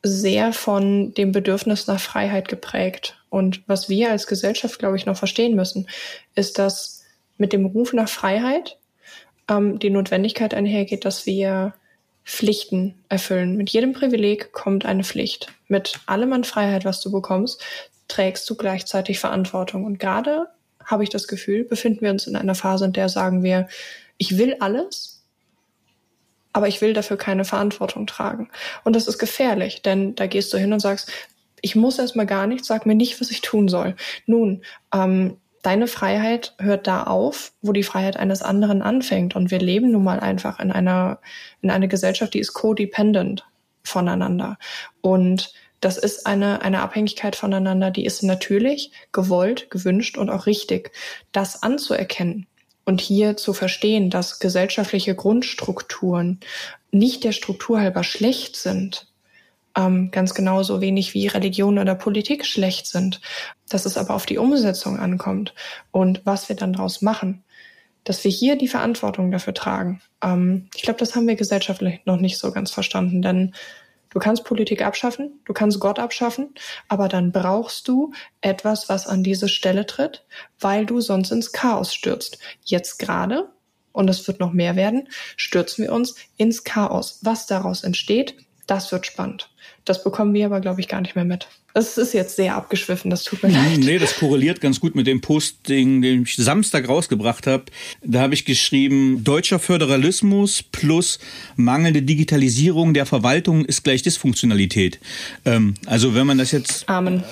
sehr 0.06 0.52
von 0.52 1.12
dem 1.14 1.32
Bedürfnis 1.32 1.86
nach 1.86 2.00
Freiheit 2.00 2.48
geprägt. 2.48 3.15
Und 3.28 3.62
was 3.66 3.88
wir 3.88 4.10
als 4.10 4.26
Gesellschaft, 4.26 4.78
glaube 4.78 4.96
ich, 4.96 5.06
noch 5.06 5.16
verstehen 5.16 5.56
müssen, 5.56 5.88
ist, 6.34 6.58
dass 6.58 7.04
mit 7.38 7.52
dem 7.52 7.66
Ruf 7.66 7.92
nach 7.92 8.08
Freiheit 8.08 8.78
ähm, 9.48 9.78
die 9.78 9.90
Notwendigkeit 9.90 10.54
einhergeht, 10.54 11.04
dass 11.04 11.26
wir 11.26 11.74
Pflichten 12.24 12.94
erfüllen. 13.08 13.56
Mit 13.56 13.70
jedem 13.70 13.92
Privileg 13.92 14.52
kommt 14.52 14.84
eine 14.84 15.04
Pflicht. 15.04 15.52
Mit 15.68 16.00
allem 16.06 16.32
an 16.32 16.44
Freiheit, 16.44 16.84
was 16.84 17.00
du 17.00 17.12
bekommst, 17.12 17.62
trägst 18.08 18.48
du 18.50 18.56
gleichzeitig 18.56 19.20
Verantwortung. 19.20 19.84
Und 19.84 19.98
gerade 20.00 20.48
habe 20.84 21.04
ich 21.04 21.08
das 21.08 21.28
Gefühl, 21.28 21.64
befinden 21.64 22.00
wir 22.02 22.10
uns 22.10 22.26
in 22.26 22.36
einer 22.36 22.54
Phase, 22.54 22.84
in 22.84 22.92
der 22.92 23.08
sagen 23.08 23.42
wir, 23.42 23.68
ich 24.18 24.38
will 24.38 24.56
alles, 24.60 25.24
aber 26.52 26.68
ich 26.68 26.80
will 26.80 26.94
dafür 26.94 27.16
keine 27.16 27.44
Verantwortung 27.44 28.06
tragen. 28.06 28.48
Und 28.82 28.96
das 28.96 29.06
ist 29.06 29.18
gefährlich, 29.18 29.82
denn 29.82 30.14
da 30.14 30.26
gehst 30.26 30.52
du 30.52 30.58
hin 30.58 30.72
und 30.72 30.80
sagst, 30.80 31.10
ich 31.66 31.74
muss 31.74 31.98
erstmal 31.98 32.26
gar 32.26 32.46
nichts, 32.46 32.68
sag 32.68 32.86
mir 32.86 32.94
nicht, 32.94 33.20
was 33.20 33.32
ich 33.32 33.40
tun 33.40 33.66
soll. 33.66 33.96
Nun, 34.24 34.62
ähm, 34.94 35.38
deine 35.62 35.88
Freiheit 35.88 36.54
hört 36.60 36.86
da 36.86 37.02
auf, 37.02 37.54
wo 37.60 37.72
die 37.72 37.82
Freiheit 37.82 38.16
eines 38.16 38.40
anderen 38.40 38.82
anfängt. 38.82 39.34
Und 39.34 39.50
wir 39.50 39.58
leben 39.58 39.90
nun 39.90 40.04
mal 40.04 40.20
einfach 40.20 40.60
in 40.60 40.70
einer, 40.70 41.18
in 41.62 41.70
einer 41.70 41.88
Gesellschaft, 41.88 42.34
die 42.34 42.38
ist 42.38 42.52
codependent 42.52 43.44
voneinander. 43.82 44.58
Und 45.00 45.52
das 45.80 45.98
ist 45.98 46.24
eine, 46.24 46.62
eine 46.62 46.82
Abhängigkeit 46.82 47.34
voneinander, 47.34 47.90
die 47.90 48.04
ist 48.04 48.22
natürlich 48.22 48.92
gewollt, 49.10 49.68
gewünscht 49.68 50.18
und 50.18 50.30
auch 50.30 50.46
richtig. 50.46 50.92
Das 51.32 51.64
anzuerkennen 51.64 52.46
und 52.84 53.00
hier 53.00 53.36
zu 53.36 53.52
verstehen, 53.52 54.08
dass 54.08 54.38
gesellschaftliche 54.38 55.16
Grundstrukturen 55.16 56.38
nicht 56.92 57.24
der 57.24 57.32
Struktur 57.32 57.80
halber 57.80 58.04
schlecht 58.04 58.54
sind, 58.54 59.05
ähm, 59.76 60.10
ganz 60.10 60.34
genauso 60.34 60.80
wenig 60.80 61.14
wie 61.14 61.26
Religion 61.26 61.78
oder 61.78 61.94
Politik 61.94 62.46
schlecht 62.46 62.86
sind, 62.86 63.20
dass 63.68 63.86
es 63.86 63.96
aber 63.96 64.14
auf 64.14 64.26
die 64.26 64.38
Umsetzung 64.38 64.98
ankommt 64.98 65.54
und 65.90 66.22
was 66.24 66.48
wir 66.48 66.56
dann 66.56 66.72
daraus 66.72 67.02
machen, 67.02 67.44
dass 68.04 68.24
wir 68.24 68.30
hier 68.30 68.56
die 68.56 68.68
Verantwortung 68.68 69.30
dafür 69.30 69.54
tragen. 69.54 70.00
Ähm, 70.22 70.68
ich 70.74 70.82
glaube, 70.82 70.98
das 70.98 71.14
haben 71.14 71.28
wir 71.28 71.36
gesellschaftlich 71.36 72.00
noch 72.06 72.18
nicht 72.18 72.38
so 72.38 72.52
ganz 72.52 72.70
verstanden, 72.70 73.22
denn 73.22 73.52
Du 74.10 74.20
kannst 74.20 74.44
Politik 74.44 74.80
abschaffen, 74.80 75.40
du 75.44 75.52
kannst 75.52 75.78
Gott 75.78 75.98
abschaffen, 75.98 76.54
aber 76.88 77.08
dann 77.08 77.32
brauchst 77.32 77.86
du 77.86 78.12
etwas, 78.40 78.88
was 78.88 79.06
an 79.06 79.22
diese 79.22 79.46
Stelle 79.46 79.84
tritt, 79.84 80.24
weil 80.58 80.86
du 80.86 81.02
sonst 81.02 81.32
ins 81.32 81.52
Chaos 81.52 81.92
stürzt. 81.92 82.38
Jetzt 82.64 82.98
gerade, 82.98 83.50
und 83.92 84.08
es 84.08 84.26
wird 84.26 84.40
noch 84.40 84.54
mehr 84.54 84.74
werden, 84.74 85.10
stürzen 85.36 85.84
wir 85.84 85.92
uns 85.92 86.14
ins 86.38 86.64
Chaos. 86.64 87.18
Was 87.24 87.44
daraus 87.44 87.84
entsteht, 87.84 88.36
das 88.66 88.90
wird 88.90 89.04
spannend. 89.04 89.50
Das 89.86 90.02
bekommen 90.02 90.34
wir 90.34 90.46
aber, 90.46 90.60
glaube 90.60 90.80
ich, 90.80 90.88
gar 90.88 91.00
nicht 91.00 91.14
mehr 91.14 91.24
mit. 91.24 91.46
Das 91.72 91.96
ist 91.96 92.12
jetzt 92.12 92.34
sehr 92.34 92.56
abgeschwiffen, 92.56 93.08
das 93.08 93.22
tut 93.22 93.42
mir 93.42 93.48
leid. 93.52 93.78
Nee, 93.78 93.98
das 93.98 94.16
korreliert 94.16 94.60
ganz 94.60 94.80
gut 94.80 94.96
mit 94.96 95.06
dem 95.06 95.20
Posting, 95.20 96.02
den 96.02 96.22
ich 96.22 96.34
Samstag 96.34 96.88
rausgebracht 96.88 97.46
habe. 97.46 97.66
Da 98.02 98.20
habe 98.20 98.34
ich 98.34 98.44
geschrieben, 98.44 99.22
deutscher 99.22 99.60
Föderalismus 99.60 100.64
plus 100.64 101.20
mangelnde 101.54 102.02
Digitalisierung 102.02 102.94
der 102.94 103.06
Verwaltung 103.06 103.64
ist 103.64 103.84
gleich 103.84 104.02
Dysfunktionalität. 104.02 104.98
Ähm, 105.44 105.74
also 105.86 106.14
wenn 106.14 106.26
man 106.26 106.38
das 106.38 106.50
jetzt... 106.50 106.88
Amen. 106.88 107.22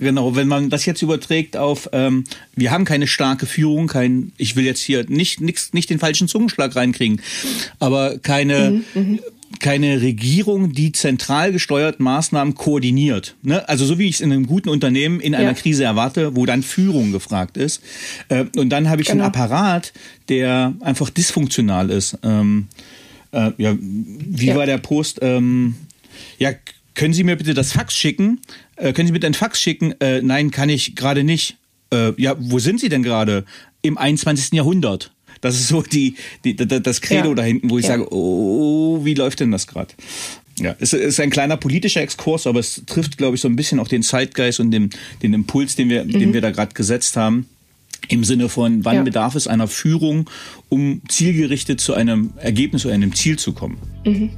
Genau, 0.00 0.34
wenn 0.34 0.48
man 0.48 0.68
das 0.68 0.84
jetzt 0.84 1.00
überträgt 1.02 1.56
auf, 1.56 1.88
ähm, 1.92 2.24
wir 2.56 2.72
haben 2.72 2.84
keine 2.84 3.06
starke 3.06 3.46
Führung, 3.46 3.86
kein, 3.86 4.32
ich 4.36 4.56
will 4.56 4.64
jetzt 4.64 4.80
hier 4.80 5.08
nicht, 5.08 5.40
nix, 5.40 5.72
nicht 5.74 5.90
den 5.90 6.00
falschen 6.00 6.26
Zungenschlag 6.26 6.74
reinkriegen, 6.74 7.20
aber 7.78 8.18
keine, 8.18 8.82
mhm, 8.94 9.00
mhm 9.00 9.20
keine 9.60 10.00
Regierung, 10.00 10.72
die 10.72 10.92
zentral 10.92 11.52
gesteuert 11.52 12.00
Maßnahmen 12.00 12.54
koordiniert. 12.54 13.36
Ne? 13.42 13.68
Also 13.68 13.84
so 13.84 13.98
wie 13.98 14.08
ich 14.08 14.16
es 14.16 14.20
in 14.20 14.32
einem 14.32 14.46
guten 14.46 14.68
Unternehmen 14.68 15.20
in 15.20 15.34
einer 15.34 15.50
ja. 15.50 15.54
Krise 15.54 15.84
erwarte, 15.84 16.36
wo 16.36 16.46
dann 16.46 16.62
Führung 16.62 17.12
gefragt 17.12 17.56
ist. 17.56 17.82
Äh, 18.28 18.46
und 18.56 18.70
dann 18.70 18.88
habe 18.88 19.02
ich 19.02 19.08
genau. 19.08 19.24
einen 19.24 19.34
Apparat, 19.34 19.92
der 20.28 20.74
einfach 20.80 21.10
dysfunktional 21.10 21.90
ist. 21.90 22.18
Ähm, 22.22 22.68
äh, 23.32 23.50
ja, 23.58 23.76
wie 23.78 24.46
ja. 24.46 24.56
war 24.56 24.66
der 24.66 24.78
Post? 24.78 25.18
Ähm, 25.22 25.74
ja, 26.38 26.52
können 26.94 27.14
Sie 27.14 27.24
mir 27.24 27.36
bitte 27.36 27.54
das 27.54 27.72
Fax 27.72 27.94
schicken? 27.94 28.40
Äh, 28.76 28.92
können 28.92 29.06
Sie 29.06 29.12
bitte 29.12 29.26
ein 29.26 29.34
Fax 29.34 29.60
schicken? 29.60 29.94
Äh, 30.00 30.22
nein, 30.22 30.50
kann 30.50 30.68
ich 30.68 30.94
gerade 30.94 31.24
nicht. 31.24 31.56
Äh, 31.92 32.12
ja, 32.20 32.36
wo 32.38 32.58
sind 32.58 32.80
Sie 32.80 32.88
denn 32.88 33.02
gerade? 33.02 33.44
Im 33.80 33.98
21. 33.98 34.52
Jahrhundert. 34.52 35.12
Das 35.42 35.56
ist 35.56 35.68
so 35.68 35.82
die, 35.82 36.14
die 36.44 36.56
das 36.56 37.00
Credo 37.02 37.30
ja. 37.30 37.34
da 37.34 37.42
hinten, 37.42 37.68
wo 37.68 37.76
ich 37.76 37.84
ja. 37.84 37.90
sage, 37.90 38.06
oh, 38.10 39.04
wie 39.04 39.12
läuft 39.12 39.40
denn 39.40 39.50
das 39.50 39.66
gerade? 39.66 39.92
Ja, 40.58 40.76
es 40.78 40.92
ist 40.92 41.18
ein 41.20 41.30
kleiner 41.30 41.56
politischer 41.56 42.00
Exkurs, 42.00 42.46
aber 42.46 42.60
es 42.60 42.82
trifft, 42.86 43.18
glaube 43.18 43.34
ich, 43.34 43.42
so 43.42 43.48
ein 43.48 43.56
bisschen 43.56 43.80
auch 43.80 43.88
den 43.88 44.02
Zeitgeist 44.02 44.60
und 44.60 44.70
den, 44.70 44.90
den 45.22 45.34
Impuls, 45.34 45.76
den 45.76 45.88
wir, 45.88 46.04
mhm. 46.04 46.12
den 46.12 46.32
wir 46.32 46.40
da 46.40 46.50
gerade 46.50 46.72
gesetzt 46.74 47.16
haben. 47.16 47.46
Im 48.08 48.24
Sinne 48.24 48.48
von, 48.48 48.84
wann 48.84 48.96
ja. 48.96 49.02
bedarf 49.02 49.34
es 49.34 49.46
einer 49.46 49.68
Führung, 49.68 50.28
um 50.68 51.02
zielgerichtet 51.08 51.80
zu 51.80 51.94
einem 51.94 52.32
Ergebnis 52.36 52.84
oder 52.84 52.94
einem 52.94 53.14
Ziel 53.14 53.38
zu 53.38 53.52
kommen. 53.52 53.78
Mhm. 54.04 54.30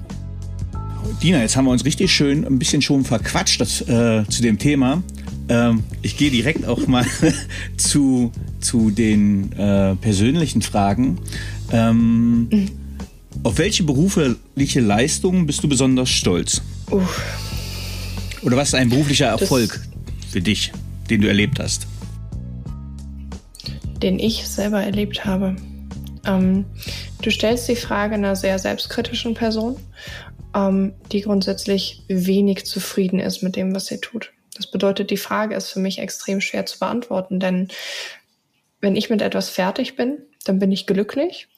Dina, 1.22 1.40
jetzt 1.40 1.56
haben 1.56 1.66
wir 1.66 1.70
uns 1.70 1.84
richtig 1.84 2.12
schön 2.12 2.46
ein 2.46 2.58
bisschen 2.58 2.82
schon 2.82 3.04
verquatscht 3.04 3.60
das, 3.60 3.82
äh, 3.82 4.24
zu 4.28 4.42
dem 4.42 4.58
Thema. 4.58 5.02
Ähm, 5.48 5.84
ich 6.02 6.16
gehe 6.16 6.30
direkt 6.30 6.66
auch 6.66 6.86
mal 6.86 7.06
zu, 7.76 8.32
zu 8.60 8.90
den 8.90 9.52
äh, 9.52 9.94
persönlichen 9.96 10.62
Fragen. 10.62 11.18
Ähm, 11.70 12.48
mhm. 12.50 12.70
Auf 13.42 13.58
welche 13.58 13.82
berufliche 13.82 14.80
Leistungen 14.80 15.46
bist 15.46 15.62
du 15.62 15.68
besonders 15.68 16.08
stolz? 16.08 16.62
Uff. 16.90 17.22
Oder 18.42 18.56
was 18.56 18.68
ist 18.68 18.74
ein 18.74 18.90
beruflicher 18.90 19.26
Erfolg 19.26 19.80
das, 19.80 20.30
für 20.30 20.40
dich, 20.40 20.72
den 21.10 21.20
du 21.20 21.28
erlebt 21.28 21.58
hast? 21.58 21.86
Den 24.02 24.18
ich 24.18 24.46
selber 24.46 24.82
erlebt 24.82 25.24
habe. 25.24 25.56
Ähm, 26.26 26.64
du 27.22 27.30
stellst 27.30 27.68
die 27.68 27.76
Frage 27.76 28.14
einer 28.14 28.36
sehr 28.36 28.58
selbstkritischen 28.58 29.34
Person, 29.34 29.76
ähm, 30.54 30.92
die 31.12 31.22
grundsätzlich 31.22 32.02
wenig 32.08 32.64
zufrieden 32.66 33.18
ist 33.18 33.42
mit 33.42 33.56
dem, 33.56 33.74
was 33.74 33.86
sie 33.86 33.98
tut. 33.98 34.32
Das 34.54 34.66
bedeutet, 34.66 35.10
die 35.10 35.16
Frage 35.16 35.54
ist 35.54 35.70
für 35.70 35.80
mich 35.80 35.98
extrem 35.98 36.40
schwer 36.40 36.66
zu 36.66 36.78
beantworten, 36.78 37.40
denn 37.40 37.68
wenn 38.80 38.96
ich 38.96 39.10
mit 39.10 39.22
etwas 39.22 39.48
fertig 39.48 39.96
bin, 39.96 40.18
dann 40.44 40.58
bin 40.58 40.70
ich 40.70 40.86
glücklich 40.86 41.48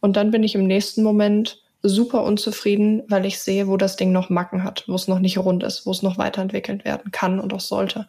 und 0.00 0.16
dann 0.16 0.30
bin 0.30 0.42
ich 0.42 0.54
im 0.54 0.66
nächsten 0.66 1.02
Moment 1.02 1.62
super 1.82 2.24
unzufrieden, 2.24 3.02
weil 3.08 3.24
ich 3.24 3.38
sehe, 3.38 3.68
wo 3.68 3.76
das 3.76 3.96
Ding 3.96 4.12
noch 4.12 4.30
Macken 4.30 4.64
hat, 4.64 4.84
wo 4.86 4.94
es 4.94 5.08
noch 5.08 5.18
nicht 5.18 5.38
rund 5.38 5.62
ist, 5.62 5.86
wo 5.86 5.92
es 5.92 6.02
noch 6.02 6.18
weiterentwickelt 6.18 6.84
werden 6.84 7.12
kann 7.12 7.40
und 7.40 7.52
auch 7.52 7.60
sollte. 7.60 8.06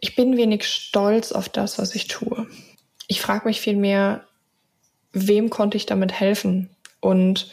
Ich 0.00 0.16
bin 0.16 0.36
wenig 0.36 0.64
stolz 0.66 1.32
auf 1.32 1.48
das, 1.48 1.78
was 1.78 1.94
ich 1.94 2.06
tue. 2.06 2.46
Ich 3.06 3.20
frage 3.20 3.46
mich 3.46 3.60
vielmehr, 3.60 4.24
wem 5.12 5.50
konnte 5.50 5.76
ich 5.76 5.86
damit 5.86 6.12
helfen? 6.12 6.70
Und 7.00 7.50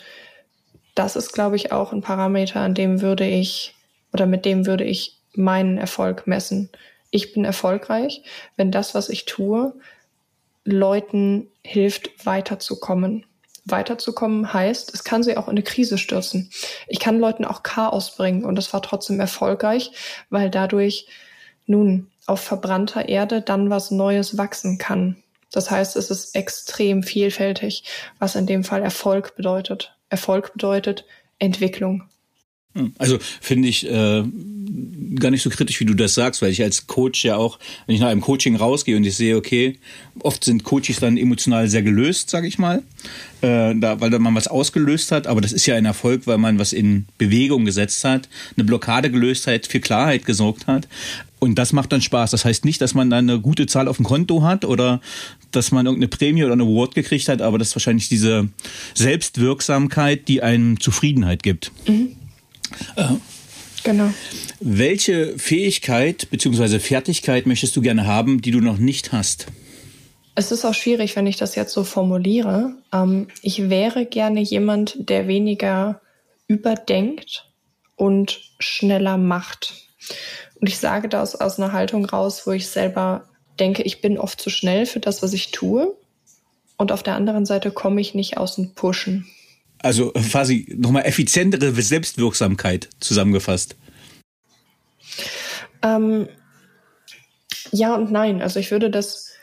das 0.96 1.16
ist, 1.16 1.34
glaube 1.34 1.56
ich, 1.56 1.72
auch 1.72 1.92
ein 1.92 2.02
Parameter, 2.02 2.62
an 2.62 2.74
dem 2.74 3.02
würde 3.02 3.28
ich 3.28 3.76
oder 4.14 4.26
mit 4.26 4.46
dem 4.46 4.66
würde 4.66 4.86
ich 4.86 5.18
meinen 5.38 5.78
Erfolg 5.78 6.28
messen. 6.28 6.70
Ich 7.12 7.34
bin 7.34 7.46
erfolgreich, 7.46 8.24
wenn 8.58 8.72
das, 8.72 8.96
was 8.96 9.10
ich 9.10 9.26
tue, 9.26 9.74
Leuten 10.64 11.48
hilft, 11.64 12.26
weiterzukommen. 12.26 13.26
Weiterzukommen 13.66 14.54
heißt, 14.54 14.94
es 14.94 15.04
kann 15.04 15.24
sie 15.24 15.38
auch 15.38 15.48
in 15.48 15.52
eine 15.52 15.64
Krise 15.64 15.98
stürzen. 15.98 16.52
Ich 16.88 17.00
kann 17.00 17.20
Leuten 17.20 17.46
auch 17.46 17.64
Chaos 17.64 18.16
bringen 18.16 18.44
und 18.46 18.56
das 18.56 18.74
war 18.74 18.82
trotzdem 18.82 19.20
erfolgreich, 19.20 19.92
weil 20.30 20.50
dadurch 20.50 21.08
nun 21.66 22.12
auf 22.28 22.42
verbrannter 22.42 23.08
Erde 23.10 23.42
dann 23.42 23.70
was 23.70 23.92
Neues 23.92 24.38
wachsen 24.38 24.78
kann. 24.78 25.18
Das 25.52 25.72
heißt, 25.72 25.96
es 25.96 26.12
ist 26.12 26.36
extrem 26.36 27.02
vielfältig, 27.02 27.84
was 28.20 28.36
in 28.36 28.46
dem 28.46 28.64
Fall 28.64 28.84
Erfolg 28.84 29.36
bedeutet. 29.36 29.96
Erfolg 30.10 30.54
bedeutet 30.54 31.06
Entwicklung. 31.40 32.10
Hm. 32.76 32.94
Also 32.98 33.18
finde 33.42 33.68
ich 33.68 33.90
äh, 33.90 34.24
gar 35.16 35.32
nicht 35.32 35.42
so 35.42 35.50
kritisch, 35.50 35.80
wie 35.80 35.86
du 35.86 35.94
das 35.94 36.14
sagst, 36.14 36.42
weil 36.42 36.52
ich 36.52 36.62
als 36.62 36.88
Coach 36.88 37.24
ja 37.24 37.38
auch, 37.38 37.60
wenn 37.86 37.96
ich 37.96 38.02
nach 38.02 38.10
einem 38.10 38.22
Coaching 38.22 38.56
rausgehe 38.56 38.98
und 38.98 39.04
ich 39.06 39.16
sehe, 39.16 39.38
okay, 39.38 39.78
oft 40.20 40.44
sind 40.44 40.64
Coaches 40.64 41.00
dann 41.00 41.18
emotional 41.18 41.70
sehr 41.70 41.84
gelöst, 41.84 42.30
sage 42.30 42.48
ich 42.48 42.58
mal, 42.58 42.84
äh, 43.42 43.74
da, 43.76 44.00
weil 44.02 44.12
man 44.20 44.36
was 44.36 44.48
ausgelöst 44.48 45.12
hat, 45.12 45.28
aber 45.28 45.42
das 45.42 45.54
ist 45.54 45.66
ja 45.66 45.76
ein 45.76 45.86
Erfolg, 45.86 46.28
weil 46.28 46.38
man 46.38 46.60
was 46.60 46.74
in 46.74 47.06
Bewegung 47.18 47.66
gesetzt 47.66 48.04
hat, 48.04 48.28
eine 48.58 48.66
Blockade 48.66 49.10
gelöst 49.10 49.48
hat, 49.48 49.68
für 49.68 49.80
Klarheit 49.80 50.26
gesorgt 50.26 50.68
hat. 50.68 50.88
Und 51.38 51.56
das 51.56 51.74
macht 51.74 51.92
dann 51.92 52.02
Spaß. 52.02 52.32
Das 52.32 52.44
heißt 52.44 52.66
nicht, 52.66 52.82
dass 52.82 52.96
man 52.96 53.10
dann 53.10 53.30
eine 53.30 53.40
gute 53.40 53.68
Zahl 53.68 53.88
auf 53.88 53.98
dem 53.98 54.06
Konto 54.06 54.42
hat 54.42 54.66
oder 54.66 55.00
dass 55.52 55.72
man 55.72 55.86
irgendeine 55.86 56.08
Prämie 56.08 56.44
oder 56.44 56.54
eine 56.54 56.64
Award 56.64 56.96
gekriegt 56.96 57.30
hat, 57.30 57.42
aber 57.42 57.60
das 57.60 57.70
ist 57.70 57.76
wahrscheinlich 57.76 58.10
diese 58.10 58.50
Selbstwirksamkeit, 58.96 60.28
die 60.28 60.42
einen 60.42 60.80
Zufriedenheit 60.80 61.44
gibt. 61.44 61.72
Mhm. 61.88 62.05
Äh, 62.96 63.06
genau. 63.84 64.10
Welche 64.60 65.38
Fähigkeit 65.38 66.30
bzw. 66.30 66.80
Fertigkeit 66.80 67.46
möchtest 67.46 67.76
du 67.76 67.82
gerne 67.82 68.06
haben, 68.06 68.42
die 68.42 68.52
du 68.52 68.60
noch 68.60 68.78
nicht 68.78 69.12
hast? 69.12 69.48
Es 70.36 70.52
ist 70.52 70.66
auch 70.66 70.74
schwierig, 70.74 71.16
wenn 71.16 71.28
ich 71.28 71.38
das 71.38 71.56
jetzt 71.56 71.74
so 71.74 71.84
formuliere. 71.84 72.74
Ähm, 72.92 73.28
ich 73.42 73.70
wäre 73.70 74.06
gerne 74.06 74.42
jemand, 74.42 75.10
der 75.10 75.28
weniger 75.28 76.02
überdenkt 76.48 77.50
und 77.96 78.42
schneller 78.60 79.18
macht. 79.18 79.74
Und 80.60 80.68
ich 80.68 80.78
sage 80.78 81.08
das 81.10 81.40
aus 81.40 81.58
einer 81.58 81.72
Haltung 81.72 82.06
raus, 82.06 82.46
wo 82.46 82.52
ich 82.52 82.68
selber 82.68 83.28
denke, 83.60 83.84
ich 83.84 84.02
bin 84.02 84.18
oft 84.18 84.40
zu 84.42 84.50
schnell 84.50 84.86
für 84.86 85.00
das, 85.00 85.24
was 85.24 85.34
ich 85.34 85.52
tue. 85.52 85.96
Und 86.78 86.92
auf 86.92 87.04
der 87.04 87.16
anderen 87.16 87.46
Seite 87.46 87.72
komme 87.72 88.02
ich 88.02 88.14
nicht 88.14 88.38
aus 88.38 88.56
dem 88.56 88.74
Pushen. 88.74 89.28
Also 89.86 90.12
quasi 90.14 90.66
nochmal 90.76 91.06
effizientere 91.06 91.72
Selbstwirksamkeit 91.80 92.90
zusammengefasst. 93.00 93.76
Ähm, 95.84 96.28
ja 97.70 97.94
und 97.94 98.12
nein. 98.12 98.42
Also 98.42 98.60
ich 98.60 98.72
würde 98.72 98.90
das 98.90 99.34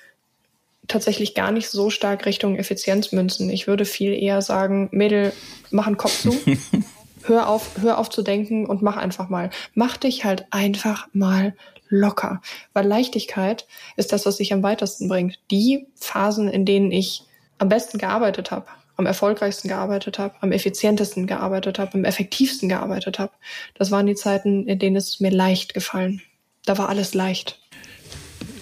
tatsächlich 0.89 1.37
gar 1.37 1.53
nicht 1.53 1.69
so 1.69 1.91
stark 1.91 2.27
Richtung 2.27 2.57
Effizienz 2.57 3.13
münzen. 3.13 3.51
Ich 3.51 3.69
würde 3.69 3.85
viel 3.85 4.21
eher 4.21 4.43
sagen, 4.43 4.89
Mädel, 4.91 5.33
mach 5.71 5.87
einen 5.87 5.97
Kopf 5.97 6.23
zu. 6.23 6.37
hör 7.23 7.49
auf, 7.49 7.81
hör 7.81 7.99
auf 7.99 8.11
zu 8.11 8.23
denken 8.23 8.67
und 8.67 8.83
mach 8.83 8.97
einfach 8.97 9.29
mal. 9.29 9.51
Mach 9.75 9.97
dich 9.97 10.25
halt 10.25 10.47
einfach 10.51 11.07
mal 11.13 11.55
locker. 11.89 12.43
Weil 12.73 12.89
Leichtigkeit 12.89 13.69
ist 13.97 14.13
das, 14.13 14.27
was 14.27 14.39
sich 14.39 14.53
am 14.53 14.65
weitesten 14.65 15.07
bringt. 15.07 15.39
Die 15.53 15.87
Phasen, 15.95 16.49
in 16.49 16.65
denen 16.65 16.91
ich 16.91 17.23
am 17.59 17.69
besten 17.69 17.99
gearbeitet 17.99 18.51
habe, 18.51 18.67
am 18.97 19.07
erfolgreichsten 19.07 19.69
gearbeitet 19.69 20.19
habe, 20.19 20.35
am 20.41 20.53
effizientesten 20.53 21.27
gearbeitet 21.27 21.79
habe, 21.79 21.95
am 21.95 22.05
effektivsten 22.05 22.69
gearbeitet 22.69 23.19
habe. 23.19 23.33
Das 23.75 23.91
waren 23.91 24.07
die 24.07 24.15
Zeiten, 24.15 24.67
in 24.67 24.79
denen 24.79 24.97
es 24.97 25.21
mir 25.21 25.31
leicht 25.31 25.75
gefallen. 25.75 26.23
Da 26.65 26.79
war 26.79 26.89
alles 26.89 27.15
leicht. 27.15 27.59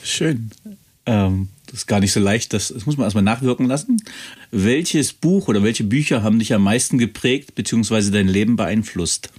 Schön. 0.03 0.51
Ähm, 1.07 1.49
das 1.67 1.81
ist 1.81 1.87
gar 1.87 2.01
nicht 2.01 2.13
so 2.13 2.21
leicht, 2.21 2.53
das, 2.53 2.69
das 2.69 2.87
muss 2.87 2.97
man 2.97 3.05
erstmal 3.05 3.25
nachwirken 3.25 3.67
lassen. 3.67 4.03
Welches 4.51 5.13
Buch 5.13 5.49
oder 5.49 5.63
welche 5.63 5.85
Bücher 5.85 6.23
haben 6.23 6.39
dich 6.39 6.53
am 6.53 6.63
meisten 6.63 6.99
geprägt 6.99 7.55
bzw. 7.55 8.11
dein 8.11 8.29
Leben 8.29 8.57
beeinflusst? 8.57 9.31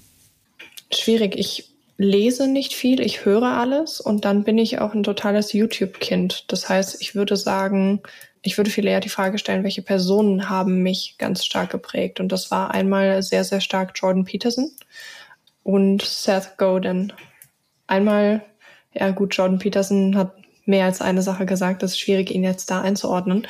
Schwierig. 0.93 1.35
Ich 1.37 1.71
lese 1.97 2.47
nicht 2.47 2.73
viel, 2.73 2.99
ich 2.99 3.25
höre 3.25 3.43
alles 3.43 3.99
und 4.01 4.25
dann 4.25 4.43
bin 4.43 4.57
ich 4.57 4.79
auch 4.79 4.93
ein 4.93 5.03
totales 5.03 5.53
YouTube-Kind. 5.53 6.45
Das 6.47 6.67
heißt, 6.67 7.01
ich 7.01 7.15
würde 7.15 7.37
sagen, 7.37 8.01
ich 8.41 8.57
würde 8.57 8.71
viel 8.71 8.87
eher 8.87 8.99
die 8.99 9.09
Frage 9.09 9.37
stellen, 9.37 9.63
welche 9.63 9.81
Personen 9.81 10.49
haben 10.49 10.81
mich 10.81 11.15
ganz 11.17 11.45
stark 11.45 11.71
geprägt. 11.71 12.19
Und 12.19 12.31
das 12.31 12.49
war 12.51 12.71
einmal 12.71 13.21
sehr, 13.21 13.43
sehr 13.43 13.61
stark 13.61 13.91
Jordan 13.95 14.25
Peterson 14.25 14.71
und 15.63 16.01
Seth 16.01 16.57
Godin. 16.57 17.13
Einmal, 17.87 18.43
ja 18.93 19.11
gut, 19.11 19.35
Jordan 19.35 19.59
Peterson 19.59 20.15
hat 20.15 20.33
mehr 20.65 20.85
als 20.85 21.01
eine 21.01 21.21
Sache 21.21 21.45
gesagt. 21.45 21.83
Das 21.83 21.91
ist 21.91 21.99
schwierig, 21.99 22.31
ihn 22.31 22.43
jetzt 22.43 22.71
da 22.71 22.81
einzuordnen. 22.81 23.47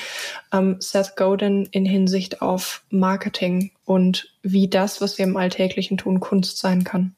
Ähm, 0.52 0.78
Seth 0.80 1.16
Godin 1.16 1.68
in 1.72 1.86
Hinsicht 1.86 2.42
auf 2.42 2.84
Marketing 2.90 3.72
und 3.86 4.34
wie 4.42 4.68
das, 4.68 5.02
was 5.02 5.18
wir 5.18 5.26
im 5.26 5.38
Alltäglichen 5.38 5.98
tun, 5.98 6.20
Kunst 6.20 6.58
sein 6.58 6.84
kann. 6.84 7.16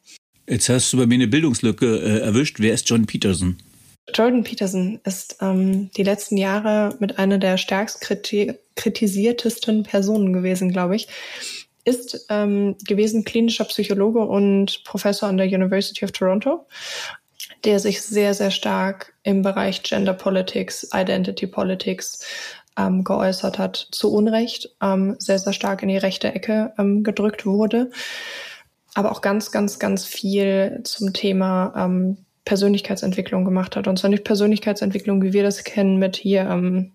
Jetzt 0.48 0.70
hast 0.70 0.92
du 0.92 0.98
bei 0.98 1.06
mir 1.06 1.16
eine 1.16 1.28
Bildungslücke 1.28 1.86
äh, 1.86 2.20
erwischt. 2.20 2.60
Wer 2.60 2.74
ist 2.74 2.90
John 2.90 3.06
Peterson? 3.06 3.58
Jordan 4.12 4.44
Peterson 4.44 5.00
ist 5.04 5.38
ähm, 5.42 5.90
die 5.92 6.04
letzten 6.04 6.38
Jahre 6.38 6.96
mit 7.00 7.20
einer 7.20 7.38
der 7.38 7.58
stärkst 7.58 8.02
kriti 8.02 8.54
kritisiertesten 8.76 9.84
Personen 9.84 10.34
gewesen, 10.34 10.72
glaube 10.72 10.96
ich. 10.96 11.08
Ist 11.86 12.26
ähm, 12.30 12.76
gewesen 12.88 13.24
klinischer 13.24 13.66
Psychologe 13.66 14.20
und 14.20 14.84
Professor 14.84 15.30
an 15.30 15.38
der 15.38 15.48
University 15.48 16.06
of 16.06 16.12
Toronto, 16.12 16.66
der 17.66 17.80
sich 17.80 18.02
sehr, 18.02 18.34
sehr 18.34 18.52
stark 18.52 19.14
im 19.24 19.42
Bereich 19.42 19.84
Gender 19.84 20.14
Politics, 20.14 20.90
Identity 20.94 21.46
Politics, 21.46 22.26
ähm, 22.78 23.04
geäußert 23.04 23.60
hat, 23.60 23.88
zu 23.92 24.12
Unrecht 24.12 24.76
ähm, 24.82 25.16
sehr, 25.20 25.40
sehr 25.40 25.54
stark 25.54 25.84
in 25.84 25.90
die 25.90 25.98
rechte 25.98 26.34
Ecke 26.34 26.74
ähm, 26.78 27.04
gedrückt 27.04 27.46
wurde. 27.46 27.92
Aber 28.96 29.12
auch 29.12 29.22
ganz, 29.22 29.52
ganz, 29.52 29.80
ganz 29.80 30.06
viel 30.06 30.82
zum 30.84 31.14
Thema 31.14 31.74
ähm, 31.76 32.18
Persönlichkeitsentwicklung 32.46 33.46
gemacht 33.46 33.76
hat. 33.76 33.88
Und 33.88 33.98
zwar 33.98 34.10
nicht 34.10 34.24
Persönlichkeitsentwicklung, 34.24 35.24
wie 35.24 35.34
wir 35.34 35.44
das 35.44 35.64
kennen, 35.64 35.98
mit 35.98 36.16
hier, 36.16 36.42
ähm, 36.50 36.92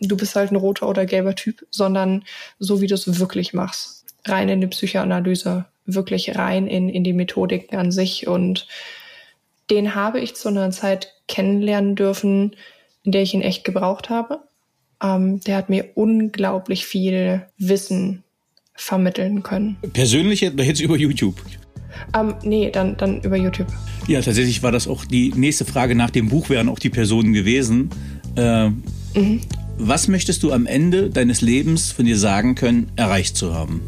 du 0.00 0.16
bist 0.16 0.34
halt 0.36 0.50
ein 0.50 0.56
roter 0.56 0.88
oder 0.88 1.06
gelber 1.06 1.34
Typ, 1.34 1.66
sondern 1.70 2.24
so, 2.58 2.80
wie 2.80 2.86
du 2.86 2.94
es 2.94 3.18
wirklich 3.18 3.52
machst. 3.52 4.04
Rein 4.24 4.48
in 4.48 4.60
die 4.60 4.66
Psychoanalyse, 4.66 5.66
wirklich 5.86 6.36
rein 6.36 6.66
in, 6.66 6.88
in 6.88 7.04
die 7.04 7.12
Methodiken 7.12 7.76
an 7.76 7.92
sich. 7.92 8.26
Und 8.26 8.66
den 9.70 9.94
habe 9.94 10.20
ich 10.20 10.34
zu 10.34 10.48
einer 10.48 10.70
Zeit 10.70 11.14
kennenlernen 11.28 11.96
dürfen, 11.96 12.56
in 13.02 13.12
der 13.12 13.22
ich 13.22 13.34
ihn 13.34 13.42
echt 13.42 13.64
gebraucht 13.64 14.10
habe. 14.10 14.40
Ähm, 15.02 15.40
der 15.40 15.56
hat 15.56 15.70
mir 15.70 15.90
unglaublich 15.94 16.86
viel 16.86 17.46
Wissen 17.58 18.24
vermitteln 18.74 19.42
können. 19.42 19.76
Persönlich 19.92 20.40
jetzt 20.40 20.80
über 20.80 20.96
YouTube? 20.96 21.36
Ähm, 22.18 22.34
nee, 22.42 22.70
dann, 22.70 22.96
dann 22.96 23.20
über 23.20 23.36
YouTube. 23.36 23.68
Ja, 24.06 24.20
tatsächlich 24.20 24.62
war 24.62 24.72
das 24.72 24.88
auch 24.88 25.04
die 25.04 25.32
nächste 25.34 25.64
Frage 25.64 25.94
nach 25.94 26.10
dem 26.10 26.28
Buch, 26.28 26.48
wären 26.48 26.68
auch 26.68 26.78
die 26.78 26.90
Personen 26.90 27.32
gewesen. 27.32 27.90
Äh, 28.36 28.70
mhm. 28.70 29.40
Was 29.78 30.08
möchtest 30.08 30.42
du 30.42 30.52
am 30.52 30.66
Ende 30.66 31.10
deines 31.10 31.40
Lebens 31.40 31.90
von 31.92 32.04
dir 32.04 32.18
sagen 32.18 32.54
können, 32.54 32.90
erreicht 32.96 33.36
zu 33.36 33.54
haben? 33.54 33.80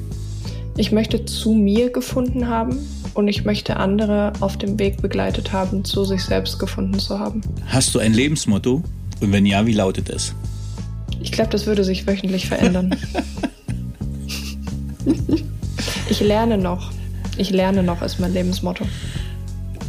Ich 0.76 0.90
möchte 0.90 1.26
zu 1.26 1.52
mir 1.52 1.90
gefunden 1.90 2.48
haben 2.48 2.78
und 3.14 3.28
ich 3.28 3.44
möchte 3.44 3.76
andere 3.76 4.32
auf 4.40 4.56
dem 4.56 4.78
Weg 4.78 5.02
begleitet 5.02 5.52
haben, 5.52 5.84
zu 5.84 6.04
sich 6.04 6.22
selbst 6.24 6.58
gefunden 6.58 6.98
zu 6.98 7.18
haben. 7.18 7.42
Hast 7.66 7.94
du 7.94 7.98
ein 7.98 8.14
Lebensmotto? 8.14 8.82
Und 9.20 9.32
wenn 9.32 9.44
ja, 9.44 9.66
wie 9.66 9.74
lautet 9.74 10.08
es? 10.08 10.34
Ich 11.20 11.30
glaube, 11.30 11.50
das 11.50 11.66
würde 11.66 11.84
sich 11.84 12.06
wöchentlich 12.06 12.46
verändern. 12.46 12.96
ich 16.08 16.20
lerne 16.20 16.58
noch. 16.58 16.90
Ich 17.36 17.50
lerne 17.50 17.82
noch 17.82 18.02
ist 18.02 18.18
mein 18.20 18.32
Lebensmotto. 18.32 18.86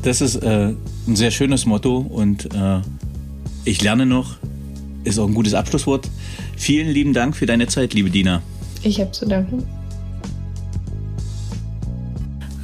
Das 0.04 0.22
ist 0.22 0.36
äh, 0.36 0.74
ein 1.08 1.16
sehr 1.16 1.32
schönes 1.32 1.66
Motto 1.66 1.98
und 1.98 2.54
äh, 2.54 2.82
ich 3.66 3.82
lerne 3.82 4.06
noch 4.06 4.38
ist 5.04 5.20
auch 5.20 5.28
ein 5.28 5.34
gutes 5.34 5.54
Abschlusswort. 5.54 6.10
Vielen 6.56 6.90
lieben 6.90 7.14
Dank 7.14 7.36
für 7.36 7.46
deine 7.46 7.68
Zeit, 7.68 7.94
liebe 7.94 8.10
Dina. 8.10 8.42
Ich 8.84 9.00
habe 9.00 9.12
zu 9.12 9.26
danken. 9.26 9.64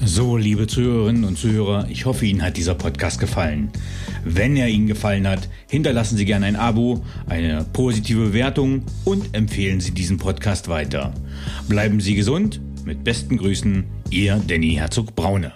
So, 0.04 0.38
liebe 0.38 0.66
Zuhörerinnen 0.66 1.24
und 1.24 1.38
Zuhörer, 1.38 1.88
ich 1.90 2.06
hoffe, 2.06 2.26
Ihnen 2.26 2.42
hat 2.42 2.58
dieser 2.58 2.74
Podcast 2.74 3.20
gefallen. 3.20 3.70
Wenn 4.24 4.56
er 4.56 4.68
Ihnen 4.68 4.88
gefallen 4.88 5.28
hat, 5.28 5.50
hinterlassen 5.68 6.18
Sie 6.18 6.26
gerne 6.26 6.46
ein 6.46 6.56
Abo, 6.56 7.04
eine 7.28 7.66
positive 7.74 8.28
Bewertung 8.28 8.84
und 9.06 9.36
empfehlen 9.36 9.82
Sie 9.82 9.92
diesen 9.92 10.18
Podcast 10.18 10.68
weiter. 10.68 11.14
Bleiben 11.68 12.00
Sie 12.00 12.16
gesund. 12.16 12.60
Mit 12.86 13.04
besten 13.04 13.38
Grüßen, 13.38 13.86
Ihr 14.10 14.42
Danny 14.48 14.74
Herzog 14.74 15.16
Braune. 15.16 15.54